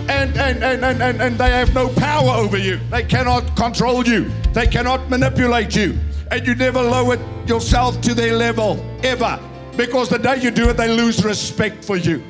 And, 0.09 0.37
and, 0.37 0.65
and, 0.65 0.85
and, 0.85 1.03
and, 1.03 1.21
and 1.21 1.39
they 1.39 1.51
have 1.51 1.75
no 1.75 1.89
power 1.89 2.31
over 2.31 2.57
you. 2.57 2.79
They 2.91 3.05
cannot 3.05 3.57
control 3.57 4.07
you, 4.07 4.31
they 4.53 4.67
cannot 4.67 5.09
manipulate 5.11 5.77
you. 5.77 5.99
And 6.31 6.47
you 6.47 6.55
never 6.55 6.83
lower 6.83 7.17
yourself 7.47 8.01
to 8.03 8.15
their 8.15 8.37
level, 8.37 8.85
ever. 9.03 9.41
Because 9.77 10.09
the 10.09 10.19
day 10.19 10.41
you 10.41 10.51
do 10.51 10.69
it, 10.69 10.77
they 10.77 10.95
lose 10.95 11.25
respect 11.25 11.85
for 11.85 11.97
you. 11.97 12.23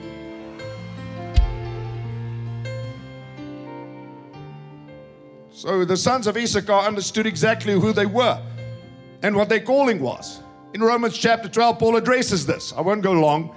So 5.50 5.84
the 5.84 5.96
sons 5.96 6.28
of 6.28 6.36
Issachar 6.36 6.86
understood 6.86 7.26
exactly 7.26 7.72
who 7.72 7.92
they 7.92 8.06
were 8.06 8.40
and 9.22 9.34
what 9.34 9.48
their 9.48 9.60
calling 9.60 10.00
was. 10.00 10.40
In 10.74 10.80
Romans 10.80 11.18
chapter 11.18 11.48
12, 11.48 11.78
Paul 11.80 11.96
addresses 11.96 12.46
this. 12.46 12.72
I 12.76 12.80
won't 12.80 13.02
go 13.02 13.12
long. 13.12 13.56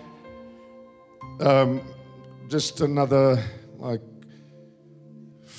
Um, 1.39 1.81
just 2.47 2.81
another 2.81 3.43
like 3.77 4.01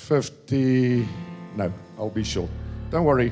50. 0.03 1.07
No, 1.55 1.71
I'll 1.97 2.09
be 2.09 2.23
short. 2.23 2.49
Don't 2.91 3.05
worry. 3.05 3.31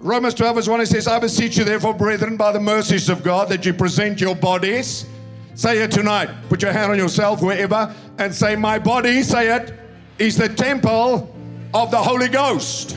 Romans 0.00 0.34
12, 0.34 0.56
verse 0.56 0.68
1, 0.68 0.80
it 0.80 0.86
says, 0.86 1.06
I 1.06 1.18
beseech 1.18 1.56
you, 1.56 1.64
therefore, 1.64 1.94
brethren, 1.94 2.36
by 2.36 2.52
the 2.52 2.60
mercies 2.60 3.08
of 3.08 3.22
God, 3.22 3.48
that 3.48 3.64
you 3.64 3.72
present 3.72 4.20
your 4.20 4.34
bodies. 4.34 5.06
Say 5.54 5.82
it 5.82 5.90
tonight. 5.90 6.28
Put 6.48 6.62
your 6.62 6.72
hand 6.72 6.92
on 6.92 6.98
yourself, 6.98 7.42
wherever, 7.42 7.94
and 8.18 8.34
say, 8.34 8.54
My 8.54 8.78
body, 8.78 9.22
say 9.22 9.54
it, 9.56 9.72
is 10.18 10.36
the 10.36 10.48
temple 10.48 11.34
of 11.74 11.90
the 11.90 11.98
Holy 11.98 12.28
Ghost. 12.28 12.96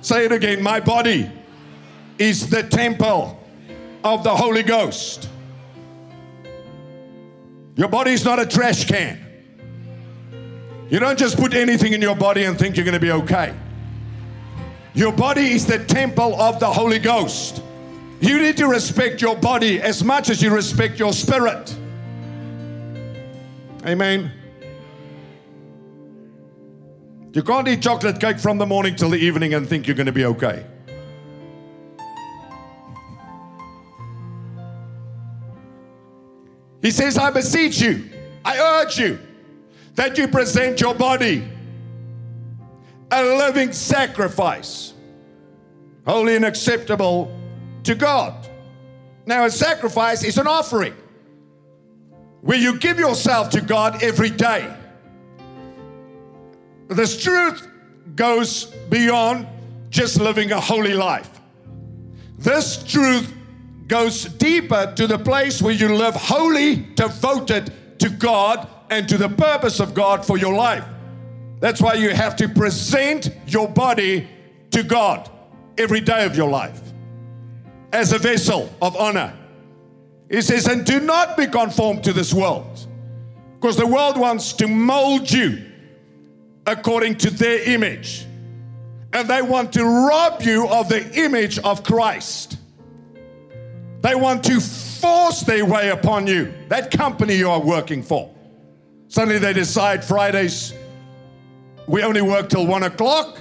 Say 0.00 0.24
it 0.24 0.32
again. 0.32 0.62
My 0.62 0.80
body 0.80 1.30
is 2.18 2.48
the 2.48 2.62
temple 2.62 3.44
of 4.04 4.22
the 4.24 4.34
Holy 4.34 4.62
Ghost. 4.62 5.28
Your 7.76 7.88
body 7.88 8.12
is 8.12 8.24
not 8.24 8.38
a 8.38 8.46
trash 8.46 8.84
can. 8.86 9.27
You 10.90 10.98
don't 10.98 11.18
just 11.18 11.36
put 11.36 11.54
anything 11.54 11.92
in 11.92 12.00
your 12.00 12.16
body 12.16 12.44
and 12.44 12.58
think 12.58 12.76
you're 12.76 12.84
going 12.84 12.94
to 12.94 13.00
be 13.00 13.10
okay. 13.10 13.54
Your 14.94 15.12
body 15.12 15.52
is 15.52 15.66
the 15.66 15.84
temple 15.84 16.40
of 16.40 16.58
the 16.60 16.66
Holy 16.66 16.98
Ghost. 16.98 17.62
You 18.20 18.38
need 18.38 18.56
to 18.56 18.66
respect 18.66 19.20
your 19.20 19.36
body 19.36 19.80
as 19.82 20.02
much 20.02 20.30
as 20.30 20.42
you 20.42 20.50
respect 20.52 20.98
your 20.98 21.12
spirit. 21.12 21.76
Amen. 23.86 24.32
You 27.32 27.42
can't 27.42 27.68
eat 27.68 27.82
chocolate 27.82 28.18
cake 28.18 28.38
from 28.38 28.56
the 28.58 28.66
morning 28.66 28.96
till 28.96 29.10
the 29.10 29.18
evening 29.18 29.54
and 29.54 29.68
think 29.68 29.86
you're 29.86 29.94
going 29.94 30.06
to 30.06 30.12
be 30.12 30.24
okay. 30.24 30.64
He 36.80 36.90
says, 36.90 37.18
I 37.18 37.30
beseech 37.30 37.80
you, 37.80 38.08
I 38.44 38.58
urge 38.58 38.98
you 38.98 39.27
that 39.98 40.16
you 40.16 40.28
present 40.28 40.80
your 40.80 40.94
body 40.94 41.42
a 43.10 43.20
living 43.20 43.72
sacrifice, 43.72 44.92
holy 46.06 46.36
and 46.36 46.44
acceptable 46.44 47.36
to 47.82 47.96
God. 47.96 48.48
Now, 49.26 49.46
a 49.46 49.50
sacrifice 49.50 50.22
is 50.22 50.38
an 50.38 50.46
offering 50.46 50.94
where 52.42 52.58
you 52.58 52.78
give 52.78 53.00
yourself 53.00 53.50
to 53.50 53.60
God 53.60 54.00
every 54.00 54.30
day. 54.30 54.72
This 56.86 57.20
truth 57.20 57.66
goes 58.14 58.66
beyond 58.90 59.48
just 59.90 60.20
living 60.20 60.52
a 60.52 60.60
holy 60.60 60.94
life. 60.94 61.40
This 62.38 62.84
truth 62.84 63.34
goes 63.88 64.26
deeper 64.26 64.92
to 64.94 65.08
the 65.08 65.18
place 65.18 65.60
where 65.60 65.74
you 65.74 65.92
live 65.92 66.14
holy, 66.14 66.76
devoted 66.76 67.98
to 67.98 68.08
God 68.10 68.68
and 68.90 69.08
to 69.08 69.18
the 69.18 69.28
purpose 69.28 69.80
of 69.80 69.94
God 69.94 70.24
for 70.24 70.38
your 70.38 70.54
life. 70.54 70.84
That's 71.60 71.82
why 71.82 71.94
you 71.94 72.10
have 72.10 72.36
to 72.36 72.48
present 72.48 73.30
your 73.46 73.68
body 73.68 74.28
to 74.70 74.82
God 74.82 75.30
every 75.76 76.00
day 76.00 76.24
of 76.24 76.36
your 76.36 76.48
life 76.48 76.80
as 77.92 78.12
a 78.12 78.18
vessel 78.18 78.72
of 78.80 78.96
honor. 78.96 79.36
He 80.30 80.42
says, 80.42 80.66
and 80.66 80.84
do 80.84 81.00
not 81.00 81.36
be 81.36 81.46
conformed 81.46 82.04
to 82.04 82.12
this 82.12 82.34
world, 82.34 82.86
because 83.54 83.76
the 83.76 83.86
world 83.86 84.18
wants 84.18 84.52
to 84.54 84.68
mold 84.68 85.30
you 85.30 85.64
according 86.66 87.16
to 87.16 87.30
their 87.30 87.62
image. 87.68 88.26
And 89.14 89.26
they 89.26 89.40
want 89.40 89.72
to 89.72 89.84
rob 89.84 90.42
you 90.42 90.68
of 90.68 90.90
the 90.90 91.10
image 91.18 91.58
of 91.60 91.82
Christ. 91.82 92.58
They 94.02 94.14
want 94.14 94.44
to 94.44 94.60
force 94.60 95.40
their 95.40 95.64
way 95.64 95.88
upon 95.88 96.26
you, 96.26 96.52
that 96.68 96.90
company 96.90 97.34
you 97.36 97.48
are 97.48 97.60
working 97.60 98.02
for. 98.02 98.32
Suddenly 99.08 99.38
they 99.38 99.52
decide 99.54 100.04
Fridays, 100.04 100.74
we 101.86 102.02
only 102.02 102.20
work 102.20 102.48
till 102.48 102.66
one 102.66 102.82
o'clock, 102.82 103.38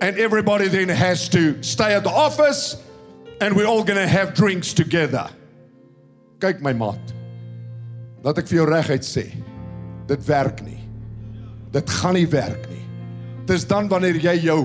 and 0.00 0.18
everybody 0.18 0.66
then 0.66 0.88
has 0.88 1.28
to 1.28 1.62
stay 1.62 1.94
at 1.94 2.02
the 2.02 2.10
office, 2.10 2.76
and 3.40 3.54
we're 3.54 3.66
all 3.66 3.84
gonna 3.84 4.06
have 4.08 4.34
drinks 4.34 4.72
together. 4.72 5.30
Kyk 6.40 6.60
my 6.60 6.72
maat. 6.72 7.00
Laat 8.24 8.42
ek 8.42 8.50
vir 8.50 8.60
jou 8.60 8.66
reguit 8.68 9.06
sê. 9.06 9.24
Dit 10.10 10.26
werk 10.26 10.60
nie. 10.66 10.80
Dit 11.70 11.88
gaan 12.00 12.16
nie 12.18 12.26
werk 12.26 12.66
nie. 12.68 12.82
Dis 13.46 13.64
dan 13.64 13.88
wanneer 13.88 14.18
jy 14.18 14.34
jou 14.48 14.64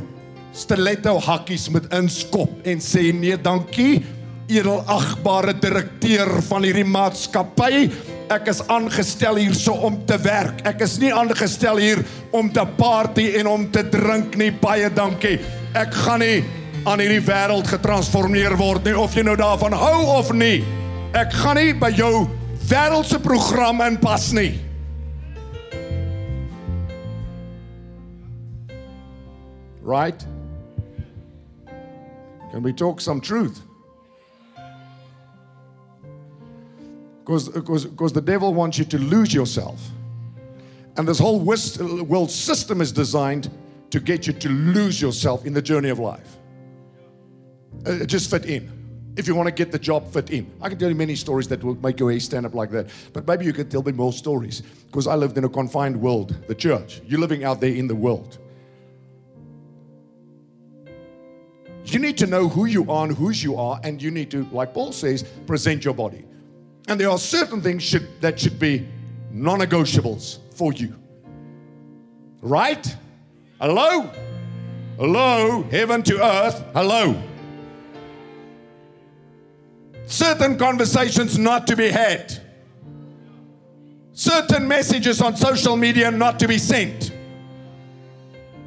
stiletto 0.55 1.19
hakkies 1.21 1.69
moet 1.69 1.86
inskop 1.93 2.65
en 2.67 2.82
sê 2.84 3.11
nee, 3.13 3.38
dankie, 3.38 4.01
edelagbare 4.49 5.53
direkteur 5.59 6.41
van 6.49 6.65
hierdie 6.65 6.88
maatskappy. 6.88 7.89
Ek 8.26 8.47
is 8.49 8.61
aangestel 8.73 9.38
hierso 9.38 9.76
om 9.86 9.99
te 10.09 10.17
werk. 10.23 10.63
Ek 10.65 10.82
is 10.82 10.95
nie 11.01 11.11
aangestel 11.13 11.78
hier 11.78 12.01
om 12.34 12.49
te 12.49 12.63
party 12.78 13.28
en 13.38 13.49
om 13.51 13.65
te 13.69 13.84
drink 13.86 14.34
nie. 14.39 14.49
Baie 14.49 14.89
dankie. 14.89 15.38
Ek 15.78 15.93
gaan 15.93 16.23
nie 16.23 16.41
aan 16.89 17.01
hierdie 17.01 17.21
wêreld 17.26 17.69
getransformeer 17.69 18.55
word 18.57 18.86
nie 18.86 18.95
of 18.97 19.13
jy 19.17 19.26
nou 19.26 19.36
daarvan 19.38 19.78
hou 19.78 19.99
of 20.17 20.32
nie. 20.34 20.63
Ek 21.17 21.34
gaan 21.38 21.59
nie 21.59 21.73
by 21.78 21.91
jou 21.93 22.26
wêreldse 22.65 23.21
program 23.21 23.84
inpas 23.86 24.32
nie. 24.34 24.55
Right? 29.86 30.26
Can 32.51 32.63
we 32.63 32.73
talk 32.73 33.01
some 33.01 33.21
truth? 33.21 33.61
Because, 37.26 38.13
the 38.13 38.21
devil 38.23 38.53
wants 38.53 38.78
you 38.78 38.86
to 38.86 38.99
lose 38.99 39.34
yourself. 39.34 39.82
And 40.95 41.07
this 41.07 41.17
whole 41.17 41.39
world 41.39 42.30
system 42.30 42.82
is 42.82 42.91
designed 42.91 43.49
to 43.89 43.99
get 43.99 44.28
you 44.28 44.34
to 44.34 44.49
lose 44.49 45.01
yourself 45.01 45.45
in 45.45 45.53
the 45.53 45.61
journey 45.61 45.89
of 45.89 45.97
life. 45.97 46.38
Uh, 47.86 48.05
just 48.05 48.30
fit 48.30 48.45
in. 48.45 48.71
If 49.17 49.28
you 49.28 49.36
want 49.36 49.47
to 49.47 49.53
get 49.53 49.71
the 49.71 49.80
job, 49.80 50.11
fit 50.11 50.30
in. 50.30 50.51
I 50.61 50.69
can 50.69 50.78
tell 50.78 50.89
you 50.89 50.95
many 50.95 51.15
stories 51.15 51.47
that 51.47 51.63
will 51.63 51.76
make 51.76 51.99
your 51.99 52.11
hair 52.11 52.19
stand 52.19 52.45
up 52.45 52.53
like 52.53 52.69
that. 52.71 52.89
But 53.11 53.26
maybe 53.28 53.45
you 53.45 53.53
can 53.53 53.69
tell 53.69 53.82
me 53.82 53.91
more 53.91 54.13
stories. 54.13 54.61
Because 54.61 55.07
I 55.07 55.15
lived 55.15 55.38
in 55.38 55.45
a 55.45 55.49
confined 55.49 55.99
world, 55.99 56.36
the 56.47 56.55
church. 56.55 57.01
You're 57.05 57.19
living 57.19 57.43
out 57.43 57.59
there 57.59 57.73
in 57.73 57.88
the 57.88 57.95
world. 57.95 58.38
You 61.86 61.99
need 61.99 62.17
to 62.17 62.28
know 62.28 62.47
who 62.49 62.65
you 62.65 62.91
are 62.91 63.05
and 63.05 63.15
whose 63.15 63.43
you 63.43 63.55
are, 63.55 63.80
and 63.84 64.01
you 64.01 64.11
need 64.11 64.30
to, 64.32 64.45
like 64.51 64.73
Paul 64.73 64.91
says, 64.91 65.23
present 65.45 65.86
your 65.86 65.93
body. 65.93 66.26
And 66.88 66.99
there 66.99 67.09
are 67.09 67.17
certain 67.17 67.61
things 67.61 67.83
should, 67.83 68.21
that 68.21 68.39
should 68.39 68.59
be 68.59 68.88
non 69.31 69.59
negotiables 69.59 70.39
for 70.55 70.71
you. 70.73 70.95
Right? 72.41 72.95
Hello? 73.59 74.09
Hello? 74.97 75.63
Heaven 75.71 76.03
to 76.03 76.23
earth? 76.23 76.63
Hello? 76.73 77.21
Certain 80.05 80.57
conversations 80.57 81.38
not 81.38 81.65
to 81.67 81.75
be 81.75 81.89
had. 81.89 82.33
Certain 84.13 84.67
messages 84.67 85.21
on 85.21 85.36
social 85.36 85.75
media 85.75 86.11
not 86.11 86.39
to 86.39 86.47
be 86.47 86.57
sent. 86.57 87.11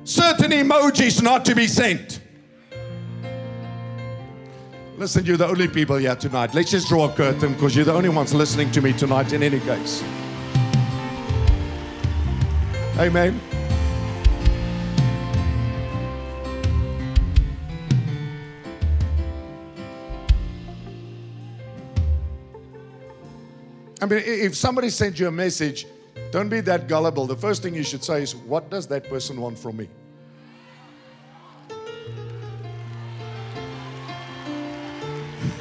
Certain 0.05 0.51
emojis 0.51 1.23
not 1.23 1.45
to 1.45 1.55
be 1.55 1.67
sent. 1.67 2.21
Listen, 4.99 5.25
you're 5.25 5.37
the 5.37 5.47
only 5.47 5.69
people 5.69 5.95
here 5.95 6.17
tonight. 6.17 6.55
Let's 6.55 6.73
just 6.73 6.89
draw 6.89 7.09
a 7.09 7.13
curtain 7.13 7.53
because 7.53 7.77
you're 7.77 7.85
the 7.85 7.93
only 7.93 8.09
ones 8.09 8.35
listening 8.35 8.73
to 8.73 8.83
me 8.83 8.93
tonight, 8.93 9.33
in 9.33 9.45
any 9.45 9.61
case. 9.61 10.03
Amen. 12.99 13.41
I 24.03 24.07
mean, 24.07 24.23
if 24.25 24.57
somebody 24.57 24.91
sends 24.91 25.21
you 25.21 25.29
a 25.29 25.31
message, 25.31 25.87
don't 26.33 26.49
be 26.49 26.61
that 26.63 26.89
gullible. 26.89 27.29
The 27.29 27.37
first 27.37 27.63
thing 27.63 27.73
you 27.73 27.85
should 27.85 28.03
say 28.03 28.25
is, 28.25 28.35
What 28.35 28.69
does 28.69 28.89
that 28.89 29.09
person 29.09 29.41
want 29.41 29.61
from 29.61 29.77
me? 29.77 29.89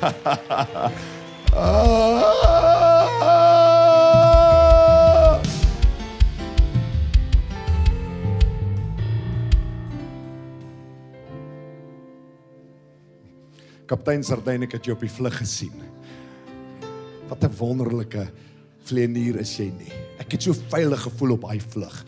Kaptein 13.88 14.24
Sardyn, 14.24 14.64
ek 14.68 14.74
het 14.76 14.88
jou 14.88 14.96
op 14.98 15.04
die 15.04 15.12
vlug 15.12 15.38
gesien. 15.40 15.72
Wat 17.28 17.44
'n 17.44 17.52
wonderlike 17.60 18.28
vlieënier 18.84 19.40
is 19.40 19.58
jy 19.60 19.72
nie. 19.72 19.92
Ek 20.20 20.32
het 20.32 20.44
so 20.44 20.54
veilig 20.54 21.02
gevoel 21.02 21.32
op 21.32 21.42
daai 21.42 21.60
vlug. 21.60 22.06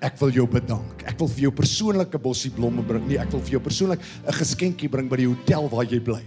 Ek 0.00 0.18
wil 0.18 0.30
jou 0.30 0.46
bedank. 0.46 1.02
Ek 1.06 1.18
wil 1.18 1.28
vir 1.28 1.40
jou 1.40 1.52
persoonlike 1.52 2.18
bossie 2.18 2.50
blomme 2.50 2.82
bring. 2.82 3.06
Nee, 3.08 3.18
ek 3.18 3.30
wil 3.30 3.40
vir 3.40 3.50
jou 3.50 3.60
persoonlik 3.60 4.00
'n 4.26 4.32
geskenkie 4.32 4.88
bring 4.88 5.08
by 5.08 5.16
die 5.16 5.26
hotel 5.26 5.68
waar 5.68 5.84
jy 5.84 6.00
bly. 6.00 6.22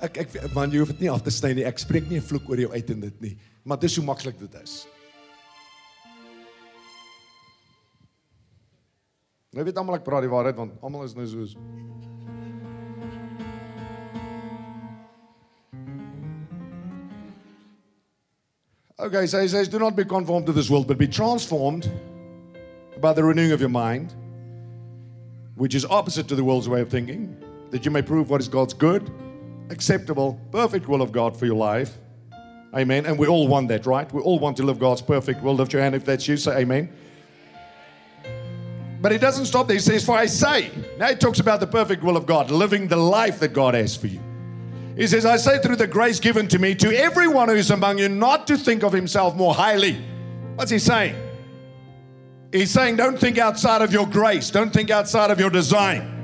Ek 0.00 0.16
ek 0.22 0.54
man 0.54 0.72
jy 0.72 0.80
hoef 0.80 0.94
dit 0.94 1.04
nie 1.04 1.10
af 1.12 1.22
te 1.22 1.32
sny 1.34 1.52
nie. 1.52 1.66
Ek 1.68 1.78
spreek 1.78 2.08
nie 2.08 2.16
'n 2.16 2.24
vloek 2.24 2.48
oor 2.48 2.58
jou 2.58 2.72
uit 2.72 2.90
in 2.90 3.00
dit 3.00 3.20
nie, 3.20 3.36
maar 3.64 3.78
dis 3.78 3.96
hoe 3.96 4.04
maklik 4.04 4.38
dit 4.38 4.54
is. 4.62 4.86
Nou 9.52 9.64
weet 9.64 9.76
almal 9.76 9.96
ek 9.96 10.04
praat 10.04 10.22
die 10.22 10.30
waarheid 10.30 10.56
want 10.56 10.72
almal 10.80 11.04
is 11.04 11.14
nou 11.14 11.26
soos 11.26 11.56
Okay, 19.00 19.26
so 19.26 19.40
he 19.40 19.48
says, 19.48 19.66
do 19.66 19.78
not 19.78 19.96
be 19.96 20.04
conformed 20.04 20.44
to 20.44 20.52
this 20.52 20.68
world, 20.68 20.86
but 20.86 20.98
be 20.98 21.08
transformed 21.08 21.90
by 23.00 23.14
the 23.14 23.24
renewing 23.24 23.50
of 23.50 23.58
your 23.58 23.70
mind, 23.70 24.12
which 25.56 25.74
is 25.74 25.86
opposite 25.86 26.28
to 26.28 26.36
the 26.36 26.44
world's 26.44 26.68
way 26.68 26.82
of 26.82 26.90
thinking, 26.90 27.34
that 27.70 27.86
you 27.86 27.90
may 27.90 28.02
prove 28.02 28.28
what 28.28 28.42
is 28.42 28.48
God's 28.48 28.74
good, 28.74 29.10
acceptable, 29.70 30.38
perfect 30.50 30.88
will 30.88 31.00
of 31.00 31.12
God 31.12 31.36
for 31.36 31.46
your 31.46 31.56
life. 31.56 31.96
Amen. 32.74 33.06
And 33.06 33.18
we 33.18 33.26
all 33.26 33.48
want 33.48 33.68
that, 33.68 33.86
right? 33.86 34.10
We 34.12 34.20
all 34.20 34.38
want 34.38 34.56
to 34.58 34.62
live 34.62 34.78
God's 34.78 35.02
perfect 35.02 35.42
will. 35.42 35.54
Lift 35.54 35.72
your 35.72 35.82
hand 35.82 35.94
if 35.94 36.04
that's 36.04 36.28
you. 36.28 36.36
Say 36.36 36.58
amen. 36.58 36.92
But 39.00 39.12
he 39.12 39.18
doesn't 39.18 39.46
stop 39.46 39.66
there. 39.66 39.76
He 39.76 39.80
says, 39.80 40.04
For 40.04 40.16
I 40.16 40.26
say, 40.26 40.70
now 40.98 41.08
he 41.08 41.16
talks 41.16 41.40
about 41.40 41.60
the 41.60 41.66
perfect 41.66 42.02
will 42.02 42.16
of 42.16 42.26
God, 42.26 42.50
living 42.50 42.86
the 42.86 42.96
life 42.96 43.40
that 43.40 43.54
God 43.54 43.74
has 43.74 43.96
for 43.96 44.06
you. 44.06 44.20
He 44.96 45.06
says, 45.06 45.24
I 45.24 45.36
say 45.36 45.58
through 45.58 45.76
the 45.76 45.86
grace 45.86 46.20
given 46.20 46.46
to 46.48 46.58
me, 46.58 46.74
to 46.76 46.94
everyone 46.96 47.48
who 47.48 47.54
is 47.54 47.70
among 47.70 47.98
you, 47.98 48.08
not 48.08 48.46
to 48.48 48.58
think 48.58 48.82
of 48.82 48.92
himself 48.92 49.34
more 49.34 49.54
highly. 49.54 49.94
What's 50.56 50.70
he 50.70 50.78
saying? 50.78 51.16
He's 52.52 52.70
saying, 52.70 52.96
Don't 52.96 53.18
think 53.18 53.38
outside 53.38 53.80
of 53.80 53.92
your 53.92 54.06
grace, 54.06 54.50
don't 54.50 54.72
think 54.72 54.90
outside 54.90 55.30
of 55.30 55.40
your 55.40 55.50
design. 55.50 56.19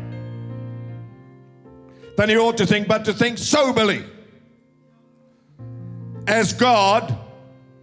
Than 2.16 2.30
you 2.30 2.40
ought 2.40 2.56
to 2.58 2.66
think, 2.66 2.88
but 2.88 3.04
to 3.04 3.12
think 3.12 3.38
soberly. 3.38 4.04
As 6.26 6.52
God 6.52 7.16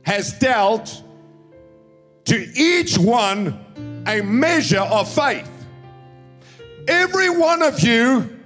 has 0.03 0.37
dealt 0.37 1.03
to 2.25 2.51
each 2.55 2.97
one 2.97 3.59
a 4.07 4.21
measure 4.21 4.79
of 4.79 5.11
faith. 5.11 5.49
Every 6.87 7.29
one 7.29 7.61
of 7.61 7.79
you 7.79 8.37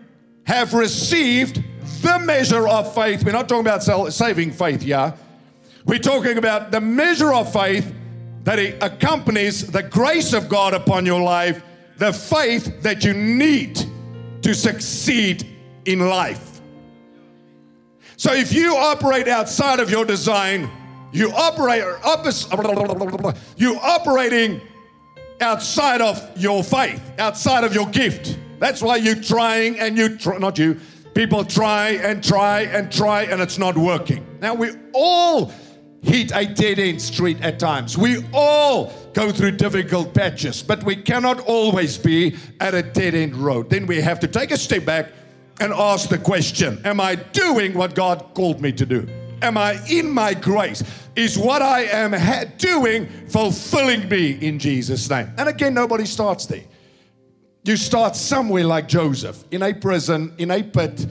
have 0.46 0.74
received 0.74 1.64
the 2.02 2.20
measure 2.20 2.68
of 2.68 2.94
faith. 2.94 3.24
We're 3.24 3.32
not 3.32 3.50
talking 3.50 3.66
about 3.66 4.14
saving 4.14 4.52
faith, 4.52 4.84
yeah? 4.84 5.14
We're 5.86 6.00
talking 6.00 6.38
about 6.38 6.72
the 6.72 6.82
measure 6.82 7.34
of 7.34 7.52
faith 7.52 7.94
that 8.44 8.60
accompanies 8.82 9.68
the 9.68 9.84
grace 9.84 10.34
of 10.34 10.48
God 10.48 10.74
upon 10.74 11.06
your 11.06 11.22
life, 11.22 11.64
the 11.98 12.14
faith 12.14 12.82
that 12.84 13.04
you 13.04 13.14
need 13.14 13.84
to 14.42 14.54
succeed 14.54 15.57
in 15.88 16.00
life. 16.08 16.62
So 18.18 18.34
if 18.34 18.54
you 18.54 18.76
operate 18.76 19.28
outside 19.28 19.80
of 19.80 19.90
your 19.90 20.06
design, 20.06 20.70
you 21.12 21.32
operate 21.32 21.84
opposite 22.04 22.52
you 23.56 23.76
operating 23.78 24.62
outside 25.40 26.02
of 26.02 26.22
your 26.36 26.64
faith, 26.64 27.02
outside 27.20 27.64
of 27.64 27.74
your 27.74 27.88
gift. 27.88 28.38
That's 28.60 28.82
why 28.82 28.98
you're 28.98 29.16
trying 29.16 29.80
and 29.80 29.98
you 29.98 30.18
try, 30.18 30.38
not 30.38 30.58
you. 30.58 30.80
People 31.14 31.46
try 31.46 31.92
and 31.92 32.24
try 32.24 32.62
and 32.62 32.92
try 32.92 33.24
and 33.24 33.42
it's 33.42 33.58
not 33.58 33.78
working. 33.78 34.26
Now 34.42 34.56
we 34.56 34.72
all 34.94 35.52
hit 36.02 36.32
a 36.36 36.46
dead 36.46 36.80
end 36.80 37.02
street 37.02 37.40
at 37.42 37.60
times. 37.60 37.98
We 37.98 38.24
all 38.34 38.92
go 39.14 39.32
through 39.32 39.52
difficult 39.52 40.14
patches, 40.14 40.62
but 40.62 40.84
we 40.84 40.96
cannot 40.96 41.40
always 41.42 41.98
be 41.98 42.36
at 42.60 42.74
a 42.74 42.82
dead 42.82 43.16
end 43.16 43.36
road. 43.36 43.70
Then 43.70 43.86
we 43.88 44.02
have 44.02 44.20
to 44.22 44.28
take 44.28 44.52
a 44.52 44.58
step 44.58 44.86
back 44.86 45.12
and 45.60 45.74
ask 45.74 46.10
the 46.10 46.18
question 46.18 46.82
Am 46.86 47.00
I 47.00 47.16
doing 47.16 47.74
what 47.74 47.96
God 47.96 48.34
called 48.34 48.62
me 48.62 48.72
to 48.74 48.86
do? 48.86 49.08
Am 49.42 49.58
I 49.58 49.80
in 49.90 50.10
my 50.10 50.34
grace? 50.34 50.84
Is 51.16 51.38
what 51.38 51.62
I 51.62 51.82
am 51.84 52.14
ha- 52.14 52.46
doing 52.58 53.08
fulfilling 53.28 54.08
me 54.10 54.32
in 54.32 54.60
Jesus' 54.60 55.10
name? 55.10 55.32
And 55.38 55.50
again, 55.50 55.74
nobody 55.74 56.06
starts 56.06 56.46
there. 56.46 56.64
You 57.64 57.76
start 57.76 58.16
somewhere 58.16 58.64
like 58.64 58.88
Joseph, 58.88 59.44
in 59.52 59.62
a 59.62 59.74
prison, 59.74 60.34
in 60.38 60.52
a 60.52 60.64
pit. 60.64 61.06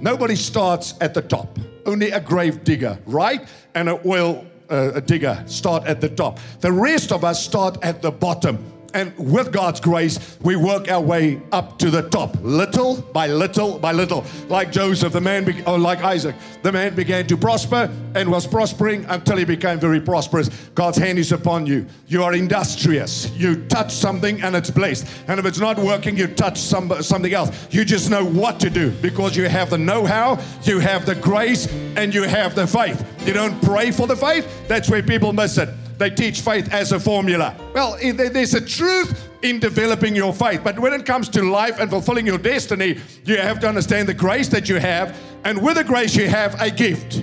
Nobody 0.00 0.36
starts 0.36 0.94
at 1.00 1.14
the 1.14 1.22
top. 1.22 1.58
Only 1.86 2.10
a 2.10 2.20
grave 2.20 2.64
digger, 2.64 2.98
right? 3.06 3.48
And 3.74 3.88
a 3.88 4.00
oil 4.06 4.46
uh, 4.68 5.00
digger 5.00 5.42
start 5.46 5.84
at 5.86 6.00
the 6.00 6.08
top. 6.08 6.38
The 6.60 6.70
rest 6.70 7.12
of 7.12 7.24
us 7.24 7.42
start 7.42 7.78
at 7.82 8.02
the 8.02 8.10
bottom 8.10 8.72
and 8.94 9.16
with 9.18 9.52
God's 9.52 9.80
grace, 9.80 10.38
we 10.42 10.56
work 10.56 10.90
our 10.90 11.00
way 11.00 11.40
up 11.52 11.78
to 11.78 11.90
the 11.90 12.08
top, 12.10 12.36
little 12.42 13.00
by 13.00 13.26
little 13.26 13.78
by 13.78 13.92
little. 13.92 14.24
Like 14.48 14.72
Joseph, 14.72 15.12
the 15.12 15.20
man, 15.20 15.44
be- 15.44 15.64
or 15.64 15.78
like 15.78 16.02
Isaac, 16.02 16.34
the 16.62 16.72
man 16.72 16.94
began 16.94 17.26
to 17.28 17.36
prosper 17.36 17.90
and 18.14 18.30
was 18.30 18.46
prospering 18.46 19.04
until 19.06 19.36
he 19.36 19.44
became 19.44 19.78
very 19.78 20.00
prosperous. 20.00 20.48
God's 20.74 20.98
hand 20.98 21.18
is 21.18 21.32
upon 21.32 21.66
you. 21.66 21.86
You 22.06 22.22
are 22.22 22.34
industrious. 22.34 23.30
You 23.32 23.64
touch 23.66 23.92
something 23.92 24.42
and 24.42 24.54
it's 24.54 24.70
blessed. 24.70 25.06
And 25.28 25.40
if 25.40 25.46
it's 25.46 25.60
not 25.60 25.78
working, 25.78 26.16
you 26.16 26.26
touch 26.26 26.58
some, 26.58 27.02
something 27.02 27.32
else. 27.32 27.68
You 27.70 27.84
just 27.84 28.10
know 28.10 28.24
what 28.24 28.60
to 28.60 28.70
do 28.70 28.90
because 29.02 29.36
you 29.36 29.48
have 29.48 29.70
the 29.70 29.78
know 29.78 30.04
how, 30.04 30.38
you 30.62 30.78
have 30.78 31.06
the 31.06 31.14
grace, 31.14 31.66
and 31.96 32.14
you 32.14 32.22
have 32.22 32.54
the 32.54 32.66
faith. 32.66 33.04
You 33.26 33.32
don't 33.32 33.60
pray 33.62 33.90
for 33.90 34.06
the 34.06 34.16
faith. 34.16 34.46
That's 34.68 34.88
where 34.90 35.02
people 35.02 35.32
miss 35.32 35.58
it 35.58 35.68
they 35.98 36.10
teach 36.10 36.40
faith 36.40 36.72
as 36.72 36.92
a 36.92 37.00
formula. 37.00 37.54
Well, 37.74 37.96
there's 38.00 38.54
a 38.54 38.60
truth 38.60 39.28
in 39.42 39.58
developing 39.58 40.14
your 40.14 40.32
faith, 40.32 40.62
but 40.62 40.78
when 40.78 40.92
it 40.92 41.04
comes 41.04 41.28
to 41.30 41.42
life 41.42 41.78
and 41.80 41.90
fulfilling 41.90 42.26
your 42.26 42.38
destiny, 42.38 42.98
you 43.24 43.36
have 43.38 43.58
to 43.60 43.68
understand 43.68 44.08
the 44.08 44.14
grace 44.14 44.48
that 44.48 44.68
you 44.68 44.78
have, 44.78 45.16
and 45.44 45.60
with 45.60 45.76
the 45.76 45.84
grace, 45.84 46.14
you 46.14 46.28
have 46.28 46.60
a 46.60 46.70
gift. 46.70 47.22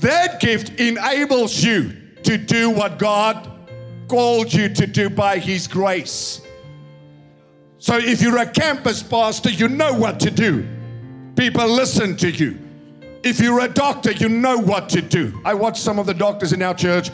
That 0.00 0.40
gift 0.40 0.78
enables 0.78 1.62
you 1.62 1.92
to 2.24 2.36
do 2.36 2.70
what 2.70 2.98
God 2.98 3.50
called 4.08 4.52
you 4.52 4.68
to 4.68 4.86
do 4.86 5.08
by 5.08 5.38
His 5.38 5.66
grace. 5.66 6.42
So 7.78 7.96
if 7.96 8.20
you're 8.20 8.38
a 8.38 8.46
campus 8.46 9.02
pastor, 9.02 9.50
you 9.50 9.68
know 9.68 9.94
what 9.94 10.20
to 10.20 10.30
do. 10.30 10.66
People 11.36 11.68
listen 11.68 12.16
to 12.16 12.30
you. 12.30 12.58
If 13.26 13.40
you're 13.40 13.58
a 13.58 13.66
doctor, 13.68 14.12
you 14.12 14.28
know 14.28 14.56
what 14.56 14.88
to 14.90 15.02
do. 15.02 15.40
I 15.44 15.52
watch 15.52 15.80
some 15.80 15.98
of 15.98 16.06
the 16.06 16.14
doctors 16.14 16.52
in 16.52 16.62
our 16.62 16.74
church. 16.74 17.10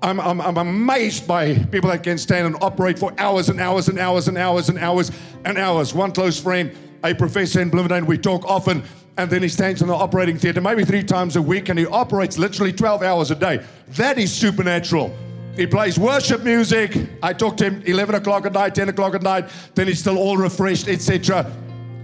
I'm, 0.00 0.20
I'm, 0.20 0.40
I'm 0.40 0.58
amazed 0.58 1.26
by 1.26 1.56
people 1.56 1.90
that 1.90 2.04
can 2.04 2.18
stand 2.18 2.46
and 2.46 2.56
operate 2.62 3.00
for 3.00 3.12
hours 3.18 3.48
and 3.48 3.60
hours 3.60 3.88
and 3.88 3.98
hours 3.98 4.28
and 4.28 4.38
hours 4.38 4.68
and 4.68 4.78
hours 4.78 5.10
and 5.44 5.58
hours. 5.58 5.92
One 5.92 6.12
close 6.12 6.38
friend, 6.38 6.72
a 7.02 7.16
professor 7.16 7.60
in 7.60 7.70
Bloemfontein, 7.70 8.06
we 8.06 8.16
talk 8.16 8.44
often, 8.44 8.84
and 9.18 9.28
then 9.28 9.42
he 9.42 9.48
stands 9.48 9.82
in 9.82 9.88
the 9.88 9.94
operating 9.94 10.38
theater 10.38 10.60
maybe 10.60 10.84
three 10.84 11.02
times 11.02 11.34
a 11.34 11.42
week, 11.42 11.68
and 11.68 11.76
he 11.76 11.86
operates 11.86 12.38
literally 12.38 12.72
12 12.72 13.02
hours 13.02 13.32
a 13.32 13.34
day. 13.34 13.60
That 13.96 14.18
is 14.18 14.32
supernatural. 14.32 15.12
He 15.56 15.66
plays 15.66 15.98
worship 15.98 16.44
music. 16.44 16.96
I 17.24 17.32
talk 17.32 17.56
to 17.56 17.64
him 17.64 17.82
11 17.86 18.14
o'clock 18.14 18.46
at 18.46 18.52
night, 18.52 18.76
10 18.76 18.90
o'clock 18.90 19.16
at 19.16 19.22
night. 19.22 19.48
Then 19.74 19.88
he's 19.88 19.98
still 19.98 20.16
all 20.16 20.36
refreshed, 20.36 20.86
etc. 20.86 21.50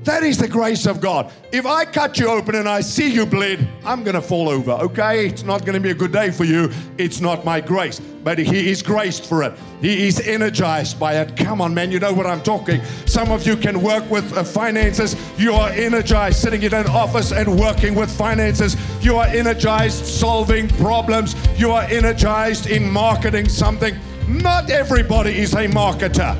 That 0.05 0.25
is 0.25 0.37
the 0.37 0.49
grace 0.49 0.87
of 0.87 1.01
God. 1.01 1.31
If 1.53 1.65
I 1.65 1.85
cut 1.85 2.19
you 2.19 2.29
open 2.29 2.57
and 2.57 2.69
I 2.69 2.81
see 2.81 3.09
you 3.09 3.25
bleed, 3.25 3.69
I'm 3.85 4.03
going 4.03 4.17
to 4.17 4.23
fall 4.23 4.49
over, 4.49 4.73
okay? 4.73 5.27
It's 5.27 5.45
not 5.45 5.65
going 5.65 5.75
to 5.75 5.81
be 5.81 5.91
a 5.91 5.95
good 5.95 6.13
day 6.13 6.33
for 6.33 6.43
you. 6.43 6.73
It's 6.99 7.21
not 7.21 7.45
my 7.45 7.61
grace. 7.61 8.01
But 8.01 8.39
He 8.39 8.69
is 8.69 8.83
graced 8.83 9.27
for 9.27 9.45
it. 9.45 9.53
He 9.81 10.09
is 10.09 10.19
energized 10.21 10.99
by 10.99 11.21
it. 11.21 11.37
Come 11.37 11.61
on, 11.61 11.73
man, 11.73 11.93
you 11.93 12.01
know 12.01 12.13
what 12.13 12.27
I'm 12.27 12.43
talking. 12.43 12.83
Some 13.07 13.31
of 13.31 13.47
you 13.47 13.57
can 13.57 13.81
work 13.81 14.09
with 14.11 14.37
uh, 14.37 14.43
finances. 14.43 15.15
You 15.39 15.55
are 15.55 15.71
energized 15.71 16.41
sitting 16.41 16.63
in 16.63 16.75
an 16.75 16.89
office 16.89 17.31
and 17.31 17.59
working 17.59 17.95
with 17.95 18.11
finances. 18.11 18.77
You 19.05 19.19
are 19.19 19.27
energized 19.27 20.05
solving 20.05 20.67
problems. 20.69 21.37
You 21.57 21.71
are 21.71 21.83
energized 21.83 22.67
in 22.67 22.91
marketing 22.91 23.49
something. 23.49 23.97
Not 24.27 24.69
everybody 24.69 25.39
is 25.39 25.53
a 25.55 25.69
marketer. 25.69 26.37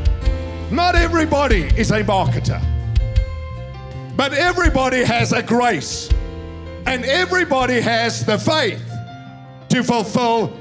Not 0.73 0.97
everybody 0.97 1.71
is 1.77 1.93
a 1.93 2.03
marketer. 2.03 2.72
But 4.17 4.35
everybody 4.35 5.05
has 5.05 5.33
a 5.33 5.43
grace, 5.43 6.11
and 6.87 7.05
everybody 7.05 7.81
has 7.81 8.25
the 8.25 8.39
faith 8.39 8.83
to 9.71 9.83
fulfill 9.83 10.53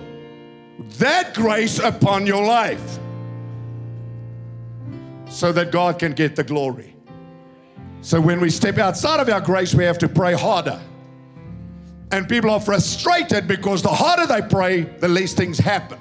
that 0.98 1.34
grace 1.34 1.80
upon 1.80 2.26
your 2.26 2.46
life 2.46 3.00
so 5.30 5.52
that 5.52 5.72
God 5.72 6.00
can 6.00 6.14
get 6.14 6.36
the 6.36 6.44
glory. 6.44 6.96
So 8.02 8.20
when 8.20 8.40
we 8.40 8.50
step 8.50 8.78
outside 8.78 9.20
of 9.20 9.30
our 9.30 9.42
grace, 9.42 9.76
we 9.76 9.84
have 9.84 9.98
to 10.00 10.10
pray 10.10 10.34
harder. 10.34 10.80
And 12.12 12.28
people 12.28 12.50
are 12.50 12.60
frustrated 12.60 13.48
because 13.48 13.82
the 13.82 13.90
harder 13.90 14.26
they 14.26 14.42
pray, 14.42 14.82
the 14.82 15.08
less 15.08 15.34
things 15.34 15.58
happen. 15.58 16.00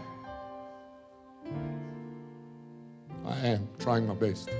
I 3.24 3.38
am 3.46 3.68
trying 3.78 4.06
my 4.06 4.14
best. 4.14 4.50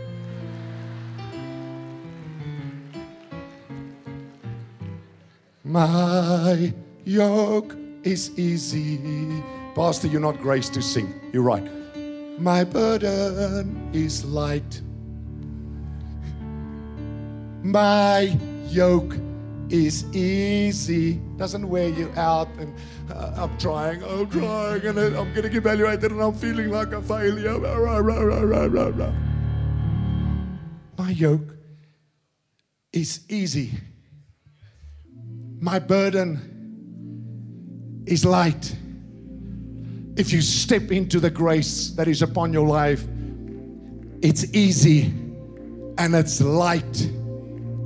My 5.71 6.75
yoke 7.05 7.77
is 8.03 8.37
easy. 8.37 8.99
Pastor, 9.77 10.09
you're 10.09 10.21
not 10.21 10.41
graced 10.41 10.75
to 10.75 10.83
sing. 10.83 11.15
You're 11.33 11.45
right. 11.45 11.63
My 12.41 12.65
burden 12.65 13.89
is 13.93 14.25
light. 14.25 14.83
My 17.63 18.37
yoke 18.67 19.15
is 19.69 20.05
easy. 20.13 21.21
Doesn't 21.37 21.69
wear 21.69 21.89
you 21.89 22.11
out. 22.17 22.49
And 22.59 22.75
uh, 23.09 23.35
I'm 23.37 23.57
trying, 23.57 24.03
I'm 24.03 24.29
trying, 24.29 24.85
and 24.85 24.99
I'm 24.99 25.33
getting 25.35 25.55
evaluated, 25.55 26.11
and 26.11 26.21
I'm 26.21 26.35
feeling 26.35 26.71
like 26.71 26.91
a 26.91 27.01
failure. 27.01 27.61
My 30.99 31.11
yoke 31.11 31.55
is 32.93 33.21
easy. 33.29 33.71
My 35.61 35.79
burden 35.79 36.41
is 38.07 38.25
light. 38.25 38.75
If 40.17 40.33
you 40.33 40.41
step 40.41 40.91
into 40.91 41.21
the 41.21 41.29
grace 41.29 41.91
that 41.91 42.09
is 42.09 42.23
upon 42.23 42.55
your 42.55 42.67
life, 42.67 43.05
it's 44.23 44.55
easy 44.55 45.13
and 45.99 46.15
it's 46.15 46.41
light. 46.41 47.11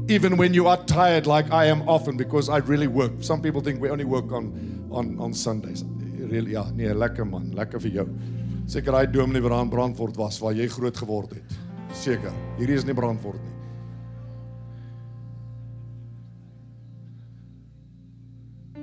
Even 0.08 0.36
when 0.36 0.54
you 0.54 0.68
are 0.68 0.76
tired, 0.84 1.26
like 1.26 1.50
I 1.50 1.64
am 1.66 1.88
often, 1.88 2.16
because 2.16 2.48
I 2.48 2.58
really 2.58 2.86
work. 2.86 3.12
Some 3.20 3.42
people 3.42 3.60
think 3.60 3.80
we 3.80 3.90
only 3.90 4.04
work 4.04 4.30
on, 4.30 4.88
on, 4.92 5.18
on 5.18 5.34
Sundays. 5.34 5.82
Really, 6.16 6.52
ja, 6.52 6.70
nee, 6.74 6.94
lekker 6.94 7.26
man, 7.26 7.50
lekker 7.56 7.82
vir 7.82 7.90
jou. 7.90 8.06
Seker 8.70 8.94
hy 8.94 9.06
dominee 9.10 9.42
waar 9.42 9.58
aan 9.58 9.70
Brandfort 9.70 10.16
was 10.16 10.38
waar 10.40 10.54
jy 10.54 10.68
groot 10.70 10.96
geword 10.96 11.34
het. 11.34 11.58
Seker. 11.92 12.32
Hierdie 12.58 12.78
is 12.78 12.86
nie 12.86 12.94
Brandfort 12.94 13.42
nie. 13.42 13.53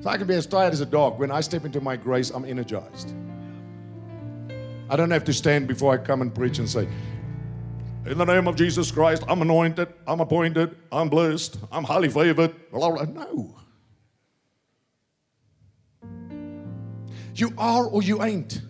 So 0.02 0.10
I 0.10 0.18
can 0.18 0.26
be 0.26 0.34
as 0.34 0.48
tired 0.48 0.74
as 0.74 0.82
a 0.82 0.86
dog. 0.86 1.20
When 1.20 1.30
I 1.30 1.42
step 1.42 1.64
into 1.64 1.80
my 1.80 1.96
grace, 1.96 2.32
I'm 2.32 2.44
energized. 2.44 3.14
I 4.90 4.96
don't 4.96 5.12
have 5.12 5.24
to 5.26 5.34
stand 5.34 5.68
before 5.68 5.94
I 5.94 5.98
come 5.98 6.22
and 6.22 6.34
preach 6.34 6.58
and 6.58 6.68
say, 6.68 6.88
In 8.08 8.18
the 8.18 8.26
name 8.26 8.48
of 8.48 8.56
Jesus 8.56 8.92
Christ, 8.92 9.24
I'm 9.28 9.44
anointed, 9.44 9.94
I'm 10.08 10.20
appointed, 10.20 10.76
I'm 10.92 11.08
blessed, 11.08 11.60
I'm 11.72 11.84
highly 11.84 12.10
favored. 12.10 12.56
No. 12.74 13.56
You 17.36 17.54
are 17.58 17.86
or 17.86 18.02
you 18.02 18.24
ain't. 18.24 18.62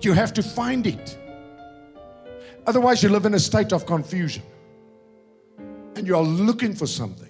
You 0.00 0.12
have 0.12 0.32
to 0.34 0.42
find 0.42 0.86
it. 0.86 1.18
Otherwise, 2.66 3.02
you 3.02 3.08
live 3.08 3.26
in 3.26 3.34
a 3.34 3.38
state 3.38 3.72
of 3.72 3.84
confusion 3.84 4.44
and 6.00 6.08
you 6.08 6.16
are 6.16 6.22
looking 6.22 6.74
for 6.74 6.86
something. 6.86 7.28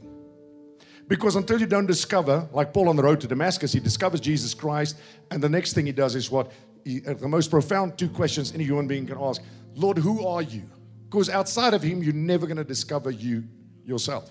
Because 1.09 1.35
until 1.35 1.61
you 1.61 1.67
don't 1.67 1.87
discover, 1.87 2.49
like 2.53 2.73
Paul 2.73 2.89
on 2.89 2.95
the 2.95 3.03
road 3.03 3.21
to 3.23 3.27
Damascus, 3.27 3.73
he 3.73 3.81
discovers 3.81 4.21
Jesus 4.21 4.55
Christ, 4.55 4.97
and 5.33 5.43
the 5.43 5.49
next 5.49 5.73
thing 5.73 5.87
he 5.87 5.93
does 5.93 6.15
is 6.15 6.31
what? 6.31 6.53
He, 6.85 7.05
uh, 7.05 7.15
the 7.15 7.29
most 7.29 7.51
profound 7.51 7.99
two 7.99 8.09
questions 8.09 8.55
any 8.55 8.65
human 8.65 8.87
being 8.87 9.07
can 9.07 9.19
ask 9.21 9.43
Lord, 9.75 9.99
who 9.99 10.27
are 10.27 10.43
you? 10.43 10.63
Because 11.09 11.29
outside 11.29 11.75
of 11.75 11.83
him, 11.83 12.03
you're 12.03 12.15
never 12.15 12.47
going 12.47 12.57
to 12.57 12.65
discover 12.65 13.11
you 13.11 13.45
yourself. 13.85 14.31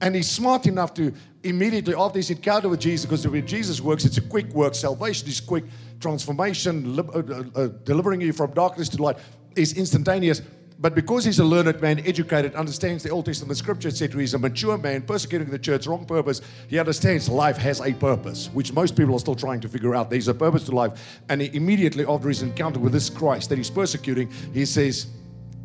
And 0.00 0.14
he's 0.14 0.30
smart 0.30 0.66
enough 0.66 0.94
to 0.94 1.12
immediately 1.44 1.94
after 1.94 2.18
his 2.18 2.30
encounter 2.30 2.68
with 2.68 2.80
Jesus, 2.80 3.06
because 3.06 3.22
the 3.22 3.30
way 3.30 3.42
Jesus 3.42 3.80
works, 3.80 4.04
it's 4.04 4.18
a 4.18 4.22
quick 4.22 4.48
work. 4.48 4.74
Salvation 4.74 5.28
is 5.28 5.40
quick. 5.40 5.64
Transformation, 6.00 6.96
li- 6.96 7.04
uh, 7.14 7.18
uh, 7.18 7.44
uh 7.54 7.68
delivering 7.84 8.20
you 8.20 8.32
from 8.32 8.52
darkness 8.52 8.88
to 8.90 9.02
light, 9.02 9.16
is 9.54 9.74
instantaneous. 9.74 10.42
But 10.80 10.94
because 10.94 11.24
he's 11.24 11.40
a 11.40 11.44
learned 11.44 11.80
man, 11.80 11.98
educated, 12.06 12.54
understands 12.54 13.02
the 13.02 13.10
Old 13.10 13.26
Testament 13.26 13.58
scripture, 13.58 13.88
etc., 13.88 14.20
he's 14.20 14.34
a 14.34 14.38
mature 14.38 14.78
man, 14.78 15.02
persecuting 15.02 15.50
the 15.50 15.58
church, 15.58 15.88
wrong 15.88 16.04
purpose. 16.04 16.40
He 16.68 16.78
understands 16.78 17.28
life 17.28 17.56
has 17.56 17.80
a 17.80 17.92
purpose, 17.94 18.48
which 18.52 18.72
most 18.72 18.96
people 18.96 19.16
are 19.16 19.18
still 19.18 19.34
trying 19.34 19.60
to 19.60 19.68
figure 19.68 19.96
out. 19.96 20.08
There's 20.08 20.28
a 20.28 20.34
purpose 20.34 20.64
to 20.64 20.72
life. 20.72 21.20
And 21.28 21.40
he, 21.40 21.54
immediately 21.56 22.04
after 22.06 22.28
his 22.28 22.42
encounter 22.42 22.78
with 22.78 22.92
this 22.92 23.10
Christ 23.10 23.48
that 23.48 23.58
he's 23.58 23.70
persecuting, 23.70 24.30
he 24.54 24.64
says, 24.64 25.08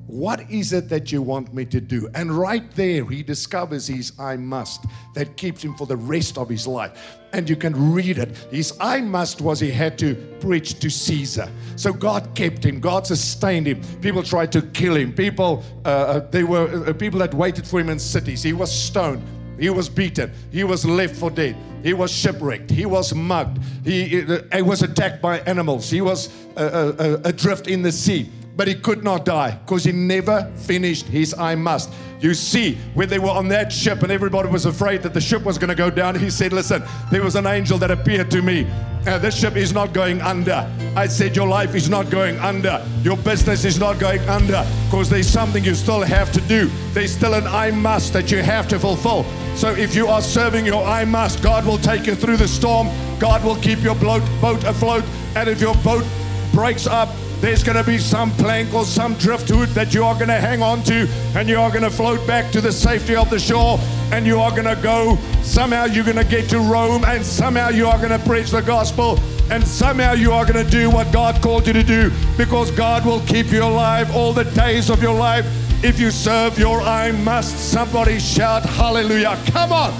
what 0.07 0.49
is 0.51 0.73
it 0.73 0.89
that 0.89 1.11
you 1.11 1.21
want 1.21 1.53
me 1.53 1.65
to 1.65 1.79
do? 1.79 2.09
And 2.13 2.31
right 2.31 2.69
there, 2.71 3.05
he 3.05 3.23
discovers 3.23 3.87
his 3.87 4.11
I 4.19 4.35
must 4.35 4.85
that 5.15 5.37
keeps 5.37 5.63
him 5.63 5.75
for 5.75 5.87
the 5.87 5.95
rest 5.95 6.37
of 6.37 6.49
his 6.49 6.67
life. 6.67 7.17
And 7.31 7.49
you 7.49 7.55
can 7.55 7.93
read 7.93 8.19
it. 8.19 8.35
His 8.51 8.77
I 8.79 9.01
must 9.01 9.41
was 9.41 9.59
he 9.59 9.71
had 9.71 9.97
to 9.99 10.15
preach 10.39 10.79
to 10.79 10.89
Caesar. 10.89 11.49
So 11.77 11.93
God 11.93 12.35
kept 12.35 12.65
him, 12.65 12.79
God 12.79 13.07
sustained 13.07 13.65
him. 13.65 13.81
People 14.01 14.23
tried 14.23 14.51
to 14.51 14.61
kill 14.61 14.95
him. 14.95 15.13
People, 15.13 15.63
uh, 15.85 15.87
uh 15.87 16.19
they 16.31 16.43
were 16.43 16.89
uh, 16.89 16.93
people 16.93 17.19
that 17.19 17.33
waited 17.33 17.65
for 17.65 17.79
him 17.79 17.89
in 17.89 17.97
cities. 17.97 18.43
He 18.43 18.53
was 18.53 18.71
stoned. 18.71 19.23
He 19.57 19.69
was 19.69 19.87
beaten. 19.87 20.31
He 20.51 20.63
was 20.63 20.85
left 20.85 21.15
for 21.15 21.31
dead. 21.31 21.55
He 21.81 21.93
was 21.93 22.11
shipwrecked. 22.11 22.69
He 22.69 22.85
was 22.85 23.13
mugged. 23.13 23.59
He, 23.85 24.07
he 24.07 24.21
uh, 24.21 24.63
was 24.63 24.81
attacked 24.81 25.21
by 25.21 25.39
animals. 25.41 25.89
He 25.89 26.01
was 26.01 26.29
uh, 26.57 26.93
uh, 26.99 27.17
adrift 27.23 27.67
in 27.67 27.81
the 27.81 27.91
sea 27.91 28.29
but 28.55 28.67
he 28.67 28.75
could 28.75 29.03
not 29.03 29.25
die 29.25 29.51
because 29.65 29.83
he 29.83 29.91
never 29.91 30.51
finished 30.55 31.05
his 31.07 31.33
I 31.33 31.55
must. 31.55 31.91
You 32.19 32.33
see, 32.33 32.75
when 32.93 33.09
they 33.09 33.19
were 33.19 33.31
on 33.31 33.49
that 33.49 33.71
ship 33.71 34.01
and 34.01 34.11
everybody 34.11 34.47
was 34.47 34.65
afraid 34.65 35.03
that 35.03 35.13
the 35.13 35.19
ship 35.19 35.43
was 35.43 35.57
going 35.57 35.69
to 35.69 35.75
go 35.75 35.89
down, 35.89 36.15
he 36.15 36.29
said, 36.29 36.53
Listen, 36.53 36.81
there 37.11 37.21
was 37.21 37.35
an 37.35 37.45
angel 37.45 37.77
that 37.79 37.91
appeared 37.91 38.31
to 38.31 38.41
me. 38.41 38.65
Uh, 39.05 39.17
this 39.17 39.37
ship 39.37 39.57
is 39.57 39.73
not 39.73 39.91
going 39.91 40.21
under. 40.21 40.69
I 40.95 41.07
said, 41.07 41.35
Your 41.35 41.47
life 41.47 41.75
is 41.75 41.89
not 41.89 42.09
going 42.09 42.37
under. 42.39 42.85
Your 43.01 43.17
business 43.17 43.65
is 43.65 43.77
not 43.77 43.99
going 43.99 44.21
under 44.29 44.65
because 44.85 45.09
there's 45.09 45.27
something 45.27 45.65
you 45.65 45.75
still 45.75 46.01
have 46.01 46.31
to 46.31 46.41
do. 46.41 46.67
There's 46.93 47.11
still 47.11 47.33
an 47.33 47.45
I 47.47 47.71
must 47.71 48.13
that 48.13 48.31
you 48.31 48.41
have 48.41 48.69
to 48.69 48.79
fulfill. 48.79 49.25
So 49.55 49.71
if 49.73 49.93
you 49.93 50.07
are 50.07 50.21
serving 50.21 50.65
your 50.65 50.85
I 50.85 51.03
must, 51.03 51.43
God 51.43 51.65
will 51.65 51.77
take 51.77 52.05
you 52.05 52.15
through 52.15 52.37
the 52.37 52.47
storm. 52.47 52.87
God 53.19 53.43
will 53.43 53.57
keep 53.57 53.81
your 53.81 53.95
boat 53.95 54.23
afloat. 54.63 55.03
And 55.35 55.49
if 55.49 55.59
your 55.59 55.75
boat 55.83 56.05
breaks 56.53 56.87
up, 56.87 57.09
there's 57.43 57.61
going 57.61 57.75
to 57.75 57.83
be 57.83 57.97
some 57.97 58.31
plank 58.31 58.73
or 58.73 58.85
some 58.85 59.15
driftwood 59.15 59.67
that 59.71 59.93
you 59.93 60.05
are 60.05 60.13
going 60.13 60.29
to 60.29 60.39
hang 60.39 60.61
on 60.61 60.81
to, 60.83 61.09
and 61.35 61.49
you 61.49 61.59
are 61.59 61.69
going 61.69 61.83
to 61.83 61.89
float 61.89 62.25
back 62.25 62.49
to 62.53 62.61
the 62.61 62.71
safety 62.71 63.17
of 63.17 63.29
the 63.29 63.37
shore, 63.37 63.77
and 64.13 64.25
you 64.25 64.39
are 64.39 64.49
going 64.49 64.63
to 64.63 64.81
go. 64.81 65.17
Somehow 65.41 65.83
you're 65.83 66.05
going 66.05 66.15
to 66.15 66.23
get 66.23 66.49
to 66.51 66.59
Rome, 66.59 67.03
and 67.03 67.21
somehow 67.21 67.67
you 67.67 67.85
are 67.85 67.97
going 67.97 68.17
to 68.17 68.25
preach 68.25 68.51
the 68.51 68.61
gospel, 68.61 69.19
and 69.51 69.61
somehow 69.67 70.13
you 70.13 70.31
are 70.31 70.45
going 70.45 70.65
to 70.65 70.71
do 70.71 70.89
what 70.89 71.11
God 71.11 71.41
called 71.41 71.67
you 71.67 71.73
to 71.73 71.83
do 71.83 72.13
because 72.37 72.71
God 72.71 73.05
will 73.05 73.19
keep 73.25 73.51
you 73.51 73.61
alive 73.61 74.15
all 74.15 74.31
the 74.31 74.45
days 74.45 74.89
of 74.89 75.03
your 75.03 75.13
life 75.13 75.45
if 75.83 75.99
you 75.99 76.11
serve 76.11 76.57
your 76.57 76.79
I 76.79 77.11
must. 77.11 77.71
Somebody 77.71 78.19
shout 78.19 78.63
hallelujah. 78.63 79.37
Come 79.47 79.73
on. 79.73 79.93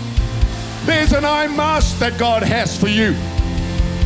There's 0.85 1.11
an 1.11 1.25
I 1.25 1.47
must 1.47 1.99
that 1.99 2.17
God 2.17 2.41
has 2.41 2.79
for 2.79 2.87
you. 2.87 3.13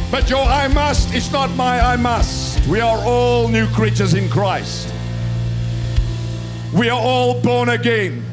But 0.09 0.27
your 0.27 0.41
I 0.43 0.67
must 0.69 1.13
is 1.13 1.31
not 1.31 1.51
my 1.51 1.79
I 1.79 1.97
must. 1.97 2.46
We 2.69 2.81
are 2.81 2.97
all 3.05 3.47
new 3.47 3.65
creatures 3.67 4.13
in 4.13 4.29
Christ. 4.29 4.93
We 6.73 6.89
are 6.89 6.99
all 6.99 7.41
born 7.41 7.69
again. 7.69 8.25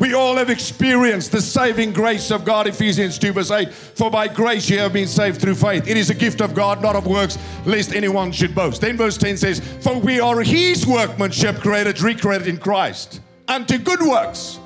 We 0.00 0.14
all 0.14 0.36
have 0.36 0.50
experienced 0.50 1.30
the 1.30 1.40
saving 1.40 1.92
grace 1.92 2.30
of 2.30 2.44
God, 2.44 2.66
Ephesians 2.66 3.18
2, 3.18 3.32
verse 3.32 3.50
8. 3.50 3.72
For 3.72 4.10
by 4.10 4.28
grace 4.28 4.68
you 4.68 4.78
have 4.78 4.92
been 4.92 5.06
saved 5.06 5.40
through 5.40 5.54
faith. 5.54 5.88
It 5.88 5.96
is 5.96 6.10
a 6.10 6.14
gift 6.14 6.40
of 6.40 6.54
God, 6.54 6.82
not 6.82 6.96
of 6.96 7.06
works, 7.06 7.38
lest 7.64 7.94
anyone 7.94 8.32
should 8.32 8.54
boast. 8.54 8.80
Then 8.80 8.96
verse 8.96 9.16
10 9.18 9.36
says, 9.36 9.60
For 9.82 9.96
we 9.98 10.20
are 10.20 10.40
his 10.40 10.86
workmanship, 10.86 11.60
created, 11.60 12.00
recreated 12.00 12.48
in 12.48 12.58
Christ, 12.58 13.20
unto 13.46 13.78
good 13.78 14.00
works 14.00 14.59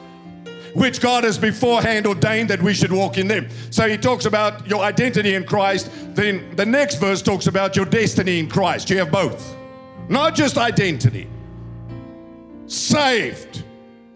which 0.75 1.01
God 1.01 1.25
has 1.25 1.39
beforehand 1.39 2.07
ordained 2.07 2.51
that 2.51 2.61
we 2.61 2.75
should 2.75 2.93
walk 2.93 3.17
in 3.17 3.29
them. 3.29 3.49
So 3.71 3.89
he 3.89 3.97
talks 3.97 4.27
about 4.27 4.67
your 4.69 4.83
identity 4.83 5.35
in 5.35 5.45
Christ. 5.45 5.91
Then 6.15 6.55
the 6.57 6.67
next 6.67 6.97
verse 6.97 7.23
talks 7.23 7.47
about 7.47 7.77
your 7.77 7.87
destiny 7.87 8.39
in 8.39 8.49
Christ. 8.49 8.91
You 8.91 8.99
have 8.99 9.11
both, 9.11 9.57
not 10.09 10.35
just 10.35 10.59
identity. 10.59 11.29
Saved, 12.67 13.63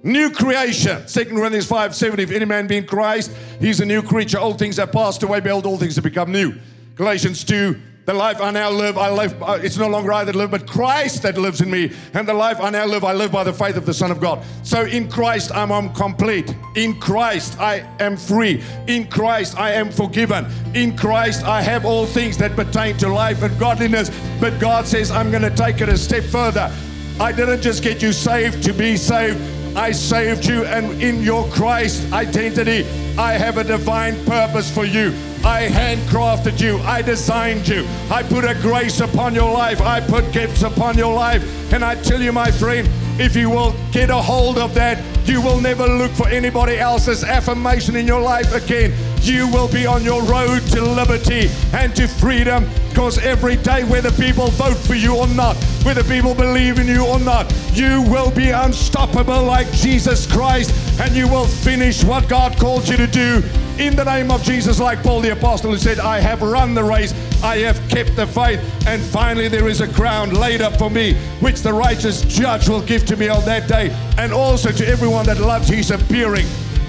new 0.03 0.31
creation. 0.31 1.07
Second 1.07 1.37
Corinthians 1.37 1.67
5 1.67 1.95
7. 1.95 2.21
If 2.21 2.31
any 2.31 2.45
man 2.45 2.67
be 2.67 2.77
in 2.77 2.87
Christ, 2.87 3.31
he's 3.61 3.81
a 3.81 3.87
new 3.87 4.03
creature. 4.03 4.39
Old 4.39 4.59
things 4.59 4.77
have 4.77 4.93
passed 4.93 5.23
away, 5.23 5.41
behold, 5.41 5.65
all 5.67 5.79
things 5.79 5.95
have 5.95 6.05
become 6.05 6.33
new. 6.33 6.55
Galatians 6.97 7.45
2 7.45 7.81
the 8.09 8.15
life 8.15 8.41
I 8.41 8.51
now 8.51 8.71
live, 8.71 8.97
I 8.97 9.11
live, 9.11 9.43
uh, 9.43 9.59
it's 9.63 9.77
no 9.77 9.87
longer 9.87 10.11
I 10.15 10.25
that 10.25 10.35
live, 10.35 10.51
but 10.51 10.67
Christ 10.67 11.25
that 11.25 11.37
lives 11.37 11.61
in 11.61 11.71
me. 11.71 11.93
And 12.15 12.27
the 12.27 12.33
life 12.33 12.59
I 12.59 12.71
now 12.71 12.87
live, 12.87 13.05
I 13.05 13.13
live 13.13 13.31
by 13.31 13.45
the 13.45 13.53
faith 13.53 13.77
of 13.77 13.85
the 13.85 13.93
Son 13.93 14.11
of 14.11 14.19
God. 14.19 14.43
So 14.63 14.87
in 14.87 15.11
Christ, 15.11 15.53
I'm, 15.55 15.71
I'm 15.71 15.93
complete. 15.93 16.57
In 16.75 16.99
Christ, 16.99 17.61
I 17.61 17.87
am 18.01 18.17
free. 18.17 18.65
In 18.87 19.09
Christ, 19.09 19.59
I 19.59 19.73
am 19.73 19.91
forgiven. 19.91 20.47
In 20.75 20.97
Christ, 20.97 21.45
I 21.45 21.61
have 21.61 21.85
all 21.85 22.07
things 22.07 22.39
that 22.39 22.57
pertain 22.57 22.97
to 22.97 23.11
life 23.11 23.43
and 23.43 23.59
godliness. 23.61 24.11
But 24.41 24.59
God 24.59 24.87
says, 24.87 25.11
I'm 25.11 25.31
going 25.31 25.43
to 25.43 25.55
take 25.55 25.83
it 25.83 25.91
a 25.91 25.99
step 25.99 26.25
further. 26.25 26.73
I 27.21 27.31
didn't 27.31 27.61
just 27.61 27.83
get 27.83 28.01
you 28.01 28.15
saved 28.15 28.63
to 28.63 28.73
be 28.73 28.97
saved. 28.97 29.39
I 29.79 29.93
saved 29.93 30.45
you, 30.45 30.65
and 30.65 31.01
in 31.01 31.23
your 31.23 31.47
Christ 31.51 32.13
identity, 32.13 32.85
I 33.17 33.35
have 33.35 33.59
a 33.59 33.65
divine 33.65 34.17
purpose 34.25 34.69
for 34.69 34.85
you. 34.85 35.15
I 35.45 35.69
handcrafted 35.69 36.61
you. 36.61 36.79
I 36.79 37.01
designed 37.01 37.69
you. 37.69 37.87
I 38.11 38.25
put 38.25 38.45
a 38.45 38.55
grace 38.55 38.99
upon 38.99 39.37
your 39.37 39.53
life. 39.53 39.81
I 39.81 40.01
put 40.01 40.33
gifts 40.33 40.65
upon 40.65 40.99
your 40.99 41.15
life. 41.15 41.45
And 41.73 41.85
I 41.85 41.95
tell 41.95 42.21
you, 42.21 42.33
my 42.33 42.51
friend, 42.51 42.89
if 43.21 43.37
you 43.37 43.51
will 43.51 43.73
get 43.93 44.11
a 44.11 44.17
hold 44.17 44.59
of 44.59 44.75
that, 44.75 45.01
you 45.29 45.41
will 45.41 45.61
never 45.61 45.87
look 45.87 46.11
for 46.11 46.29
anybody 46.29 46.77
else's 46.79 47.23
affirmation 47.23 47.95
in 47.95 48.05
your 48.05 48.21
life 48.21 48.53
again. 48.53 48.93
You 49.21 49.47
will 49.47 49.69
be 49.73 49.87
on 49.87 50.03
your 50.03 50.25
road 50.25 50.61
to 50.73 50.83
liberty 50.83 51.51
and 51.73 51.95
to 51.95 52.09
freedom 52.09 52.69
because 52.99 53.19
every 53.19 53.55
day, 53.55 53.85
whether 53.85 54.11
people 54.11 54.49
vote 54.49 54.77
for 54.77 54.97
you 54.97 55.17
or 55.17 55.29
not, 55.29 55.55
whether 55.85 56.03
people 56.03 56.35
believe 56.35 56.81
in 56.81 56.89
you 56.89 57.07
or 57.07 57.21
not, 57.21 57.47
you 57.73 58.03
will 58.11 58.33
be 58.33 58.51
unstoppable 58.51 59.45
like 59.45 59.71
Jesus 59.71 60.27
Christ 60.27 60.75
and 61.01 61.15
you 61.15 61.29
will 61.29 61.47
finish 61.47 62.03
what 62.03 62.29
God 62.29 62.57
called 62.57 62.89
you 62.89 62.97
to 62.97 63.07
do 63.07 63.41
in 63.79 63.95
the 63.95 64.03
name 64.03 64.33
of 64.33 64.43
Jesus, 64.43 64.81
like 64.81 65.01
Paul 65.05 65.21
the 65.21 65.31
Apostle, 65.31 65.71
who 65.71 65.79
said, 65.79 66.01
I 66.01 66.19
have 66.19 66.43
run 66.43 66.75
the 66.75 66.83
race, 66.83 67.15
I 67.41 67.59
have 67.59 67.81
kept 67.89 68.17
the 68.17 68.27
faith, 68.27 68.59
and 68.89 69.01
finally 69.01 69.47
there 69.47 69.69
is 69.69 69.81
a 69.81 69.87
crown 69.87 70.31
laid 70.31 70.61
up 70.61 70.77
for 70.77 70.91
me, 70.91 71.15
which 71.39 71.61
the 71.61 71.73
righteous 71.73 72.23
judge 72.23 72.69
will 72.69 72.83
give 72.83 73.07
to 73.07 73.17
me 73.17 73.29
on 73.29 73.45
that 73.45 73.69
day, 73.69 73.97
and 74.19 74.33
also 74.33 74.73
to 74.73 74.85
everyone 74.85 75.25
that 75.27 75.39
loves 75.39 75.69
his 75.69 75.93
appearing. 75.93 76.47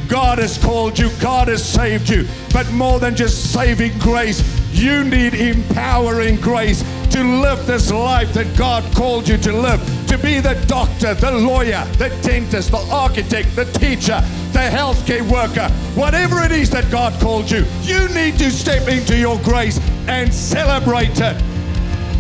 God 0.07 0.39
has 0.39 0.57
called 0.57 0.97
you, 0.97 1.11
God 1.21 1.49
has 1.49 1.63
saved 1.63 2.09
you, 2.09 2.27
but 2.51 2.67
more 2.71 2.99
than 2.99 3.15
just 3.15 3.53
saving 3.53 3.95
grace, 3.99 4.41
you 4.79 5.03
need 5.03 5.33
empowering 5.33 6.37
grace 6.37 6.81
to 7.11 7.21
live 7.21 7.65
this 7.67 7.91
life 7.91 8.33
that 8.33 8.57
God 8.57 8.83
called 8.95 9.27
you 9.27 9.37
to 9.37 9.51
live. 9.51 9.81
To 10.07 10.17
be 10.17 10.39
the 10.39 10.53
doctor, 10.67 11.13
the 11.13 11.31
lawyer, 11.31 11.83
the 11.97 12.09
dentist, 12.21 12.71
the 12.71 12.77
architect, 12.89 13.55
the 13.55 13.65
teacher, 13.65 14.21
the 14.53 14.59
healthcare 14.59 15.29
worker, 15.29 15.69
whatever 15.99 16.41
it 16.43 16.51
is 16.51 16.69
that 16.69 16.89
God 16.89 17.19
called 17.19 17.51
you, 17.51 17.65
you 17.81 18.07
need 18.09 18.37
to 18.39 18.49
step 18.49 18.87
into 18.87 19.17
your 19.17 19.37
grace 19.39 19.79
and 20.07 20.33
celebrate 20.33 21.19
it 21.19 21.41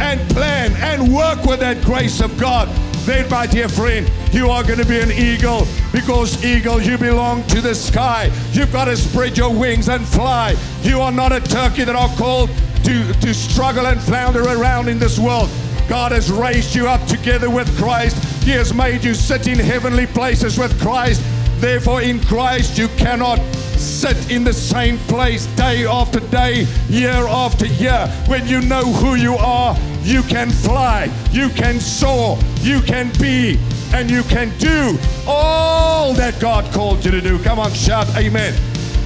and 0.01 0.19
plan 0.31 0.71
and 0.77 1.13
work 1.13 1.43
with 1.45 1.59
that 1.61 1.83
grace 1.83 2.21
of 2.21 2.37
God. 2.37 2.67
Then, 3.09 3.27
my 3.27 3.47
dear 3.47 3.67
friend, 3.67 4.07
you 4.31 4.51
are 4.51 4.61
going 4.61 4.77
to 4.77 4.85
be 4.85 4.99
an 4.99 5.11
eagle 5.11 5.65
because, 5.91 6.45
eagle, 6.45 6.79
you 6.79 6.95
belong 6.95 7.41
to 7.47 7.59
the 7.59 7.73
sky. 7.73 8.31
You've 8.51 8.71
got 8.71 8.85
to 8.85 8.95
spread 8.95 9.35
your 9.35 9.51
wings 9.51 9.89
and 9.89 10.05
fly. 10.05 10.55
You 10.83 11.01
are 11.01 11.11
not 11.11 11.31
a 11.31 11.39
turkey 11.41 11.85
that 11.85 11.95
are 11.95 12.15
called 12.17 12.51
to, 12.83 13.11
to 13.13 13.33
struggle 13.33 13.87
and 13.87 13.99
flounder 13.99 14.43
around 14.43 14.89
in 14.89 14.99
this 14.99 15.17
world. 15.17 15.49
God 15.87 16.11
has 16.11 16.31
raised 16.31 16.75
you 16.75 16.87
up 16.87 17.03
together 17.07 17.49
with 17.49 17.75
Christ. 17.79 18.15
He 18.43 18.51
has 18.51 18.75
made 18.75 19.03
you 19.03 19.15
sit 19.15 19.47
in 19.47 19.57
heavenly 19.57 20.05
places 20.05 20.59
with 20.59 20.79
Christ. 20.79 21.23
Therefore, 21.59 22.03
in 22.03 22.19
Christ, 22.19 22.77
you 22.77 22.89
cannot 22.89 23.39
sit 23.79 24.31
in 24.31 24.43
the 24.43 24.53
same 24.53 24.97
place 25.07 25.45
day 25.55 25.85
after 25.85 26.19
day, 26.19 26.67
year 26.89 27.27
after 27.27 27.65
year. 27.65 28.07
When 28.27 28.47
you 28.47 28.61
know 28.61 28.83
who 28.83 29.15
you 29.15 29.35
are, 29.35 29.77
you 30.03 30.21
can 30.23 30.49
fly, 30.49 31.09
you 31.31 31.49
can 31.49 31.79
soar, 31.79 32.37
you 32.61 32.81
can 32.81 33.11
be, 33.19 33.59
and 33.93 34.09
you 34.09 34.23
can 34.23 34.55
do 34.57 34.97
all 35.27 36.13
that 36.13 36.39
God 36.39 36.71
called 36.73 37.03
you 37.05 37.11
to 37.11 37.21
do. 37.21 37.39
Come 37.39 37.59
on, 37.59 37.71
shout 37.73 38.07
amen. 38.17 38.53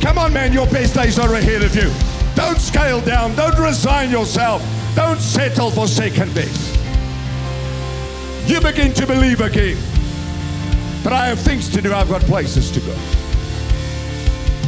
Come 0.02 0.18
on, 0.18 0.34
man, 0.34 0.52
your 0.52 0.68
best 0.68 0.96
days 0.96 1.18
are 1.20 1.34
ahead 1.34 1.62
of 1.64 1.76
you. 1.76 1.92
Don't 2.36 2.60
scale 2.60 3.00
down, 3.02 3.36
don't 3.36 3.58
resign 3.60 4.10
yourself, 4.10 4.62
don't 4.96 5.20
settle 5.20 5.72
for 5.72 5.88
second 5.88 6.34
best. 6.34 6.80
You 8.48 8.60
begin 8.60 8.94
to 8.94 9.08
believe 9.08 9.40
again. 9.40 9.78
But 11.04 11.14
I 11.14 11.28
have 11.28 11.40
things 11.40 11.70
to 11.70 11.82
do, 11.82 11.94
I've 11.94 12.10
got 12.10 12.22
places 12.22 12.72
to 12.72 12.80
go. 12.80 13.23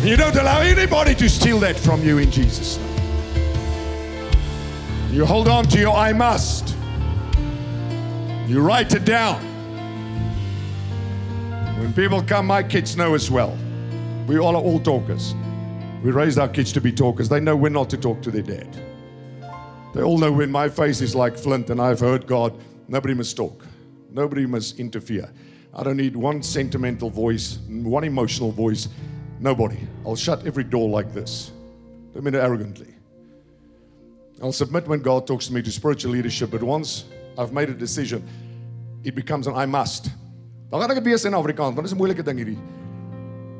You 0.04 0.16
don't 0.18 0.36
allow 0.36 0.62
anybody 0.62 1.16
to 1.16 1.30
steal 1.30 1.60
that 1.60 1.78
from 1.78 2.04
you 2.04 2.20
in 2.20 2.30
Jesus' 2.32 2.78
name. 2.78 2.96
You 5.12 5.26
hold 5.26 5.48
on 5.48 5.66
to 5.66 5.80
your 5.80 5.96
I 5.96 6.14
must. 6.14 6.76
You 8.48 8.62
write 8.62 8.94
it 8.94 9.06
down. 9.06 9.42
When 11.80 11.94
people 11.94 12.22
come, 12.22 12.48
my 12.48 12.62
kids 12.62 12.96
know 12.96 13.16
as 13.16 13.32
well. 13.32 13.58
We 14.28 14.38
all 14.40 14.56
are 14.56 14.62
all 14.62 14.80
talkers. 14.80 15.34
We 16.04 16.12
raised 16.12 16.38
our 16.38 16.48
kids 16.48 16.72
to 16.74 16.82
be 16.82 16.92
talkers. 16.92 17.30
They 17.30 17.40
know 17.40 17.56
when 17.56 17.74
not 17.74 17.90
to 17.90 17.98
talk 17.98 18.22
to 18.22 18.32
their 18.32 18.44
dad. 18.44 18.78
They 19.94 20.04
all 20.04 20.18
know 20.18 20.32
when 20.32 20.52
my 20.52 20.70
face 20.70 21.02
is 21.02 21.16
like 21.16 21.38
flint 21.38 21.70
and 21.70 21.82
I've 21.82 22.00
heard 22.00 22.28
God, 22.28 22.60
nobody 22.88 23.14
must 23.14 23.36
talk. 23.36 23.66
Nobody 24.12 24.46
must 24.46 24.80
interfere. 24.80 25.32
I 25.74 25.84
don't 25.84 25.98
need 25.98 26.16
one 26.16 26.44
sentimental 26.44 27.10
voice, 27.10 27.60
one 27.68 28.04
emotional 28.04 28.52
voice. 28.52 28.88
Nobody. 29.40 29.78
I'll 30.06 30.16
shut 30.16 30.46
every 30.46 30.64
door 30.64 30.90
like 30.90 31.14
this. 31.14 31.52
Don't 32.14 32.24
mean 32.24 32.36
arrogantly. 32.36 32.94
I'll 34.42 34.52
submit 34.52 34.88
when 34.88 35.00
God 35.00 35.28
talks 35.28 35.48
to 35.48 35.54
me 35.54 35.62
to 35.62 35.72
spiritual 35.72 36.12
leadership, 36.12 36.52
but 36.52 36.64
once 36.64 37.06
I've 37.38 37.54
made 37.54 37.70
a 37.70 37.74
decision, 37.74 38.24
it 39.04 39.16
becomes 39.16 39.48
an 39.48 39.56
I 39.56 39.66
must. 39.66 40.10
Dan 40.72 40.82
gaan 40.82 40.92
ek 40.92 41.04
Afrikaans, 41.04 41.76
want 41.76 41.76
dit 41.76 41.86
is 41.86 41.94
'n 41.94 41.98
moeilike 41.98 42.24
ding 42.24 42.38
hierdie. 42.38 42.60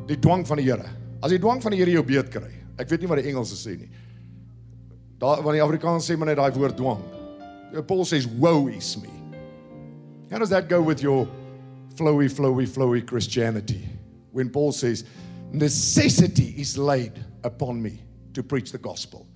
Die 0.08 0.20
dwang 0.20 0.46
van 0.46 0.58
die 0.58 0.64
Here. 0.66 0.90
As 1.22 1.32
jy 1.32 1.38
dwang 1.38 1.62
van 1.62 1.72
die 1.72 1.78
Here 1.78 1.92
jou 1.92 2.04
beet 2.04 2.30
kry. 2.30 2.52
Ek 2.78 2.90
weet 2.90 3.02
nie 3.02 3.08
wat 3.08 3.18
die 3.22 3.30
Engelse 3.30 3.56
sê 3.56 3.78
nie. 3.78 3.90
Daar 5.20 5.42
wanneer 5.42 5.64
die 5.64 5.68
Afrikaans 5.68 6.10
sê 6.10 6.18
maar 6.18 6.28
net 6.28 6.38
daai 6.38 6.52
woord 6.52 6.76
dwang. 6.78 7.02
Paul 7.88 8.06
says 8.06 8.28
woe 8.28 8.68
is 8.68 8.98
me. 8.98 9.10
How 10.30 10.40
does 10.40 10.50
that 10.50 10.68
go 10.68 10.82
with 10.82 11.02
your 11.02 11.28
flowy 11.96 12.30
flowy 12.30 12.68
flowy 12.68 13.02
Christianity? 13.02 13.88
When 14.32 14.50
Paul 14.50 14.72
says 14.72 15.06
necessity 15.52 16.56
is 16.58 16.78
laid 16.78 17.24
upon 17.44 17.82
me 17.82 18.00
to 18.34 18.44
preach 18.44 18.72
the 18.72 18.78
gospel. 18.78 19.28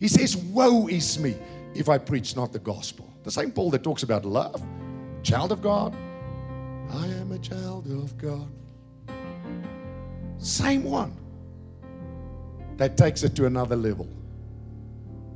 He 0.00 0.08
says, 0.08 0.36
Woe 0.36 0.86
is 0.88 1.18
me 1.18 1.36
if 1.74 1.88
I 1.88 1.98
preach 1.98 2.36
not 2.36 2.52
the 2.52 2.58
gospel. 2.58 3.12
The 3.22 3.30
same 3.30 3.50
Paul 3.50 3.70
that 3.70 3.82
talks 3.82 4.02
about 4.02 4.24
love, 4.24 4.62
child 5.22 5.52
of 5.52 5.62
God. 5.62 5.96
I 6.90 7.06
am 7.06 7.32
a 7.32 7.38
child 7.38 7.86
of 7.90 8.16
God. 8.18 8.48
Same 10.38 10.84
one 10.84 11.16
that 12.76 12.96
takes 12.96 13.22
it 13.22 13.34
to 13.36 13.46
another 13.46 13.76
level 13.76 14.08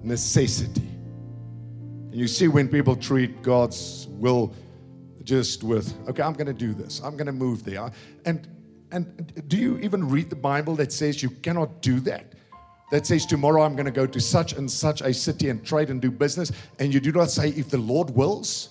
necessity. 0.03 0.89
And 2.11 2.15
you 2.15 2.29
see 2.29 2.49
when 2.49 2.69
people 2.69 2.97
treat 2.97 3.43
God's 3.43 4.07
will 4.11 4.55
just 5.25 5.63
with, 5.63 5.95
okay, 6.09 6.23
I'm 6.23 6.33
going 6.33 6.47
to 6.47 6.53
do 6.53 6.73
this, 6.73 7.01
I'm 7.01 7.17
going 7.17 7.27
to 7.27 7.33
move 7.33 7.65
there. 7.65 7.91
And, 8.25 8.47
and 8.91 9.49
do 9.49 9.57
you 9.57 9.79
even 9.79 10.09
read 10.09 10.31
the 10.31 10.37
Bible 10.37 10.75
that 10.77 10.93
says 10.93 11.23
you 11.23 11.31
cannot 11.31 11.83
do 11.83 12.01
that? 12.01 12.35
that 12.91 13.07
says, 13.07 13.27
Tomorrow 13.27 13.63
I'm 13.63 13.75
going 13.75 13.87
to 13.87 13.93
go 13.93 14.07
to 14.07 14.21
such 14.21 14.55
and 14.55 14.71
such 14.71 15.01
a 15.03 15.13
city 15.13 15.49
and 15.51 15.65
trade 15.65 15.91
and 15.91 16.01
do 16.01 16.11
business, 16.11 16.53
and 16.79 16.93
you 16.93 17.01
do 17.01 17.13
not 17.13 17.31
say, 17.31 17.51
If 17.51 17.71
the 17.71 17.79
Lord 17.79 18.11
wills. 18.11 18.71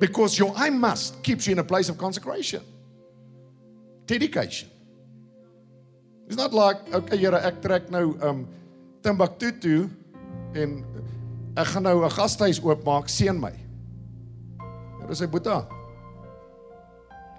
Because 0.00 0.38
your 0.38 0.52
I 0.56 0.70
must 0.70 1.22
keeps 1.22 1.46
you 1.46 1.52
in 1.52 1.60
a 1.60 1.64
place 1.64 1.88
of 1.88 1.96
consecration, 1.96 2.62
dedication. 4.06 4.68
It's 6.26 6.36
not 6.36 6.52
like, 6.52 6.76
okay, 6.92 7.16
Here, 7.16 7.34
ek 7.34 7.62
trek 7.62 7.90
nou 7.92 8.16
um 8.20 8.46
toe 9.02 9.90
en 10.54 10.84
ek 11.56 11.66
gaan 11.66 11.82
nou 11.82 12.04
'n 12.04 12.10
gastehuis 12.10 12.60
oopmaak, 12.60 13.08
seën 13.08 13.38
my. 13.38 13.63
Here 15.04 15.14
sê 15.14 15.28
Boeta, 15.28 15.68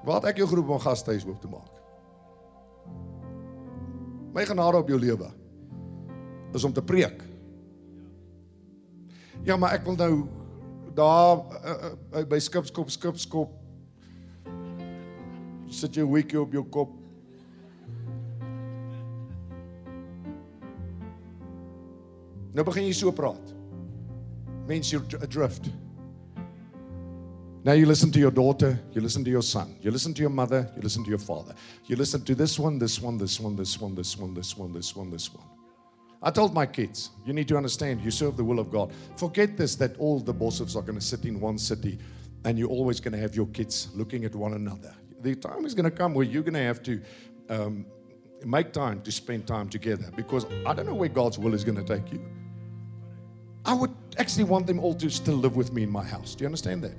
Waar 0.05 0.21
het 0.21 0.35
ek 0.35 0.41
jou 0.43 0.45
geroep 0.49 0.75
om 0.75 0.81
gastehuis 0.81 1.25
oop 1.25 1.39
te 1.41 1.49
maak? 1.49 1.71
My 4.35 4.43
genade 4.45 4.77
op 4.77 4.89
jou 4.91 4.99
lewe 5.01 5.31
is 6.53 6.63
om 6.63 6.73
te 6.73 6.83
preek. 6.83 7.23
Ja, 9.45 9.57
maar 9.57 9.73
ek 9.73 9.85
wil 9.87 9.97
nou 9.97 10.11
daar 10.95 11.41
uh, 11.41 11.89
uh, 12.21 12.23
by 12.29 12.37
Skipskop 12.39 12.91
Skipskop 12.93 13.55
sit 15.67 15.97
'n 15.97 16.11
weekie 16.11 16.39
op 16.39 16.53
jou 16.53 16.63
kop. 16.63 16.93
Nou 22.53 22.63
begin 22.63 22.85
jy 22.85 22.93
so 22.93 23.11
praat. 23.11 23.53
Mense 24.67 25.01
adrift. 25.21 25.67
Now 27.65 27.71
you 27.71 27.87
listen 27.87 28.11
to 28.11 28.19
your 28.19 28.29
daughter, 28.29 28.79
you 28.93 29.01
listen 29.01 29.23
to 29.23 29.31
your 29.31 29.41
son, 29.41 29.75
you 29.81 29.89
listen 29.89 30.13
to 30.13 30.21
your 30.21 30.29
mother, 30.29 30.69
you 30.75 30.83
listen 30.83 31.03
to 31.03 31.09
your 31.09 31.17
father. 31.17 31.55
You 31.85 31.95
listen 31.95 32.23
to 32.25 32.35
this 32.35 32.59
one, 32.59 32.77
this 32.77 33.01
one, 33.01 33.17
this 33.17 33.39
one, 33.39 33.55
this 33.55 33.81
one, 33.81 33.95
this 33.95 34.15
one, 34.15 34.35
this 34.35 34.55
one, 34.55 34.71
this 34.71 34.95
one, 34.95 35.09
this 35.09 35.33
one. 35.33 35.43
I 36.21 36.29
told 36.29 36.53
my 36.53 36.67
kids, 36.67 37.09
you 37.25 37.33
need 37.33 37.47
to 37.47 37.57
understand, 37.57 38.01
you 38.01 38.11
serve 38.11 38.37
the 38.37 38.43
will 38.43 38.59
of 38.59 38.69
God. 38.69 38.93
Forget 39.15 39.57
this 39.57 39.73
that 39.77 39.97
all 39.97 40.19
the 40.19 40.31
bosses 40.31 40.75
are 40.75 40.83
going 40.83 40.99
to 40.99 41.03
sit 41.03 41.25
in 41.25 41.39
one 41.39 41.57
city 41.57 41.97
and 42.43 42.59
you're 42.59 42.69
always 42.69 42.99
going 42.99 43.13
to 43.13 43.17
have 43.17 43.35
your 43.35 43.47
kids 43.47 43.89
looking 43.95 44.25
at 44.25 44.35
one 44.35 44.53
another. 44.53 44.93
The 45.21 45.33
time 45.33 45.65
is 45.65 45.73
going 45.73 45.85
to 45.85 45.97
come 45.97 46.13
where 46.13 46.25
you're 46.25 46.43
going 46.43 46.53
to 46.53 46.59
have 46.59 46.83
to 46.83 47.01
um, 47.49 47.87
make 48.45 48.73
time 48.73 49.01
to 49.01 49.11
spend 49.11 49.47
time 49.47 49.69
together 49.69 50.11
because 50.15 50.45
I 50.67 50.75
don't 50.75 50.85
know 50.85 50.93
where 50.93 51.09
God's 51.09 51.39
will 51.39 51.55
is 51.55 51.63
going 51.63 51.83
to 51.83 51.95
take 51.97 52.13
you. 52.13 52.23
I 53.65 53.73
would 53.73 53.95
actually 54.19 54.43
want 54.43 54.67
them 54.67 54.79
all 54.79 54.93
to 54.93 55.09
still 55.09 55.37
live 55.37 55.55
with 55.55 55.73
me 55.73 55.81
in 55.81 55.89
my 55.89 56.03
house. 56.03 56.35
Do 56.35 56.43
you 56.43 56.45
understand 56.45 56.83
that? 56.83 56.93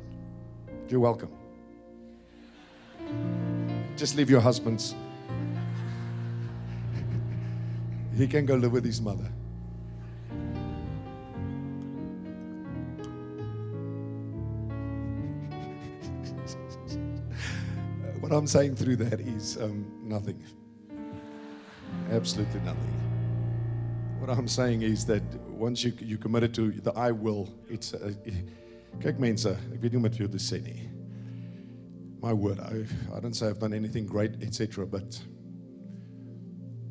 You're 0.88 1.00
welcome. 1.00 1.30
Just 3.96 4.14
leave 4.16 4.30
your 4.30 4.40
husbands. 4.40 4.94
he 8.16 8.28
can 8.28 8.46
go 8.46 8.54
live 8.54 8.70
with 8.72 8.84
his 8.84 9.00
mother. 9.00 9.24
what 18.20 18.30
I'm 18.32 18.46
saying 18.46 18.76
through 18.76 18.96
that 18.96 19.20
is 19.20 19.56
um, 19.60 19.84
nothing. 20.04 20.40
Absolutely 22.12 22.60
nothing. 22.60 22.92
What 24.20 24.30
I'm 24.30 24.46
saying 24.46 24.82
is 24.82 25.04
that 25.06 25.24
once 25.48 25.82
you, 25.82 25.92
you 26.00 26.16
commit 26.16 26.44
it 26.44 26.54
to 26.54 26.70
the 26.70 26.92
I 26.92 27.10
will, 27.10 27.48
it's. 27.68 27.92
A, 27.92 28.10
it, 28.24 28.34
kyk 29.02 29.18
mense, 29.20 29.52
ek 29.74 29.80
weet 29.82 29.96
nie 29.96 30.02
wat 30.02 30.16
vir 30.16 30.26
jou 30.26 30.32
te 30.34 30.42
sê 30.42 30.60
nie. 30.64 30.88
My 32.22 32.32
word, 32.32 32.60
I, 32.60 32.84
I 33.14 33.20
don't 33.20 33.34
say 33.34 33.48
I've 33.48 33.58
done 33.58 33.74
anything 33.74 34.06
great, 34.06 34.42
etc. 34.42 34.86
But 34.86 35.20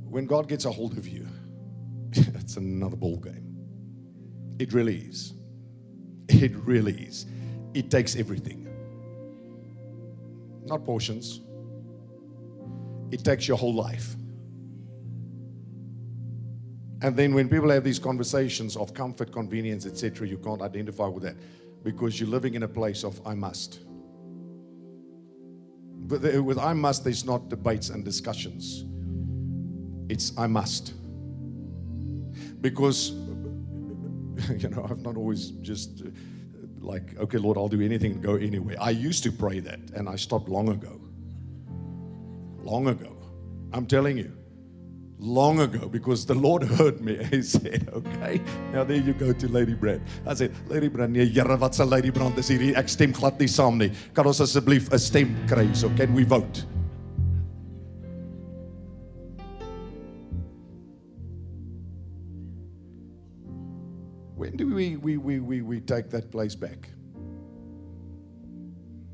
when 0.03 0.25
God 0.25 0.47
gets 0.47 0.65
a 0.65 0.71
hold 0.71 0.97
of 0.97 1.07
you, 1.07 1.27
it's 2.13 2.57
another 2.57 2.95
ball 2.95 3.17
game. 3.17 3.57
It 4.59 4.71
really 4.71 4.97
is. 4.97 5.33
It 6.29 6.55
really 6.55 6.93
is. 6.93 7.25
It 7.73 7.91
takes 7.91 8.15
everything. 8.15 8.61
Not 10.65 10.85
portions. 10.85 11.41
It 13.11 13.23
takes 13.23 13.47
your 13.47 13.57
whole 13.57 13.73
life. 13.73 14.15
And 17.01 17.15
then 17.15 17.35
when 17.35 17.49
people 17.49 17.69
have 17.69 17.83
these 17.83 17.99
conversations 17.99 18.75
of 18.75 18.93
comfort, 18.93 19.31
convenience, 19.31 19.85
etc., 19.85 20.27
you 20.27 20.37
can't 20.37 20.61
identify 20.61 21.07
with 21.07 21.23
that 21.23 21.35
because 21.85 22.19
you're 22.19 22.27
living 22.27 22.55
in 22.55 22.63
a 22.63 22.67
place 22.67 23.03
of 23.03 23.21
I 23.27 23.35
must. 23.35 23.81
But 26.07 26.43
with 26.43 26.57
I 26.57 26.73
must, 26.73 27.03
there's 27.03 27.23
not 27.23 27.47
debates 27.47 27.89
and 27.89 28.03
discussions. 28.03 28.85
It's 30.09 30.35
I 30.35 30.47
must. 30.47 30.95
Because, 32.59 33.11
you 34.57 34.67
know, 34.69 34.87
I've 34.89 35.03
not 35.03 35.15
always 35.15 35.51
just 35.61 36.01
uh, 36.01 36.09
like, 36.79 37.15
okay, 37.19 37.37
Lord, 37.37 37.55
I'll 37.55 37.67
do 37.67 37.81
anything 37.81 38.13
and 38.13 38.23
go 38.23 38.33
anywhere. 38.35 38.77
I 38.81 38.89
used 38.89 39.23
to 39.23 39.31
pray 39.31 39.59
that 39.59 39.79
and 39.93 40.09
I 40.09 40.15
stopped 40.15 40.49
long 40.49 40.69
ago. 40.69 40.99
Long 42.63 42.87
ago. 42.87 43.15
I'm 43.73 43.85
telling 43.85 44.17
you. 44.17 44.35
Long 45.25 45.59
ago, 45.59 45.89
because 45.89 46.23
the 46.27 46.35
Lord 46.35 46.61
heard 46.61 47.01
me. 47.01 47.17
He 47.31 47.41
said, 47.41 47.89
Okay, 47.91 48.39
now 48.71 48.83
there 48.83 48.97
you 48.97 49.11
go 49.11 49.33
to 49.33 49.47
Ladybrand. 49.47 50.01
I 50.23 50.35
said, 50.35 50.53
Ladybrand, 50.69 51.09
nee, 51.09 51.25
Here, 51.25 51.57
wat 51.57 51.73
se 51.73 51.83
Ladybrand 51.83 52.37
is 52.37 52.49
hierdie? 52.49 52.75
Ek 52.77 52.87
stem 52.87 53.11
glad 53.11 53.39
nie 53.41 53.47
saam 53.49 53.79
nie. 53.81 53.89
Kan 54.13 54.27
ons 54.29 54.39
asseblief 54.45 54.91
'n 54.93 54.99
stem 54.99 55.33
kry? 55.49 55.65
So 55.73 55.89
can 55.97 56.13
we 56.13 56.23
vote? 56.25 56.63
When 64.35 64.55
do 64.55 64.75
we, 64.75 64.95
we, 64.97 65.17
we, 65.17 65.39
we, 65.39 65.61
we 65.63 65.79
take 65.79 66.11
that 66.11 66.29
place 66.29 66.53
back? 66.53 66.89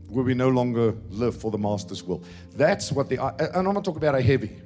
Where 0.09 0.25
we 0.25 0.33
no 0.33 0.49
longer 0.49 0.93
live 1.09 1.37
for 1.37 1.51
the 1.51 1.57
Master's 1.57 2.03
will. 2.03 2.21
That's 2.57 2.91
what 2.91 3.07
the, 3.07 3.15
and 3.55 3.65
I'm 3.65 3.73
not 3.73 3.85
talking 3.85 4.03
about 4.03 4.15
a 4.15 4.21
heavy. 4.21 4.59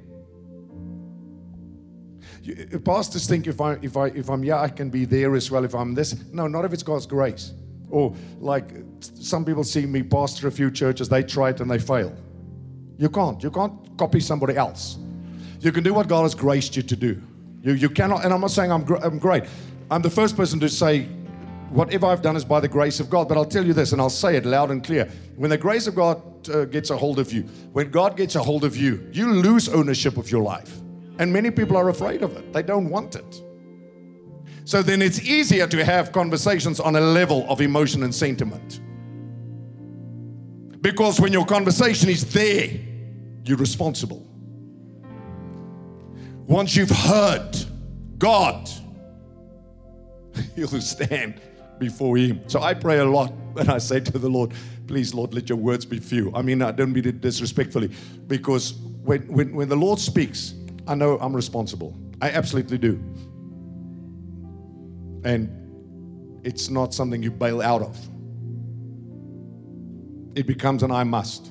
Pastors 2.84 3.26
think 3.26 3.46
if 3.46 3.60
I 3.60 3.72
if 3.82 3.96
I 3.96 4.06
if 4.08 4.28
I'm 4.28 4.44
yeah 4.44 4.60
I 4.60 4.68
can 4.68 4.90
be 4.90 5.04
there 5.04 5.34
as 5.34 5.50
well 5.50 5.64
if 5.64 5.74
I'm 5.74 5.94
this. 5.94 6.14
No 6.32 6.46
not 6.46 6.64
if 6.64 6.72
it's 6.72 6.82
God's 6.82 7.06
grace. 7.06 7.52
Or 7.90 8.14
like 8.40 8.70
some 9.00 9.44
people 9.44 9.64
see 9.64 9.86
me 9.86 10.02
pastor 10.02 10.48
a 10.48 10.50
few 10.50 10.70
churches 10.70 11.08
they 11.08 11.22
try 11.22 11.50
it 11.50 11.60
and 11.60 11.70
they 11.70 11.78
fail. 11.78 12.16
You 12.98 13.08
can't. 13.08 13.42
You 13.42 13.50
can't 13.50 13.72
copy 13.96 14.20
somebody 14.20 14.56
else. 14.56 14.98
You 15.60 15.72
can 15.72 15.84
do 15.84 15.94
what 15.94 16.08
God 16.08 16.22
has 16.22 16.34
graced 16.34 16.76
you 16.76 16.82
to 16.82 16.96
do. 16.96 17.22
You 17.62 17.72
you 17.74 17.90
cannot 17.90 18.24
and 18.24 18.32
I'm 18.32 18.40
not 18.40 18.50
saying 18.50 18.72
I'm 18.72 18.84
gr- 18.84 19.02
I'm 19.02 19.18
great. 19.18 19.44
I'm 19.90 20.02
the 20.02 20.10
first 20.10 20.36
person 20.36 20.60
to 20.60 20.68
say 20.68 21.08
whatever 21.70 22.06
I've 22.06 22.22
done 22.22 22.36
is 22.36 22.44
by 22.44 22.60
the 22.60 22.68
grace 22.68 23.00
of 23.00 23.10
God? 23.10 23.28
But 23.28 23.36
I'll 23.36 23.44
tell 23.44 23.64
you 23.64 23.72
this 23.72 23.92
and 23.92 24.00
I'll 24.00 24.10
say 24.10 24.36
it 24.36 24.46
loud 24.46 24.70
and 24.70 24.84
clear. 24.84 25.08
When 25.36 25.50
the 25.50 25.58
grace 25.58 25.86
of 25.86 25.94
God 25.94 26.22
uh, 26.48 26.64
gets 26.64 26.90
a 26.90 26.96
hold 26.96 27.18
of 27.18 27.32
you 27.32 27.42
when 27.72 27.90
God 27.90 28.16
gets 28.16 28.34
a 28.34 28.42
hold 28.42 28.64
of 28.64 28.76
you 28.76 29.08
you 29.12 29.32
lose 29.32 29.68
ownership 29.68 30.16
of 30.16 30.30
your 30.30 30.42
life 30.42 30.80
and 31.18 31.32
many 31.32 31.50
people 31.50 31.76
are 31.76 31.88
afraid 31.88 32.22
of 32.22 32.36
it. 32.36 32.52
They 32.52 32.62
don't 32.62 32.90
want 32.90 33.16
it. 33.16 33.42
So 34.64 34.82
then 34.82 35.00
it's 35.00 35.20
easier 35.20 35.66
to 35.68 35.84
have 35.84 36.12
conversations 36.12 36.80
on 36.80 36.96
a 36.96 37.00
level 37.00 37.46
of 37.48 37.60
emotion 37.60 38.02
and 38.02 38.14
sentiment. 38.14 38.80
Because 40.80 41.20
when 41.20 41.32
your 41.32 41.46
conversation 41.46 42.08
is 42.08 42.32
there, 42.32 42.70
you're 43.44 43.56
responsible. 43.56 44.26
Once 46.46 46.76
you've 46.76 46.90
heard 46.90 47.56
God, 48.18 48.68
you'll 50.56 50.68
stand 50.80 51.40
before 51.78 52.16
Him. 52.16 52.40
So 52.48 52.60
I 52.60 52.74
pray 52.74 52.98
a 52.98 53.04
lot 53.04 53.32
and 53.56 53.68
I 53.70 53.78
say 53.78 54.00
to 54.00 54.18
the 54.18 54.28
Lord, 54.28 54.52
please, 54.86 55.14
Lord, 55.14 55.34
let 55.34 55.48
your 55.48 55.58
words 55.58 55.84
be 55.84 55.98
few. 55.98 56.32
I 56.34 56.42
mean, 56.42 56.62
I 56.62 56.72
don't 56.72 56.92
mean 56.92 57.06
it 57.06 57.20
disrespectfully 57.20 57.90
because 58.26 58.74
when, 59.04 59.22
when, 59.28 59.54
when 59.54 59.68
the 59.68 59.76
Lord 59.76 59.98
speaks, 59.98 60.54
I 60.86 60.94
know 60.94 61.18
I'm 61.18 61.34
responsible. 61.34 61.96
I 62.20 62.30
absolutely 62.30 62.78
do. 62.78 63.02
And 65.24 65.50
it's 66.44 66.70
not 66.70 66.94
something 66.94 67.22
you 67.22 67.30
bail 67.30 67.60
out 67.60 67.82
of. 67.82 67.98
It 70.36 70.46
becomes 70.46 70.82
an 70.82 70.90
I 70.90 71.04
must. 71.04 71.50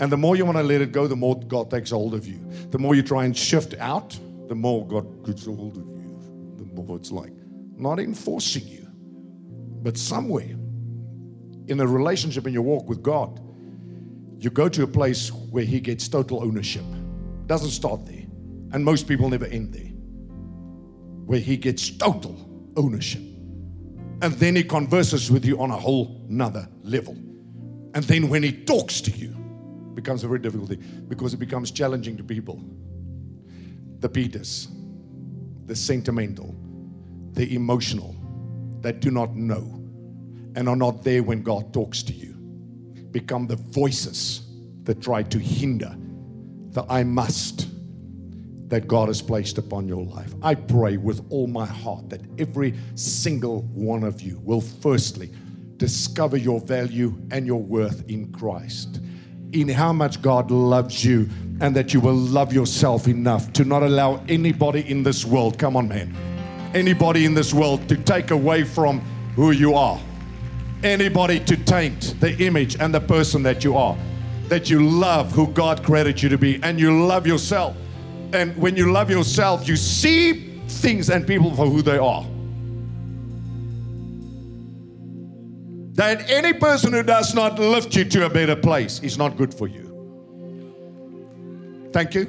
And 0.00 0.10
the 0.10 0.16
more 0.16 0.36
you 0.36 0.44
want 0.44 0.58
to 0.58 0.62
let 0.62 0.80
it 0.80 0.92
go, 0.92 1.06
the 1.06 1.16
more 1.16 1.38
God 1.40 1.70
takes 1.70 1.90
hold 1.90 2.14
of 2.14 2.26
you. 2.26 2.38
The 2.70 2.78
more 2.78 2.94
you 2.94 3.02
try 3.02 3.24
and 3.24 3.36
shift 3.36 3.74
out, 3.78 4.18
the 4.48 4.54
more 4.54 4.86
God 4.86 5.24
gets 5.24 5.44
hold 5.44 5.76
of 5.76 5.84
you. 5.84 6.54
The 6.56 6.64
more 6.64 6.96
it's 6.96 7.12
like 7.12 7.32
not 7.76 8.00
enforcing 8.00 8.66
you, 8.66 8.88
but 9.82 9.96
somewhere 9.96 10.56
in 11.68 11.80
a 11.80 11.86
relationship 11.86 12.46
in 12.46 12.52
your 12.52 12.62
walk 12.62 12.88
with 12.88 13.02
God, 13.02 13.40
you 14.38 14.50
go 14.50 14.68
to 14.68 14.82
a 14.84 14.86
place 14.86 15.30
where 15.30 15.64
He 15.64 15.80
gets 15.80 16.08
total 16.08 16.42
ownership. 16.42 16.84
Doesn't 17.46 17.70
start 17.70 18.06
there. 18.06 18.17
And 18.72 18.84
most 18.84 19.08
people 19.08 19.28
never 19.28 19.46
end 19.46 19.72
there. 19.72 19.92
Where 21.26 21.40
He 21.40 21.56
gets 21.56 21.90
total 21.90 22.36
ownership. 22.76 23.22
And 24.20 24.34
then 24.34 24.56
He 24.56 24.64
converses 24.64 25.30
with 25.30 25.44
you 25.44 25.60
on 25.60 25.70
a 25.70 25.76
whole 25.76 26.24
nother 26.28 26.68
level. 26.82 27.14
And 27.94 28.04
then 28.04 28.28
when 28.28 28.42
He 28.42 28.52
talks 28.52 29.00
to 29.02 29.10
you, 29.10 29.34
becomes 29.94 30.22
a 30.22 30.28
very 30.28 30.38
difficult 30.38 30.68
thing 30.68 31.04
because 31.08 31.34
it 31.34 31.38
becomes 31.38 31.72
challenging 31.72 32.16
to 32.16 32.22
people. 32.22 32.62
The 33.98 34.08
Peters, 34.08 34.68
the 35.66 35.74
sentimental, 35.74 36.54
the 37.32 37.52
emotional, 37.54 38.14
that 38.80 39.00
do 39.00 39.10
not 39.10 39.34
know 39.34 39.74
and 40.54 40.68
are 40.68 40.76
not 40.76 41.02
there 41.02 41.22
when 41.22 41.42
God 41.42 41.72
talks 41.72 42.02
to 42.04 42.12
you, 42.12 42.34
become 43.10 43.46
the 43.46 43.56
voices 43.56 44.42
that 44.84 45.02
try 45.02 45.22
to 45.24 45.38
hinder 45.38 45.94
the 46.70 46.84
I 46.88 47.02
must 47.04 47.67
that 48.68 48.86
God 48.86 49.08
has 49.08 49.22
placed 49.22 49.58
upon 49.58 49.88
your 49.88 50.04
life. 50.04 50.34
I 50.42 50.54
pray 50.54 50.96
with 50.96 51.24
all 51.30 51.46
my 51.46 51.66
heart 51.66 52.10
that 52.10 52.20
every 52.38 52.74
single 52.94 53.62
one 53.74 54.04
of 54.04 54.20
you 54.20 54.40
will 54.44 54.60
firstly 54.60 55.30
discover 55.78 56.36
your 56.36 56.60
value 56.60 57.16
and 57.30 57.46
your 57.46 57.62
worth 57.62 58.08
in 58.10 58.30
Christ, 58.32 59.00
in 59.52 59.68
how 59.68 59.92
much 59.92 60.20
God 60.20 60.50
loves 60.50 61.04
you, 61.04 61.28
and 61.60 61.74
that 61.74 61.94
you 61.94 62.00
will 62.00 62.14
love 62.14 62.52
yourself 62.52 63.08
enough 63.08 63.52
to 63.54 63.64
not 63.64 63.82
allow 63.82 64.22
anybody 64.28 64.88
in 64.88 65.02
this 65.02 65.24
world, 65.24 65.58
come 65.58 65.76
on, 65.76 65.88
man, 65.88 66.14
anybody 66.74 67.24
in 67.24 67.34
this 67.34 67.54
world 67.54 67.88
to 67.88 67.96
take 67.96 68.30
away 68.30 68.64
from 68.64 69.00
who 69.34 69.52
you 69.52 69.74
are, 69.74 70.00
anybody 70.84 71.40
to 71.40 71.56
taint 71.56 72.14
the 72.20 72.36
image 72.44 72.76
and 72.80 72.94
the 72.94 73.00
person 73.00 73.42
that 73.42 73.64
you 73.64 73.76
are. 73.76 73.96
That 74.48 74.70
you 74.70 74.88
love 74.88 75.32
who 75.32 75.48
God 75.48 75.84
created 75.84 76.22
you 76.22 76.30
to 76.30 76.38
be, 76.38 76.58
and 76.62 76.80
you 76.80 77.04
love 77.06 77.26
yourself. 77.26 77.76
And 78.32 78.56
when 78.56 78.76
you 78.76 78.92
love 78.92 79.10
yourself, 79.10 79.66
you 79.66 79.76
see 79.76 80.60
things 80.68 81.08
and 81.10 81.26
people 81.26 81.54
for 81.54 81.66
who 81.66 81.82
they 81.82 81.98
are. 81.98 82.24
That 85.94 86.30
any 86.30 86.52
person 86.52 86.92
who 86.92 87.02
does 87.02 87.34
not 87.34 87.58
lift 87.58 87.96
you 87.96 88.04
to 88.04 88.26
a 88.26 88.30
better 88.30 88.54
place 88.54 89.00
is 89.02 89.18
not 89.18 89.36
good 89.36 89.52
for 89.52 89.66
you. 89.66 89.88
Thank 91.92 92.14
you. 92.14 92.26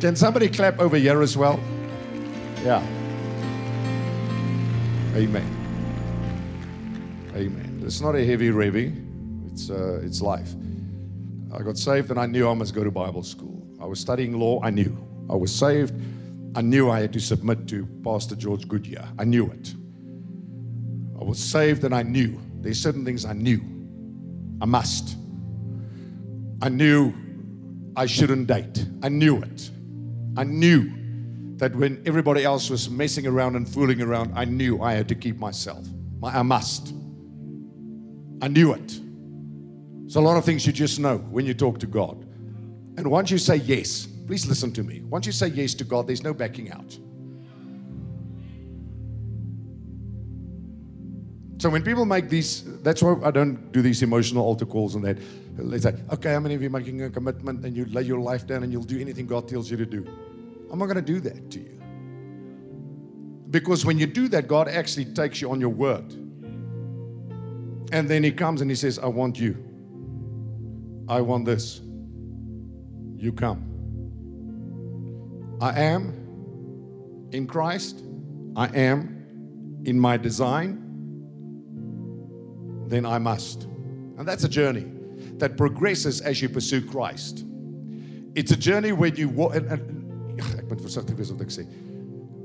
Can 0.00 0.16
somebody 0.16 0.48
clap 0.48 0.80
over 0.80 0.96
here 0.96 1.22
as 1.22 1.36
well? 1.36 1.60
Yeah. 2.64 2.82
Amen. 5.14 5.46
Amen. 7.34 7.82
It's 7.84 8.00
not 8.00 8.16
a 8.16 8.24
heavy 8.24 8.50
revy. 8.50 8.94
It's 9.52 9.70
uh, 9.70 10.00
it's 10.02 10.20
life. 10.20 10.52
I 11.56 11.62
got 11.62 11.78
saved 11.78 12.10
and 12.10 12.20
I 12.20 12.26
knew 12.26 12.48
I 12.48 12.54
must 12.54 12.74
go 12.74 12.84
to 12.84 12.90
Bible 12.90 13.22
school. 13.22 13.66
I 13.80 13.86
was 13.86 13.98
studying 13.98 14.38
law. 14.38 14.60
I 14.62 14.70
knew. 14.70 14.96
I 15.30 15.34
was 15.34 15.54
saved. 15.54 15.94
I 16.54 16.60
knew 16.60 16.90
I 16.90 17.00
had 17.00 17.12
to 17.14 17.20
submit 17.20 17.66
to 17.68 17.86
Pastor 18.04 18.36
George 18.36 18.68
Goodyear. 18.68 19.08
I 19.18 19.24
knew 19.24 19.46
it. 19.46 19.74
I 21.18 21.24
was 21.24 21.38
saved 21.38 21.84
and 21.84 21.94
I 21.94 22.02
knew. 22.02 22.38
There's 22.60 22.80
certain 22.80 23.04
things 23.04 23.24
I 23.24 23.32
knew. 23.32 23.60
I 24.60 24.66
must. 24.66 25.16
I 26.60 26.68
knew 26.68 27.14
I 27.96 28.04
shouldn't 28.04 28.46
date. 28.46 28.86
I 29.02 29.08
knew 29.08 29.38
it. 29.38 29.70
I 30.36 30.44
knew 30.44 30.92
that 31.56 31.74
when 31.74 32.02
everybody 32.04 32.44
else 32.44 32.68
was 32.68 32.90
messing 32.90 33.26
around 33.26 33.56
and 33.56 33.66
fooling 33.66 34.02
around, 34.02 34.32
I 34.36 34.44
knew 34.44 34.82
I 34.82 34.92
had 34.92 35.08
to 35.08 35.14
keep 35.14 35.38
myself. 35.38 35.86
I 36.22 36.42
must. 36.42 36.92
I 38.42 38.48
knew 38.48 38.74
it. 38.74 39.00
There's 40.06 40.14
a 40.14 40.20
lot 40.20 40.36
of 40.36 40.44
things 40.44 40.64
you 40.64 40.72
just 40.72 41.00
know 41.00 41.18
when 41.18 41.44
you 41.46 41.52
talk 41.52 41.80
to 41.80 41.86
God. 41.86 42.24
And 42.96 43.10
once 43.10 43.28
you 43.32 43.38
say 43.38 43.56
yes, 43.56 44.06
please 44.06 44.46
listen 44.46 44.72
to 44.74 44.84
me. 44.84 45.00
Once 45.00 45.26
you 45.26 45.32
say 45.32 45.48
yes 45.48 45.74
to 45.74 45.84
God, 45.84 46.06
there's 46.06 46.22
no 46.22 46.32
backing 46.32 46.70
out. 46.70 46.96
So 51.58 51.68
when 51.68 51.82
people 51.82 52.04
make 52.04 52.28
these, 52.28 52.62
that's 52.82 53.02
why 53.02 53.16
I 53.24 53.32
don't 53.32 53.72
do 53.72 53.82
these 53.82 54.00
emotional 54.04 54.44
altar 54.44 54.64
calls 54.64 54.94
and 54.94 55.04
that. 55.04 55.18
They 55.58 55.78
say, 55.78 55.94
okay, 56.12 56.34
how 56.34 56.38
many 56.38 56.54
of 56.54 56.62
you 56.62 56.70
making 56.70 57.02
a 57.02 57.10
commitment 57.10 57.64
and 57.64 57.76
you 57.76 57.86
lay 57.86 58.02
your 58.02 58.20
life 58.20 58.46
down 58.46 58.62
and 58.62 58.70
you'll 58.70 58.84
do 58.84 59.00
anything 59.00 59.26
God 59.26 59.48
tells 59.48 59.68
you 59.72 59.76
to 59.76 59.86
do? 59.86 60.06
I'm 60.70 60.78
not 60.78 60.86
going 60.86 60.96
to 60.96 61.02
do 61.02 61.18
that 61.18 61.50
to 61.50 61.58
you. 61.58 61.80
Because 63.50 63.84
when 63.84 63.98
you 63.98 64.06
do 64.06 64.28
that, 64.28 64.46
God 64.46 64.68
actually 64.68 65.06
takes 65.06 65.40
you 65.40 65.50
on 65.50 65.60
your 65.60 65.70
word. 65.70 66.12
And 67.90 68.08
then 68.08 68.22
He 68.22 68.30
comes 68.30 68.60
and 68.60 68.70
He 68.70 68.76
says, 68.76 69.00
I 69.00 69.06
want 69.06 69.40
you. 69.40 69.65
I 71.08 71.20
want 71.20 71.44
this. 71.44 71.80
You 73.16 73.32
come. 73.32 73.72
I 75.60 75.80
am 75.80 77.28
in 77.32 77.46
Christ. 77.46 78.02
I 78.56 78.66
am 78.68 79.82
in 79.84 79.98
my 79.98 80.16
design 80.16 80.86
then 82.88 83.04
I 83.04 83.18
must. 83.18 83.64
And 83.64 84.26
that's 84.26 84.44
a 84.44 84.48
journey 84.48 84.86
that 85.38 85.56
progresses 85.56 86.20
as 86.20 86.40
you 86.40 86.48
pursue 86.48 86.80
Christ. 86.82 87.44
It's 88.34 88.52
a 88.52 88.56
journey 88.56 88.92
where 88.92 89.10
you 89.10 89.28
walk. 89.28 89.54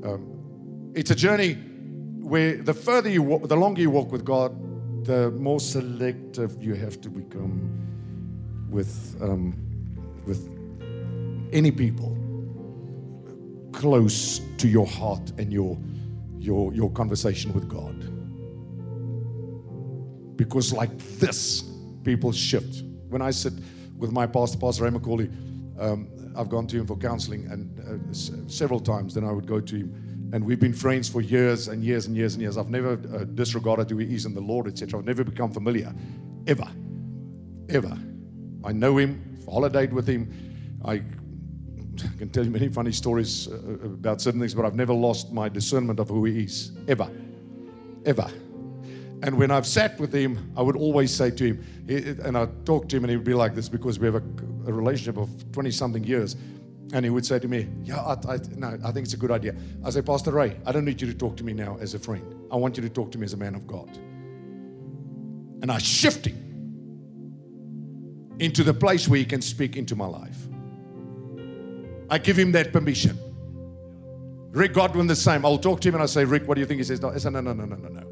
Um, 0.03 0.91
it's 0.95 1.11
a 1.11 1.15
journey 1.15 1.53
where 1.53 2.57
the 2.57 2.73
further 2.73 3.07
you 3.07 3.21
walk, 3.21 3.47
the 3.47 3.55
longer 3.55 3.81
you 3.81 3.91
walk 3.91 4.11
with 4.11 4.25
God, 4.25 5.05
the 5.05 5.29
more 5.31 5.59
selective 5.59 6.57
you 6.59 6.73
have 6.73 6.99
to 7.01 7.09
become 7.09 7.69
with 8.71 9.15
um, 9.21 9.53
with 10.25 10.47
any 11.53 11.71
people 11.71 12.17
close 13.73 14.39
to 14.57 14.67
your 14.67 14.87
heart 14.87 15.31
and 15.37 15.51
your 15.51 15.77
your 16.39 16.73
your 16.73 16.89
conversation 16.91 17.53
with 17.53 17.67
God. 17.69 17.95
Because 20.37 20.73
like 20.73 20.97
this, 21.19 21.63
people 22.03 22.31
shift. 22.31 22.83
When 23.09 23.21
I 23.21 23.31
sit 23.31 23.53
with 23.97 24.11
my 24.11 24.25
pastor, 24.25 24.57
Pastor 24.57 24.85
Ray 24.85 24.89
McCauley, 24.89 25.29
um, 25.79 26.07
I've 26.35 26.49
gone 26.49 26.65
to 26.67 26.77
him 26.77 26.87
for 26.87 26.97
counseling 26.97 27.45
and 27.51 27.79
uh, 27.79 28.09
s- 28.09 28.31
several 28.47 28.79
times. 28.79 29.13
Then 29.13 29.23
I 29.25 29.31
would 29.31 29.45
go 29.45 29.59
to 29.59 29.75
him, 29.75 30.29
and 30.33 30.43
we've 30.43 30.59
been 30.59 30.73
friends 30.73 31.09
for 31.09 31.21
years 31.21 31.67
and 31.67 31.83
years 31.83 32.07
and 32.07 32.15
years 32.15 32.33
and 32.33 32.41
years. 32.41 32.57
I've 32.57 32.69
never 32.69 32.93
uh, 32.93 33.25
disregarded 33.25 33.89
who 33.91 33.97
he 33.97 34.15
is 34.15 34.25
in 34.25 34.33
the 34.33 34.41
Lord, 34.41 34.67
etc. 34.67 34.99
I've 34.99 35.05
never 35.05 35.23
become 35.23 35.51
familiar, 35.51 35.93
ever, 36.47 36.67
ever. 37.69 37.97
I 38.63 38.71
know 38.71 38.97
him, 38.97 39.39
holidayed 39.45 39.91
with 39.91 40.07
him. 40.07 40.79
I 40.85 41.01
can 42.17 42.29
tell 42.29 42.45
you 42.45 42.51
many 42.51 42.69
funny 42.69 42.91
stories 42.91 43.47
uh, 43.47 43.55
about 43.83 44.21
certain 44.21 44.39
things, 44.39 44.53
but 44.53 44.65
I've 44.65 44.75
never 44.75 44.93
lost 44.93 45.31
my 45.31 45.49
discernment 45.49 45.99
of 45.99 46.09
who 46.09 46.25
he 46.25 46.43
is, 46.43 46.71
ever, 46.87 47.09
ever. 48.05 48.29
And 49.23 49.37
when 49.37 49.51
I've 49.51 49.67
sat 49.67 49.99
with 49.99 50.13
him, 50.13 50.51
I 50.57 50.61
would 50.61 50.75
always 50.75 51.13
say 51.13 51.29
to 51.31 51.53
him, 51.53 52.19
and 52.23 52.37
I'd 52.37 52.65
talk 52.65 52.89
to 52.89 52.97
him, 52.97 53.03
and 53.03 53.11
he 53.11 53.17
would 53.17 53.25
be 53.25 53.35
like 53.35 53.53
this 53.53 53.69
because 53.69 53.99
we 53.99 54.07
have 54.07 54.15
a, 54.15 54.23
a 54.67 54.73
relationship 54.73 55.17
of 55.17 55.51
20 55.51 55.69
something 55.71 56.03
years. 56.03 56.35
And 56.93 57.05
he 57.05 57.11
would 57.11 57.25
say 57.25 57.39
to 57.39 57.47
me, 57.47 57.67
Yeah, 57.83 58.01
I, 58.01 58.13
I, 58.33 58.39
no, 58.55 58.77
I 58.83 58.91
think 58.91 59.05
it's 59.05 59.13
a 59.13 59.17
good 59.17 59.31
idea. 59.31 59.55
I 59.85 59.91
say, 59.91 60.01
Pastor 60.01 60.31
Ray, 60.31 60.57
I 60.65 60.71
don't 60.71 60.83
need 60.83 60.99
you 60.99 61.07
to 61.07 61.13
talk 61.13 61.37
to 61.37 61.43
me 61.43 61.53
now 61.53 61.77
as 61.79 61.93
a 61.93 61.99
friend. 61.99 62.35
I 62.51 62.55
want 62.55 62.75
you 62.77 62.83
to 62.83 62.89
talk 62.89 63.11
to 63.11 63.17
me 63.17 63.25
as 63.25 63.33
a 63.33 63.37
man 63.37 63.55
of 63.55 63.65
God. 63.67 63.89
And 65.61 65.71
I 65.71 65.77
shift 65.77 66.25
him 66.25 66.40
into 68.41 68.63
the 68.63 68.73
place 68.73 69.07
where 69.07 69.19
he 69.19 69.25
can 69.25 69.41
speak 69.41 69.77
into 69.77 69.95
my 69.95 70.07
life. 70.07 70.47
I 72.09 72.17
give 72.17 72.37
him 72.37 72.51
that 72.53 72.73
permission. 72.73 73.17
Rick 74.49 74.73
Godwin, 74.73 75.07
the 75.07 75.15
same. 75.15 75.45
I'll 75.45 75.59
talk 75.59 75.79
to 75.81 75.87
him 75.87 75.95
and 75.95 76.03
I 76.03 76.07
say, 76.07 76.25
Rick, 76.25 76.47
what 76.47 76.55
do 76.55 76.59
you 76.59 76.67
think? 76.67 76.79
He 76.79 76.83
says, 76.83 77.01
no, 77.01 77.11
I 77.11 77.17
say, 77.17 77.29
no, 77.29 77.39
no, 77.39 77.53
no, 77.53 77.65
no, 77.65 77.75
no, 77.75 77.87
no. 77.87 78.07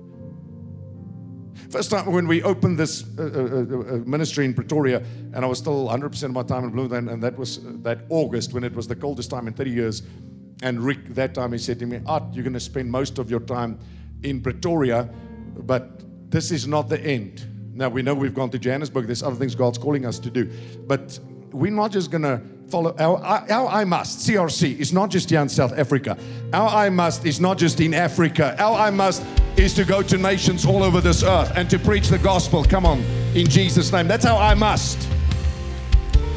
First 1.72 1.90
time 1.92 2.06
when 2.12 2.28
we 2.28 2.42
opened 2.44 2.78
this 2.78 3.04
uh, 3.18 3.24
uh, 3.24 3.26
uh, 3.26 3.98
ministry 4.06 4.46
in 4.46 4.54
Pretoria, 4.54 5.04
and 5.34 5.38
I 5.38 5.48
was 5.48 5.58
still 5.58 5.88
100% 5.88 6.24
of 6.24 6.32
my 6.32 6.44
time 6.44 6.64
in 6.64 6.70
Bloemfontein, 6.70 7.10
and 7.10 7.22
that 7.24 7.38
was 7.38 7.58
uh, 7.58 7.74
that 7.82 8.02
August 8.10 8.54
when 8.54 8.64
it 8.64 8.74
was 8.74 8.88
the 8.88 8.96
coldest 8.96 9.32
time 9.32 9.48
in 9.48 9.54
30 9.54 9.72
years. 9.72 10.04
And 10.62 10.80
Rick, 10.80 11.14
that 11.16 11.34
time, 11.34 11.52
he 11.52 11.58
said 11.58 11.80
to 11.80 11.86
me, 11.86 11.98
At, 12.08 12.34
you're 12.34 12.44
going 12.44 12.54
to 12.54 12.60
spend 12.60 12.92
most 12.92 13.18
of 13.18 13.30
your 13.30 13.40
time 13.42 13.80
in 14.24 14.42
Pretoria, 14.42 15.10
but 15.58 16.02
this 16.32 16.52
is 16.52 16.68
not 16.68 16.88
the 16.88 17.00
end. 17.02 17.49
Now, 17.80 17.88
we 17.88 18.02
know 18.02 18.14
we've 18.14 18.34
gone 18.34 18.50
to 18.50 18.60
Johannesburg, 18.60 19.06
there's 19.06 19.24
other 19.24 19.38
things 19.38 19.56
God's 19.56 19.78
calling 19.78 20.06
us 20.06 20.20
to 20.20 20.30
do, 20.30 20.52
but 20.86 21.18
we're 21.54 21.72
not 21.72 21.92
just 21.94 22.12
to 22.12 22.42
follow 22.68 22.94
our, 23.00 23.18
our 23.24 23.68
I 23.68 23.86
must, 23.86 24.20
CRC, 24.28 24.78
is 24.78 24.92
not 24.92 25.10
just 25.10 25.30
here 25.30 25.40
in 25.40 25.48
South 25.48 25.72
Africa. 25.72 26.18
Our 26.52 26.68
I 26.68 26.90
must 26.90 27.26
is 27.26 27.40
not 27.40 27.58
just 27.58 27.80
in 27.80 27.94
Africa. 27.94 28.54
Our 28.60 28.78
I 28.78 28.90
must 28.90 29.24
is 29.56 29.74
to 29.76 29.86
go 29.86 30.02
to 30.02 30.18
nations 30.18 30.66
all 30.66 30.84
over 30.84 31.00
this 31.00 31.24
earth 31.24 31.54
and 31.56 31.70
to 31.70 31.80
preach 31.80 32.10
the 32.10 32.18
gospel. 32.18 32.66
Come 32.66 32.86
on, 32.86 33.00
in 33.34 33.48
Jesus' 33.48 33.94
name. 33.94 34.10
That's 34.10 34.26
how 34.26 34.36
I 34.36 34.56
must. 34.56 35.08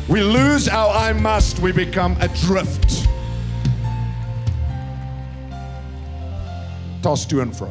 We 0.08 0.22
lose 0.22 0.68
our 0.68 0.90
I 0.94 1.12
must, 1.12 1.58
we 1.58 1.72
become 1.72 2.16
adrift. 2.20 3.08
Tossed 7.02 7.30
to 7.30 7.40
and 7.40 7.54
fro. 7.54 7.66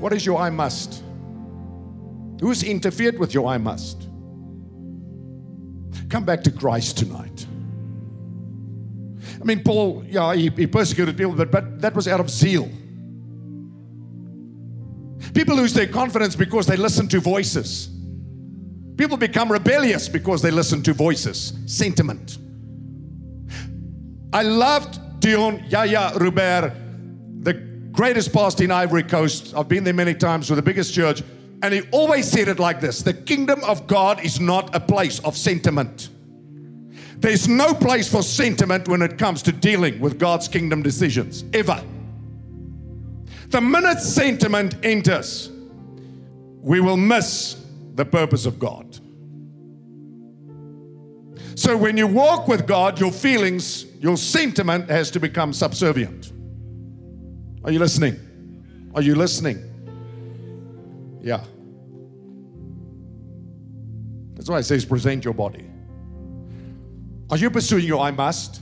What 0.00 0.12
is 0.12 0.26
your 0.26 0.38
I 0.38 0.50
must? 0.50 1.02
Who's 2.40 2.62
interfered 2.62 3.18
with 3.18 3.34
your 3.34 3.46
I 3.46 3.58
must? 3.58 4.08
Come 6.08 6.24
back 6.24 6.42
to 6.44 6.50
Christ 6.50 6.98
tonight. 6.98 7.46
I 9.40 9.44
mean, 9.44 9.62
Paul, 9.62 10.04
yeah, 10.08 10.34
he, 10.34 10.50
he 10.50 10.66
persecuted 10.66 11.16
people, 11.16 11.32
but, 11.32 11.50
but 11.50 11.80
that 11.80 11.94
was 11.94 12.08
out 12.08 12.20
of 12.20 12.30
zeal. 12.30 12.68
People 15.34 15.56
lose 15.56 15.74
their 15.74 15.86
confidence 15.86 16.36
because 16.36 16.66
they 16.66 16.76
listen 16.76 17.08
to 17.08 17.20
voices. 17.20 17.90
People 18.96 19.16
become 19.16 19.52
rebellious 19.52 20.08
because 20.08 20.40
they 20.40 20.50
listen 20.50 20.82
to 20.82 20.94
voices, 20.94 21.52
sentiment. 21.66 22.38
I 24.32 24.42
loved 24.42 25.20
Dion 25.20 25.62
Yaya 25.68 26.12
Robert, 26.16 26.72
the 27.42 27.54
greatest 27.92 28.32
pastor 28.32 28.64
in 28.64 28.70
Ivory 28.70 29.02
Coast. 29.02 29.54
I've 29.54 29.68
been 29.68 29.84
there 29.84 29.94
many 29.94 30.14
times 30.14 30.48
with 30.48 30.56
the 30.56 30.62
biggest 30.62 30.94
church. 30.94 31.22
And 31.62 31.72
he 31.72 31.82
always 31.90 32.30
said 32.30 32.48
it 32.48 32.58
like 32.58 32.80
this 32.80 33.02
The 33.02 33.14
kingdom 33.14 33.62
of 33.64 33.86
God 33.86 34.24
is 34.24 34.40
not 34.40 34.74
a 34.74 34.80
place 34.80 35.20
of 35.20 35.36
sentiment. 35.36 36.10
There's 37.18 37.48
no 37.48 37.72
place 37.72 38.08
for 38.10 38.22
sentiment 38.22 38.88
when 38.88 39.00
it 39.00 39.16
comes 39.16 39.42
to 39.42 39.52
dealing 39.52 40.00
with 40.00 40.18
God's 40.18 40.48
kingdom 40.48 40.82
decisions, 40.82 41.44
ever. 41.54 41.82
The 43.48 43.60
minute 43.60 44.00
sentiment 44.00 44.76
enters, 44.82 45.50
we 46.60 46.80
will 46.80 46.98
miss 46.98 47.64
the 47.94 48.04
purpose 48.04 48.44
of 48.44 48.58
God. 48.58 48.98
So 51.54 51.74
when 51.74 51.96
you 51.96 52.06
walk 52.06 52.48
with 52.48 52.66
God, 52.66 53.00
your 53.00 53.10
feelings, 53.10 53.86
your 53.98 54.18
sentiment 54.18 54.90
has 54.90 55.10
to 55.12 55.20
become 55.20 55.54
subservient. 55.54 56.32
Are 57.64 57.72
you 57.72 57.78
listening? 57.78 58.90
Are 58.94 59.00
you 59.00 59.14
listening? 59.14 59.65
Yeah. 61.20 61.44
That's 64.34 64.48
why 64.50 64.58
it 64.58 64.64
says 64.64 64.84
present 64.84 65.24
your 65.24 65.34
body. 65.34 65.68
Are 67.30 67.36
you 67.36 67.50
pursuing 67.50 67.84
your 67.84 68.00
I 68.00 68.10
must? 68.10 68.60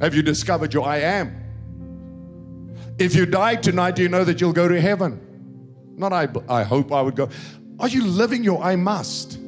Have 0.00 0.14
you 0.14 0.22
discovered 0.22 0.74
your 0.74 0.84
I 0.84 0.98
am? 0.98 1.38
If 2.98 3.14
you 3.14 3.26
die 3.26 3.56
tonight, 3.56 3.96
do 3.96 4.02
you 4.02 4.08
know 4.08 4.24
that 4.24 4.40
you'll 4.40 4.52
go 4.52 4.66
to 4.66 4.80
heaven? 4.80 5.20
Not 5.96 6.12
I, 6.12 6.28
I 6.48 6.62
hope 6.62 6.92
I 6.92 7.02
would 7.02 7.16
go. 7.16 7.28
Are 7.78 7.88
you 7.88 8.04
living 8.04 8.42
your 8.42 8.62
I 8.62 8.76
must? 8.76 9.38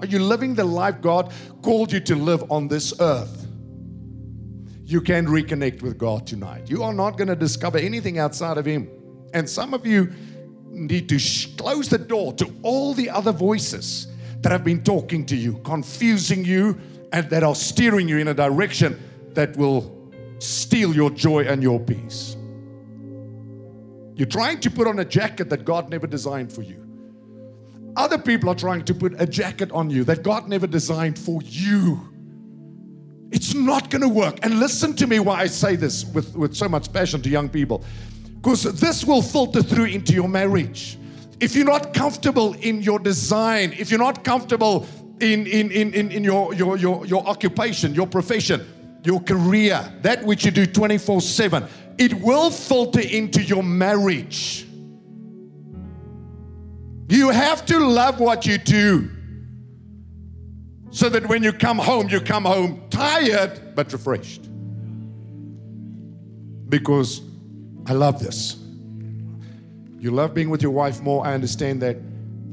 Are 0.00 0.06
you 0.06 0.18
living 0.18 0.54
the 0.54 0.64
life 0.64 1.00
God 1.00 1.32
called 1.62 1.92
you 1.92 2.00
to 2.00 2.16
live 2.16 2.50
on 2.50 2.68
this 2.68 2.92
earth? 3.00 3.46
You 4.84 5.00
can 5.00 5.26
reconnect 5.26 5.82
with 5.82 5.96
God 5.96 6.26
tonight. 6.26 6.68
You 6.68 6.82
are 6.82 6.92
not 6.92 7.16
going 7.16 7.28
to 7.28 7.36
discover 7.36 7.78
anything 7.78 8.18
outside 8.18 8.58
of 8.58 8.66
Him. 8.66 8.88
And 9.32 9.48
some 9.48 9.72
of 9.72 9.86
you 9.86 10.12
need 10.74 11.08
to 11.08 11.18
sh- 11.18 11.54
close 11.56 11.88
the 11.88 11.98
door 11.98 12.32
to 12.34 12.52
all 12.62 12.94
the 12.94 13.10
other 13.10 13.32
voices 13.32 14.08
that 14.42 14.52
have 14.52 14.64
been 14.64 14.82
talking 14.82 15.24
to 15.26 15.36
you, 15.36 15.58
confusing 15.64 16.44
you, 16.44 16.78
and 17.12 17.30
that 17.30 17.42
are 17.42 17.54
steering 17.54 18.08
you 18.08 18.18
in 18.18 18.28
a 18.28 18.34
direction 18.34 19.00
that 19.32 19.56
will 19.56 20.12
steal 20.38 20.94
your 20.94 21.10
joy 21.10 21.44
and 21.44 21.62
your 21.62 21.80
peace. 21.80 22.36
You're 24.14 24.28
trying 24.28 24.60
to 24.60 24.70
put 24.70 24.86
on 24.86 24.98
a 24.98 25.04
jacket 25.04 25.50
that 25.50 25.64
God 25.64 25.90
never 25.90 26.06
designed 26.06 26.52
for 26.52 26.62
you. 26.62 26.80
Other 27.96 28.18
people 28.18 28.48
are 28.48 28.54
trying 28.54 28.84
to 28.84 28.94
put 28.94 29.20
a 29.20 29.26
jacket 29.26 29.70
on 29.72 29.90
you 29.90 30.04
that 30.04 30.22
God 30.22 30.48
never 30.48 30.66
designed 30.66 31.18
for 31.18 31.40
you. 31.42 32.08
It's 33.30 33.54
not 33.54 33.90
going 33.90 34.02
to 34.02 34.08
work. 34.08 34.38
And 34.42 34.60
listen 34.60 34.94
to 34.96 35.06
me 35.06 35.18
why 35.18 35.40
I 35.40 35.46
say 35.46 35.74
this 35.74 36.04
with, 36.04 36.36
with 36.36 36.54
so 36.54 36.68
much 36.68 36.92
passion 36.92 37.22
to 37.22 37.28
young 37.28 37.48
people. 37.48 37.84
Because 38.44 38.78
this 38.78 39.06
will 39.06 39.22
filter 39.22 39.62
through 39.62 39.86
into 39.86 40.12
your 40.12 40.28
marriage. 40.28 40.98
if 41.40 41.56
you're 41.56 41.64
not 41.64 41.94
comfortable 41.94 42.52
in 42.52 42.82
your 42.82 42.98
design, 42.98 43.72
if 43.78 43.90
you're 43.90 43.98
not 43.98 44.22
comfortable 44.22 44.86
in, 45.18 45.46
in, 45.46 45.70
in, 45.70 45.94
in, 45.94 46.10
in 46.10 46.22
your, 46.22 46.52
your, 46.52 46.76
your, 46.76 47.06
your 47.06 47.26
occupation, 47.26 47.94
your 47.94 48.06
profession, 48.06 48.60
your 49.02 49.20
career, 49.20 49.90
that 50.02 50.22
which 50.24 50.44
you 50.44 50.50
do 50.50 50.66
24 50.66 51.22
7, 51.22 51.64
it 51.96 52.12
will 52.20 52.50
filter 52.50 53.00
into 53.00 53.42
your 53.42 53.62
marriage. 53.62 54.66
You 57.08 57.30
have 57.30 57.64
to 57.64 57.78
love 57.78 58.20
what 58.20 58.44
you 58.44 58.58
do 58.58 59.08
so 60.90 61.08
that 61.08 61.26
when 61.28 61.42
you 61.42 61.52
come 61.54 61.78
home, 61.78 62.10
you 62.10 62.20
come 62.20 62.44
home 62.44 62.82
tired 62.90 63.74
but 63.74 63.90
refreshed. 63.90 64.50
Because 66.68 67.22
I 67.86 67.92
love 67.92 68.18
this. 68.18 68.56
You 69.98 70.10
love 70.10 70.34
being 70.34 70.50
with 70.50 70.62
your 70.62 70.72
wife 70.72 71.00
more, 71.00 71.26
I 71.26 71.34
understand 71.34 71.82
that. 71.82 71.96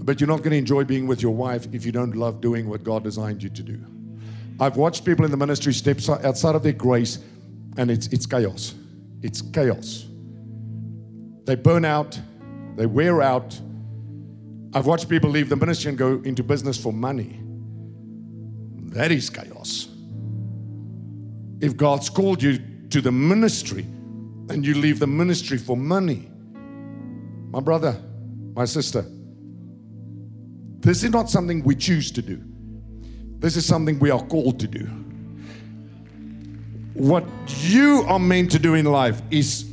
But 0.05 0.19
you're 0.19 0.27
not 0.27 0.38
going 0.38 0.51
to 0.51 0.57
enjoy 0.57 0.84
being 0.84 1.05
with 1.05 1.21
your 1.21 1.34
wife 1.34 1.67
if 1.73 1.86
you 1.86 1.91
don't 1.91 2.15
love 2.15 2.41
doing 2.41 2.67
what 2.67 2.84
God 2.84 3.03
designed 3.03 3.43
you 3.43 3.49
to 3.49 3.61
do. 3.63 3.86
I've 4.59 4.77
watched 4.77 5.05
people 5.05 5.25
in 5.25 5.32
the 5.32 5.38
ministry 5.38 5.73
step 5.73 5.97
outside 6.23 6.55
of 6.55 6.63
their 6.63 6.73
grace, 6.73 7.19
and 7.77 7.91
it's, 7.91 8.07
it's 8.07 8.25
chaos. 8.25 8.73
It's 9.21 9.41
chaos. 9.41 10.05
They 11.45 11.55
burn 11.55 11.86
out, 11.86 12.19
they 12.75 12.86
wear 12.86 13.21
out. 13.21 13.59
I've 14.73 14.86
watched 14.86 15.09
people 15.09 15.29
leave 15.29 15.49
the 15.49 15.55
ministry 15.55 15.89
and 15.89 15.97
go 15.97 16.21
into 16.23 16.43
business 16.43 16.77
for 16.82 16.93
money. 16.93 17.39
That 18.93 19.11
is 19.11 19.29
chaos. 19.29 19.88
If 21.59 21.77
God's 21.77 22.09
called 22.09 22.41
you 22.41 22.59
to 22.89 23.01
the 23.01 23.11
ministry 23.11 23.86
and 24.52 24.66
you 24.66 24.76
leave 24.76 24.99
the 24.99 25.08
ministry 25.08 25.58
for 25.58 25.78
money, 25.78 26.30
my 27.52 27.60
brother, 27.60 27.95
my 28.54 28.66
sister, 28.66 29.06
this 30.82 31.04
is 31.04 31.12
not 31.12 31.30
something 31.30 31.64
we 31.64 31.76
choose 31.76 32.12
to 32.12 32.22
do. 32.22 32.41
This 33.39 33.56
is 33.56 33.66
something 33.66 33.97
we 33.99 34.10
are 34.10 34.24
called 34.26 34.60
to 34.60 34.68
do. 34.68 34.86
What 36.93 37.24
you 37.47 38.04
are 38.08 38.20
meant 38.20 38.52
to 38.52 38.60
do 38.60 38.74
in 38.74 38.86
life 38.86 39.22
is 39.32 39.72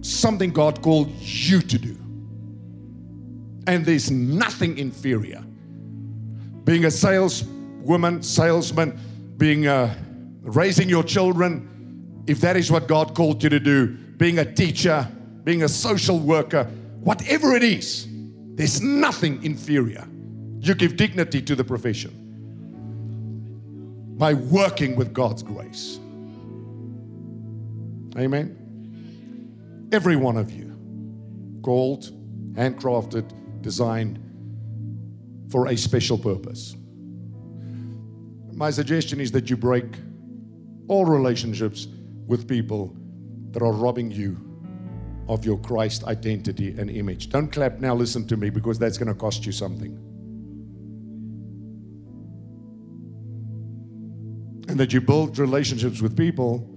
something 0.00 0.50
God 0.50 0.82
called 0.82 1.08
you 1.20 1.60
to 1.60 1.78
do. 1.78 1.96
And 3.66 3.86
there's 3.86 4.10
nothing 4.10 4.78
inferior. 4.78 5.44
Being 6.64 6.86
a 6.86 6.90
saleswoman, 6.90 8.22
salesman, 8.22 8.98
being 9.36 9.68
a, 9.68 9.96
raising 10.42 10.88
your 10.88 11.04
children, 11.04 11.68
if 12.26 12.40
that 12.40 12.56
is 12.56 12.70
what 12.70 12.88
God 12.88 13.14
called 13.14 13.42
you 13.42 13.48
to 13.48 13.60
do, 13.60 13.88
being 14.16 14.38
a 14.38 14.44
teacher, 14.44 15.08
being 15.44 15.62
a 15.64 15.68
social 15.68 16.18
worker, 16.18 16.64
whatever 17.00 17.54
it 17.54 17.62
is, 17.62 18.06
there's 18.54 18.80
nothing 18.80 19.42
inferior. 19.44 20.06
You 20.60 20.74
give 20.74 20.96
dignity 20.96 21.42
to 21.42 21.56
the 21.56 21.64
profession 21.64 22.18
by 24.16 24.34
working 24.34 24.94
with 24.94 25.12
God's 25.12 25.42
grace. 25.42 25.98
Amen. 28.16 29.88
Every 29.90 30.16
one 30.16 30.36
of 30.36 30.52
you, 30.52 30.76
called, 31.62 32.10
handcrafted, 32.54 33.32
designed 33.62 34.20
for 35.50 35.66
a 35.66 35.76
special 35.76 36.16
purpose. 36.16 36.76
My 38.52 38.70
suggestion 38.70 39.20
is 39.20 39.32
that 39.32 39.50
you 39.50 39.56
break 39.56 39.86
all 40.88 41.04
relationships 41.04 41.88
with 42.26 42.48
people 42.48 42.96
that 43.50 43.62
are 43.62 43.72
robbing 43.72 44.10
you 44.10 44.36
of 45.28 45.44
your 45.44 45.58
Christ 45.58 46.04
identity 46.04 46.70
and 46.78 46.90
image. 46.90 47.30
Don't 47.30 47.50
clap 47.50 47.78
now, 47.78 47.94
listen 47.94 48.26
to 48.28 48.36
me, 48.36 48.50
because 48.50 48.78
that's 48.78 48.98
going 48.98 49.08
to 49.08 49.14
cost 49.14 49.46
you 49.46 49.52
something. 49.52 49.98
And 54.68 54.78
that 54.80 54.92
you 54.92 55.00
build 55.00 55.38
relationships 55.38 56.00
with 56.00 56.16
people 56.16 56.68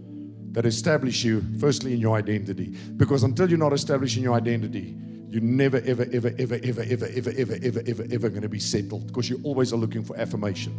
that 0.51 0.65
establish 0.65 1.23
you, 1.23 1.43
firstly, 1.59 1.93
in 1.93 1.99
your 1.99 2.15
identity. 2.17 2.75
Because 2.97 3.23
until 3.23 3.49
you're 3.49 3.57
not 3.57 3.73
established 3.73 4.17
in 4.17 4.23
your 4.23 4.33
identity, 4.33 4.95
you're 5.29 5.41
never, 5.41 5.77
ever, 5.85 6.07
ever, 6.13 6.33
ever, 6.39 6.59
ever, 6.63 6.83
ever, 6.83 6.83
ever, 6.83 7.33
ever, 7.37 7.59
ever, 7.61 7.81
ever, 7.85 8.05
ever 8.11 8.29
going 8.29 8.41
to 8.41 8.49
be 8.49 8.59
settled 8.59 9.07
because 9.07 9.29
you 9.29 9.39
always 9.43 9.73
are 9.73 9.77
looking 9.77 10.03
for 10.03 10.17
affirmation. 10.17 10.71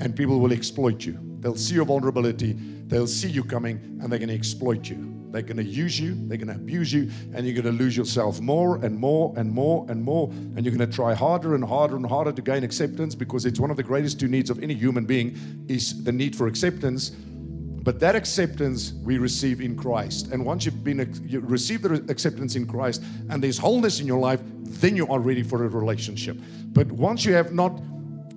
And 0.00 0.16
people 0.16 0.40
will 0.40 0.52
exploit 0.52 1.04
you. 1.04 1.33
They'll 1.44 1.56
see 1.56 1.74
your 1.74 1.84
vulnerability, 1.84 2.54
they'll 2.86 3.06
see 3.06 3.28
you 3.28 3.44
coming, 3.44 3.98
and 4.00 4.10
they're 4.10 4.18
going 4.18 4.30
to 4.30 4.34
exploit 4.34 4.88
you. 4.88 5.14
They're 5.30 5.42
going 5.42 5.58
to 5.58 5.62
use 5.62 6.00
you, 6.00 6.14
they're 6.26 6.38
going 6.38 6.48
to 6.48 6.54
abuse 6.54 6.90
you, 6.90 7.10
and 7.34 7.44
you're 7.46 7.60
going 7.60 7.76
to 7.76 7.82
lose 7.82 7.94
yourself 7.94 8.40
more 8.40 8.82
and 8.82 8.98
more 8.98 9.34
and 9.36 9.52
more 9.52 9.84
and 9.90 10.02
more. 10.02 10.30
And 10.30 10.64
you're 10.64 10.74
going 10.74 10.90
to 10.90 10.96
try 10.96 11.12
harder 11.12 11.54
and 11.54 11.62
harder 11.62 11.96
and 11.96 12.06
harder 12.06 12.32
to 12.32 12.40
gain 12.40 12.64
acceptance 12.64 13.14
because 13.14 13.44
it's 13.44 13.60
one 13.60 13.70
of 13.70 13.76
the 13.76 13.82
greatest 13.82 14.18
two 14.18 14.26
needs 14.26 14.48
of 14.48 14.62
any 14.62 14.72
human 14.72 15.04
being 15.04 15.66
is 15.68 16.02
the 16.02 16.12
need 16.12 16.34
for 16.34 16.46
acceptance. 16.46 17.10
But 17.10 18.00
that 18.00 18.16
acceptance 18.16 18.94
we 19.02 19.18
receive 19.18 19.60
in 19.60 19.76
Christ. 19.76 20.32
And 20.32 20.46
once 20.46 20.64
you've 20.64 20.82
been 20.82 21.12
you 21.26 21.40
receive 21.40 21.82
the 21.82 22.02
acceptance 22.08 22.56
in 22.56 22.66
Christ 22.66 23.02
and 23.28 23.44
there's 23.44 23.58
wholeness 23.58 24.00
in 24.00 24.06
your 24.06 24.18
life, 24.18 24.40
then 24.80 24.96
you 24.96 25.06
are 25.08 25.18
ready 25.18 25.42
for 25.42 25.62
a 25.62 25.68
relationship. 25.68 26.38
But 26.68 26.90
once 26.90 27.26
you 27.26 27.34
have 27.34 27.52
not 27.52 27.82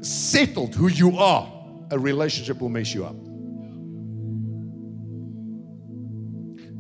settled 0.01 0.76
who 0.76 0.89
you 0.89 1.18
are, 1.18 1.57
a 1.91 1.99
relationship 1.99 2.61
will 2.61 2.69
mess 2.69 2.93
you 2.93 3.05
up. 3.05 3.15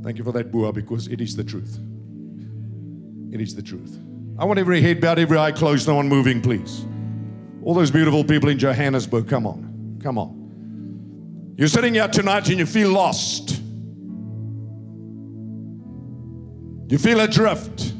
Thank 0.03 0.17
you 0.17 0.23
for 0.23 0.31
that, 0.31 0.51
Bua, 0.51 0.71
because 0.71 1.07
it 1.07 1.21
is 1.21 1.35
the 1.35 1.43
truth. 1.43 1.79
It 3.31 3.41
is 3.41 3.55
the 3.55 3.61
truth. 3.61 3.99
I 4.39 4.45
want 4.45 4.59
every 4.59 4.81
head 4.81 5.01
bowed, 5.01 5.19
every 5.19 5.37
eye 5.37 5.51
closed, 5.51 5.87
no 5.87 5.95
one 5.95 6.07
moving, 6.07 6.41
please. 6.41 6.85
All 7.63 7.73
those 7.73 7.91
beautiful 7.91 8.23
people 8.23 8.49
in 8.49 8.59
Johannesburg, 8.59 9.27
come 9.27 9.45
on, 9.45 9.99
come 10.01 10.17
on. 10.17 11.53
You're 11.57 11.67
sitting 11.67 11.95
here 11.95 12.07
tonight 12.07 12.47
and 12.49 12.59
you 12.59 12.65
feel 12.65 12.89
lost. 12.89 13.61
You 16.89 16.97
feel 16.97 17.19
adrift. 17.19 17.93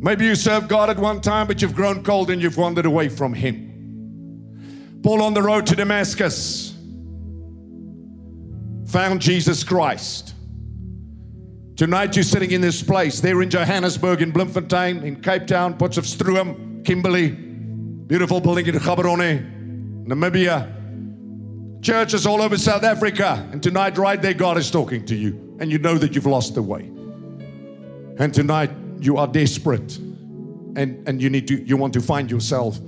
Maybe 0.00 0.26
you 0.26 0.34
served 0.34 0.68
God 0.68 0.90
at 0.90 0.98
one 0.98 1.20
time, 1.20 1.46
but 1.46 1.62
you've 1.62 1.74
grown 1.74 2.02
cold 2.02 2.28
and 2.28 2.42
you've 2.42 2.56
wandered 2.56 2.84
away 2.84 3.08
from 3.08 3.32
Him. 3.32 3.71
Paul 5.02 5.22
on 5.22 5.34
the 5.34 5.42
road 5.42 5.66
to 5.66 5.74
Damascus. 5.74 6.74
Found 8.86 9.20
Jesus 9.20 9.64
Christ. 9.64 10.34
Tonight 11.76 12.14
you're 12.14 12.22
sitting 12.22 12.52
in 12.52 12.60
this 12.60 12.82
place, 12.82 13.20
there 13.20 13.42
in 13.42 13.50
Johannesburg, 13.50 14.22
in 14.22 14.30
Bloemfontein, 14.30 15.02
in 15.02 15.20
Cape 15.20 15.48
Town, 15.48 15.76
Potchefstroom, 15.76 16.84
Kimberley, 16.84 17.30
beautiful 17.30 18.40
building 18.40 18.66
in 18.66 18.76
Gaborone, 18.76 20.06
Namibia, 20.06 20.70
churches 21.82 22.26
all 22.26 22.40
over 22.40 22.56
South 22.56 22.84
Africa. 22.84 23.48
And 23.50 23.60
tonight, 23.60 23.98
right 23.98 24.20
there, 24.20 24.34
God 24.34 24.56
is 24.58 24.70
talking 24.70 25.04
to 25.06 25.16
you, 25.16 25.56
and 25.58 25.72
you 25.72 25.78
know 25.78 25.98
that 25.98 26.14
you've 26.14 26.26
lost 26.26 26.54
the 26.54 26.62
way. 26.62 26.82
And 28.18 28.32
tonight 28.32 28.70
you 29.00 29.16
are 29.16 29.26
desperate, 29.26 29.96
and, 29.96 31.08
and 31.08 31.20
you 31.20 31.28
need 31.28 31.48
to 31.48 31.60
you 31.64 31.76
want 31.76 31.94
to 31.94 32.00
find 32.00 32.30
yourself 32.30 32.78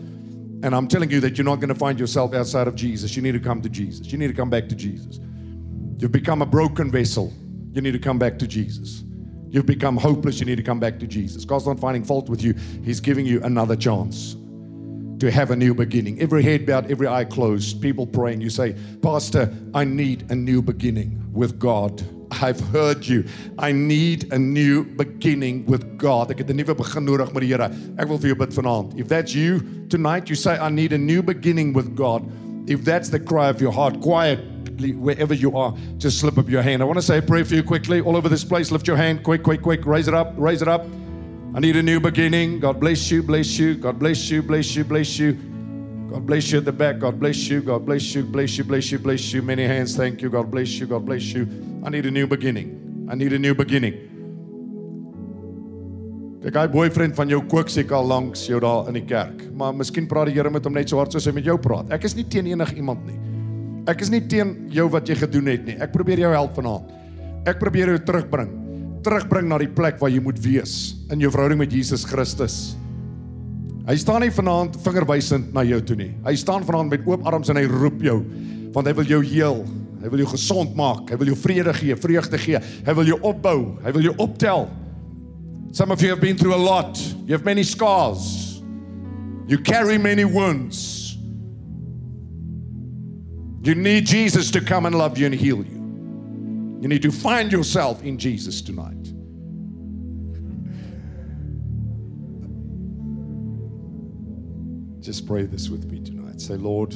and 0.64 0.74
I'm 0.74 0.88
telling 0.88 1.10
you 1.10 1.20
that 1.20 1.36
you're 1.36 1.44
not 1.44 1.56
going 1.56 1.68
to 1.68 1.74
find 1.74 2.00
yourself 2.00 2.32
outside 2.32 2.66
of 2.66 2.74
Jesus. 2.74 3.14
You 3.14 3.20
need 3.20 3.32
to 3.32 3.38
come 3.38 3.60
to 3.60 3.68
Jesus. 3.68 4.10
You 4.10 4.16
need 4.16 4.28
to 4.28 4.32
come 4.32 4.48
back 4.48 4.66
to 4.70 4.74
Jesus. 4.74 5.20
You've 5.98 6.10
become 6.10 6.40
a 6.40 6.46
broken 6.46 6.90
vessel. 6.90 7.34
You 7.74 7.82
need 7.82 7.92
to 7.92 7.98
come 7.98 8.18
back 8.18 8.38
to 8.38 8.46
Jesus. 8.46 9.04
You've 9.50 9.66
become 9.66 9.98
hopeless. 9.98 10.40
You 10.40 10.46
need 10.46 10.56
to 10.56 10.62
come 10.62 10.80
back 10.80 10.98
to 11.00 11.06
Jesus. 11.06 11.44
God's 11.44 11.66
not 11.66 11.78
finding 11.78 12.02
fault 12.02 12.30
with 12.30 12.42
you, 12.42 12.54
He's 12.82 12.98
giving 12.98 13.26
you 13.26 13.42
another 13.42 13.76
chance 13.76 14.36
to 15.20 15.30
have 15.30 15.50
a 15.50 15.56
new 15.56 15.74
beginning. 15.74 16.18
Every 16.22 16.42
head 16.42 16.64
bowed, 16.64 16.90
every 16.90 17.08
eye 17.08 17.26
closed, 17.26 17.82
people 17.82 18.06
praying. 18.06 18.40
You 18.40 18.48
say, 18.48 18.74
Pastor, 19.02 19.52
I 19.74 19.84
need 19.84 20.30
a 20.30 20.34
new 20.34 20.62
beginning 20.62 21.30
with 21.30 21.58
God. 21.58 22.02
I've 22.30 22.60
heard 22.72 23.06
you. 23.06 23.24
I 23.58 23.72
need 23.72 24.32
a 24.32 24.38
new 24.38 24.84
beginning 24.84 25.66
with 25.66 25.98
God. 25.98 26.30
Ek 26.30 26.38
het 26.38 26.50
'n 26.50 26.56
nuwe 26.56 26.74
begin 26.74 27.04
nodig 27.04 27.32
met 27.32 27.40
die 27.42 27.48
Here. 27.48 27.70
Ek 27.98 28.08
wil 28.08 28.18
vir 28.18 28.28
jou 28.28 28.36
bid 28.36 28.54
vanaand. 28.54 28.98
If 28.98 29.08
that's 29.08 29.34
you 29.34 29.60
tonight, 29.88 30.28
you 30.28 30.36
say 30.36 30.58
I 30.58 30.70
need 30.70 30.92
a 30.92 30.98
new 30.98 31.22
beginning 31.22 31.74
with 31.74 31.94
God. 31.94 32.22
If 32.66 32.84
that's 32.84 33.10
the 33.10 33.20
cry 33.20 33.48
of 33.48 33.60
your 33.60 33.72
heart, 33.72 34.00
quietly 34.00 34.92
wherever 34.92 35.34
you 35.34 35.56
are, 35.56 35.74
just 35.98 36.18
slip 36.18 36.38
up 36.38 36.48
your 36.48 36.62
hand. 36.62 36.82
I 36.82 36.84
want 36.86 36.98
to 36.98 37.02
say 37.02 37.18
a 37.18 37.22
prayer 37.22 37.44
for 37.44 37.54
you 37.54 37.62
quickly. 37.62 38.00
All 38.00 38.16
over 38.16 38.28
this 38.28 38.44
place, 38.44 38.72
lift 38.72 38.86
your 38.86 38.96
hand 38.96 39.22
quick, 39.22 39.42
quick, 39.42 39.62
quick. 39.62 39.84
Raise 39.86 40.08
it 40.08 40.14
up, 40.14 40.34
raise 40.36 40.62
it 40.62 40.68
up. 40.68 40.86
I 41.54 41.60
need 41.60 41.76
a 41.76 41.82
new 41.82 42.00
beginning. 42.00 42.58
God 42.58 42.80
bless 42.80 43.10
you, 43.10 43.22
bless 43.22 43.58
you. 43.58 43.74
God 43.74 43.98
bless 43.98 44.30
you, 44.30 44.42
bless 44.42 44.74
you, 44.74 44.84
bless 44.84 45.18
you. 45.18 45.53
God 46.14 46.26
bless 46.30 46.52
you 46.52 46.58
at 46.58 46.64
the 46.64 46.70
back. 46.70 47.00
God 47.00 47.18
bless 47.18 47.50
you. 47.50 47.60
God 47.60 47.84
bless 47.84 48.14
you. 48.14 48.22
Bless 48.22 48.56
you. 48.56 48.62
Bless 48.62 48.92
you. 48.92 49.00
Bless 49.02 49.32
you. 49.34 49.42
Many 49.42 49.66
hands. 49.66 49.96
Thank 49.96 50.22
you. 50.22 50.30
God 50.30 50.46
bless 50.46 50.78
you. 50.78 50.86
God 50.86 51.02
bless 51.04 51.34
you. 51.34 51.42
I 51.82 51.90
need 51.90 52.06
a 52.06 52.10
new 52.10 52.28
beginning. 52.28 53.08
I 53.10 53.16
need 53.16 53.32
a 53.32 53.38
new 53.38 53.50
beginning. 53.50 53.98
Kyk, 56.44 56.54
hy 56.54 56.68
boyfriend 56.70 57.18
van 57.18 57.34
jou 57.34 57.40
kook 57.50 57.72
seker 57.72 57.98
al 57.98 58.06
langs 58.06 58.44
jou 58.46 58.60
daar 58.62 58.86
in 58.92 59.00
die 59.00 59.02
kerk. 59.10 59.42
Maar 59.58 59.74
miskien 59.74 60.06
praat 60.06 60.30
die 60.30 60.36
Here 60.36 60.54
met 60.54 60.62
hom 60.62 60.78
net 60.78 60.92
so 60.92 61.02
hard 61.02 61.10
soos 61.10 61.26
hy 61.26 61.34
met 61.34 61.50
jou 61.50 61.58
praat. 61.58 61.90
Ek 61.98 62.06
is 62.06 62.14
nie 62.14 62.28
teen 62.30 62.46
enige 62.52 62.78
iemand 62.78 63.02
nie. 63.08 63.18
Ek 63.90 64.06
is 64.06 64.14
nie 64.14 64.22
teen 64.22 64.54
jou 64.70 64.86
wat 64.94 65.10
jy 65.10 65.18
gedoen 65.18 65.50
het 65.50 65.66
nie. 65.66 65.74
Ek 65.82 65.90
probeer 65.96 66.22
jou 66.28 66.30
help 66.36 66.54
vanaand. 66.60 66.94
Ek 67.42 67.58
probeer 67.58 67.96
jou 67.96 67.98
terugbring. 68.06 68.60
terugbring 69.04 69.50
na 69.50 69.58
die 69.60 69.68
plek 69.68 69.98
waar 70.00 70.14
jy 70.14 70.22
moet 70.24 70.38
wees 70.40 70.94
in 71.12 71.20
jou 71.20 71.28
verhouding 71.34 71.58
met 71.60 71.74
Jesus 71.74 72.06
Christus. 72.08 72.76
Hy 73.84 73.96
staan 74.00 74.22
nie 74.24 74.32
vanaand 74.32 74.78
vingerwysend 74.80 75.52
na 75.52 75.64
jou 75.68 75.80
toe 75.84 75.96
nie. 75.98 76.12
Hy 76.24 76.34
staan 76.40 76.64
vanaand 76.64 76.94
met 76.94 77.04
oop 77.08 77.26
arms 77.28 77.50
en 77.52 77.60
hy 77.60 77.66
roep 77.68 78.00
jou 78.04 78.22
want 78.74 78.88
hy 78.90 78.94
wil 78.98 79.06
jou 79.06 79.20
heel. 79.22 79.60
Hy 80.02 80.10
wil 80.10 80.24
jou 80.24 80.30
gesond 80.32 80.72
maak. 80.76 81.12
Hy 81.12 81.18
wil 81.20 81.30
jou 81.30 81.36
vrede 81.38 81.72
gee, 81.78 81.94
vreugde 81.96 82.40
gee. 82.42 82.58
Hy 82.58 82.94
wil 82.98 83.06
jou 83.06 83.20
opbou. 83.22 83.60
Hy 83.84 83.92
wil 83.94 84.08
jou 84.08 84.14
optel. 84.24 84.66
Some 85.70 85.94
of 85.94 86.02
you 86.02 86.10
have 86.10 86.20
been 86.20 86.36
through 86.36 86.54
a 86.54 86.58
lot. 86.58 86.98
You 87.24 87.36
have 87.36 87.44
many 87.44 87.62
scars. 87.62 88.60
You 89.46 89.58
carry 89.58 89.96
many 89.98 90.24
wounds. 90.24 91.16
You 93.62 93.74
need 93.74 94.06
Jesus 94.06 94.50
to 94.50 94.60
come 94.60 94.86
and 94.86 94.94
love 94.94 95.16
you 95.18 95.26
and 95.26 95.34
heal 95.34 95.64
you. 95.64 95.80
You 96.82 96.88
need 96.88 97.02
to 97.02 97.12
find 97.12 97.50
yourself 97.52 98.02
in 98.02 98.18
Jesus 98.18 98.60
tonight. 98.60 99.13
Just 105.04 105.26
pray 105.26 105.42
this 105.42 105.68
with 105.68 105.84
me 105.84 106.00
tonight. 106.00 106.40
Say, 106.40 106.54
Lord, 106.54 106.94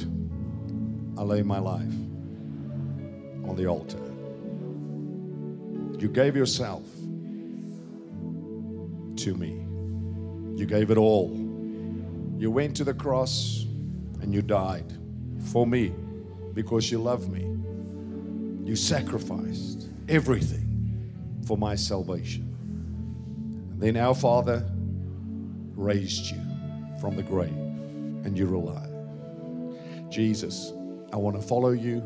I 1.15 1.21
lay 1.21 1.43
my 1.43 1.59
life 1.59 1.93
on 3.47 3.55
the 3.55 3.67
altar. 3.67 3.99
You 6.01 6.09
gave 6.09 6.35
yourself 6.35 6.81
to 9.17 9.35
me, 9.35 9.63
you 10.59 10.65
gave 10.65 10.89
it 10.89 10.97
all. 10.97 11.29
You 12.39 12.49
went 12.49 12.75
to 12.77 12.83
the 12.83 12.95
cross 12.95 13.67
and 14.23 14.33
you 14.33 14.41
died 14.41 14.91
for 15.51 15.67
me 15.67 15.93
because 16.55 16.89
you 16.89 16.97
love 16.97 17.29
me. 17.29 17.41
You 18.67 18.75
sacrificed 18.75 19.87
everything 20.07 21.13
for 21.45 21.59
my 21.59 21.75
salvation. 21.75 22.57
And 23.71 23.79
then 23.79 23.97
our 23.97 24.15
Father 24.15 24.67
raised 25.75 26.31
you 26.31 26.41
from 26.99 27.15
the 27.15 27.21
grave 27.21 27.68
and 28.23 28.37
you're 28.37 28.53
alive. 28.53 28.89
Jesus, 30.09 30.73
I 31.13 31.17
want 31.17 31.35
to 31.35 31.41
follow 31.41 31.71
you. 31.71 31.99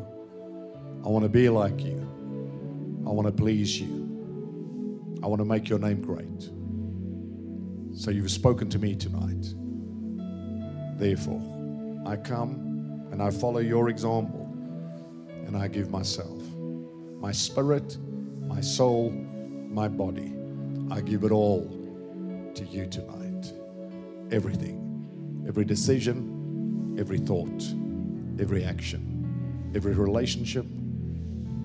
I 1.04 1.08
want 1.08 1.24
to 1.24 1.28
be 1.28 1.48
like 1.48 1.80
you. 1.80 2.00
I 3.06 3.10
want 3.10 3.26
to 3.26 3.32
please 3.32 3.80
you. 3.80 5.18
I 5.22 5.26
want 5.26 5.40
to 5.40 5.44
make 5.44 5.68
your 5.68 5.78
name 5.78 6.00
great. 6.00 6.50
So 7.98 8.10
you've 8.10 8.30
spoken 8.30 8.68
to 8.70 8.78
me 8.78 8.94
tonight. 8.94 9.54
Therefore, 10.98 11.42
I 12.06 12.16
come 12.16 13.08
and 13.10 13.22
I 13.22 13.30
follow 13.30 13.60
your 13.60 13.88
example 13.88 14.40
and 15.46 15.56
I 15.56 15.68
give 15.68 15.90
myself, 15.90 16.42
my 17.18 17.32
spirit, 17.32 17.98
my 18.40 18.60
soul, 18.60 19.10
my 19.10 19.88
body. 19.88 20.34
I 20.90 21.00
give 21.00 21.24
it 21.24 21.32
all 21.32 21.62
to 22.54 22.64
you 22.64 22.86
tonight. 22.86 23.52
Everything 24.30 24.83
every 25.46 25.64
decision, 25.64 26.96
every 26.98 27.18
thought, 27.18 27.62
every 28.40 28.64
action, 28.64 29.72
every 29.74 29.92
relationship, 29.92 30.66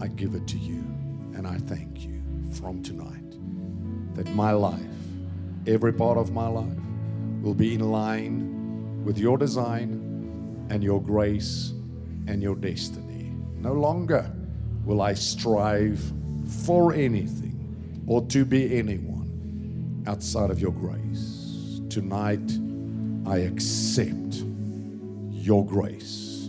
I 0.02 0.08
give 0.08 0.36
it 0.36 0.48
to 0.48 0.58
you. 0.58 0.84
And 1.36 1.48
I 1.48 1.58
thank 1.58 2.02
you 2.02 2.22
from 2.54 2.84
tonight 2.84 3.38
that 4.16 4.28
my 4.36 4.52
life, 4.52 4.82
every 5.68 5.94
part 5.94 6.18
of 6.18 6.32
my 6.32 6.48
life, 6.48 6.78
will 7.42 7.54
be 7.54 7.74
in 7.74 7.92
line 7.92 9.04
with 9.06 9.18
your 9.18 9.38
design 9.38 10.68
and 10.70 10.84
your 10.84 11.02
grace 11.02 11.74
and 12.28 12.42
your 12.42 12.56
destiny. 12.56 13.34
No 13.58 13.74
longer 13.74 14.30
will 14.84 15.02
I 15.02 15.14
strive 15.14 16.02
for 16.66 16.94
anything 16.94 18.04
or 18.08 18.26
to 18.28 18.44
be 18.44 18.78
anyone 18.78 20.04
outside 20.08 20.50
of 20.50 20.60
your 20.60 20.72
grace. 20.72 21.82
Tonight, 21.90 22.52
I 23.30 23.38
accept 23.42 24.44
your 25.30 25.64
grace 25.64 26.48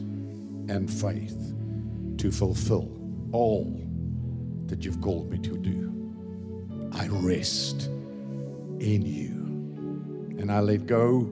and 0.71 0.91
faith 0.91 1.53
to 2.17 2.33
fulfill 2.33 2.91
all 3.33 3.87
that 4.65 4.83
you've 4.83 5.03
called 5.03 5.31
me 5.31 5.37
to 5.41 5.59
do. 5.59 6.91
I 6.93 7.07
rest 7.09 7.91
in 8.81 9.03
you 9.05 9.33
and 10.41 10.51
I 10.51 10.61
let 10.61 10.87
go 10.87 11.31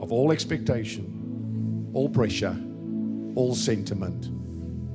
of 0.00 0.12
all 0.12 0.30
expectation, 0.32 1.90
all 1.94 2.10
pressure, 2.10 2.54
all 3.36 3.54
sentiment, 3.54 4.28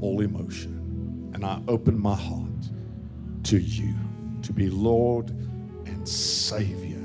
all 0.03 0.21
emotion. 0.21 1.31
And 1.33 1.43
I 1.43 1.59
open 1.67 1.99
my 1.99 2.15
heart 2.15 2.69
to 3.45 3.57
you 3.57 3.95
to 4.43 4.53
be 4.53 4.69
Lord 4.69 5.31
and 5.87 6.07
Savior. 6.07 6.98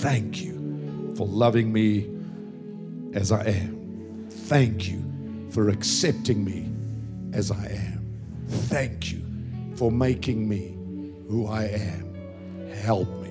Thank 0.00 0.40
you 0.40 1.12
for 1.14 1.26
loving 1.26 1.70
me 1.70 2.08
as 3.12 3.32
I 3.32 3.44
am. 3.44 4.26
Thank 4.30 4.88
you 4.88 5.04
for 5.50 5.68
accepting 5.68 6.42
me 6.42 6.70
as 7.36 7.50
I 7.50 7.66
am. 7.66 8.20
Thank 8.48 9.12
you 9.12 9.22
for 9.76 9.92
making 9.92 10.48
me 10.48 10.74
who 11.28 11.48
I 11.48 11.64
am. 11.64 12.14
Help 12.82 13.10
me 13.20 13.30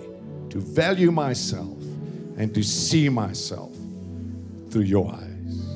to 0.52 0.60
value 0.60 1.10
myself 1.10 1.82
and 2.38 2.54
to 2.54 2.62
see 2.62 3.10
myself 3.10 3.76
through 4.70 4.84
your 4.84 5.12
eyes. 5.12 5.76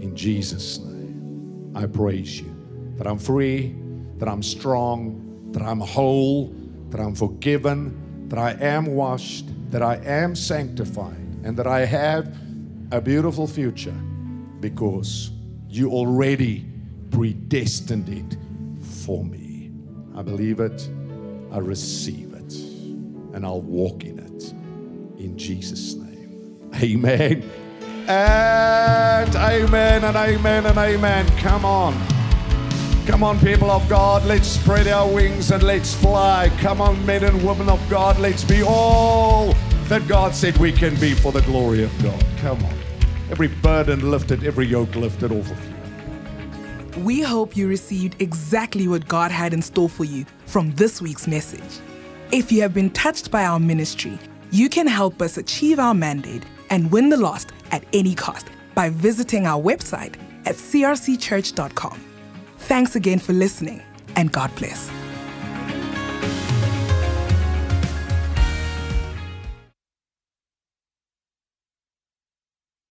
In 0.00 0.14
Jesus' 0.16 0.78
name, 0.78 1.70
I 1.74 1.84
praise 1.84 2.40
you 2.40 2.50
that 2.96 3.06
I'm 3.06 3.18
free, 3.18 3.76
that 4.16 4.26
I'm 4.26 4.42
strong, 4.42 5.50
that 5.52 5.62
I'm 5.62 5.80
whole, 5.80 6.46
that 6.88 6.98
I'm 6.98 7.14
forgiven, 7.14 8.26
that 8.30 8.38
I 8.38 8.52
am 8.52 8.86
washed, 8.86 9.44
that 9.70 9.82
I 9.82 9.96
am 9.96 10.34
sanctified, 10.34 11.16
and 11.44 11.56
that 11.56 11.66
I 11.66 11.84
have 11.84 12.36
a 12.90 13.00
beautiful 13.00 13.46
future 13.46 13.96
because 14.60 15.30
you 15.68 15.90
already 15.90 16.66
predestined 17.10 18.08
it 18.08 18.36
for 19.04 19.24
me. 19.24 19.70
I 20.16 20.22
believe 20.22 20.60
it, 20.60 20.88
I 21.52 21.58
receive 21.58 22.32
it, 22.32 22.52
and 23.34 23.44
I'll 23.44 23.60
walk 23.60 24.04
in 24.04 24.18
it 24.18 24.52
in 25.20 25.36
Jesus' 25.36 25.94
name. 25.94 26.70
Amen. 26.82 27.50
And 28.08 29.36
amen 29.36 30.04
and 30.04 30.16
amen 30.16 30.66
and 30.66 30.78
amen. 30.78 31.26
Come 31.38 31.64
on. 31.64 32.17
Come 33.08 33.24
on, 33.24 33.40
people 33.40 33.70
of 33.70 33.88
God, 33.88 34.26
let's 34.26 34.46
spread 34.46 34.86
our 34.86 35.10
wings 35.10 35.50
and 35.50 35.62
let's 35.62 35.94
fly. 35.94 36.52
Come 36.58 36.82
on, 36.82 37.06
men 37.06 37.24
and 37.24 37.42
women 37.42 37.70
of 37.70 37.80
God, 37.88 38.18
let's 38.18 38.44
be 38.44 38.62
all 38.62 39.54
that 39.84 40.06
God 40.06 40.34
said 40.34 40.58
we 40.58 40.70
can 40.70 40.94
be 41.00 41.14
for 41.14 41.32
the 41.32 41.40
glory 41.40 41.82
of 41.82 42.02
God. 42.02 42.22
Come 42.36 42.62
on. 42.62 42.74
Every 43.30 43.48
burden 43.48 44.10
lifted, 44.10 44.44
every 44.44 44.66
yoke 44.66 44.94
lifted 44.94 45.32
off 45.32 45.50
of 45.50 46.96
you. 46.96 47.02
We 47.02 47.22
hope 47.22 47.56
you 47.56 47.66
received 47.66 48.20
exactly 48.20 48.88
what 48.88 49.08
God 49.08 49.30
had 49.30 49.54
in 49.54 49.62
store 49.62 49.88
for 49.88 50.04
you 50.04 50.26
from 50.44 50.74
this 50.74 51.00
week's 51.00 51.26
message. 51.26 51.80
If 52.30 52.52
you 52.52 52.60
have 52.60 52.74
been 52.74 52.90
touched 52.90 53.30
by 53.30 53.46
our 53.46 53.58
ministry, 53.58 54.18
you 54.50 54.68
can 54.68 54.86
help 54.86 55.22
us 55.22 55.38
achieve 55.38 55.78
our 55.78 55.94
mandate 55.94 56.44
and 56.68 56.92
win 56.92 57.08
the 57.08 57.16
lost 57.16 57.52
at 57.70 57.84
any 57.94 58.14
cost 58.14 58.48
by 58.74 58.90
visiting 58.90 59.46
our 59.46 59.60
website 59.60 60.16
at 60.44 60.56
crcchurch.com. 60.56 62.07
Thanks 62.58 62.96
again 62.96 63.18
for 63.18 63.32
listening, 63.32 63.82
and 64.16 64.30
God 64.32 64.54
bless. 64.56 64.97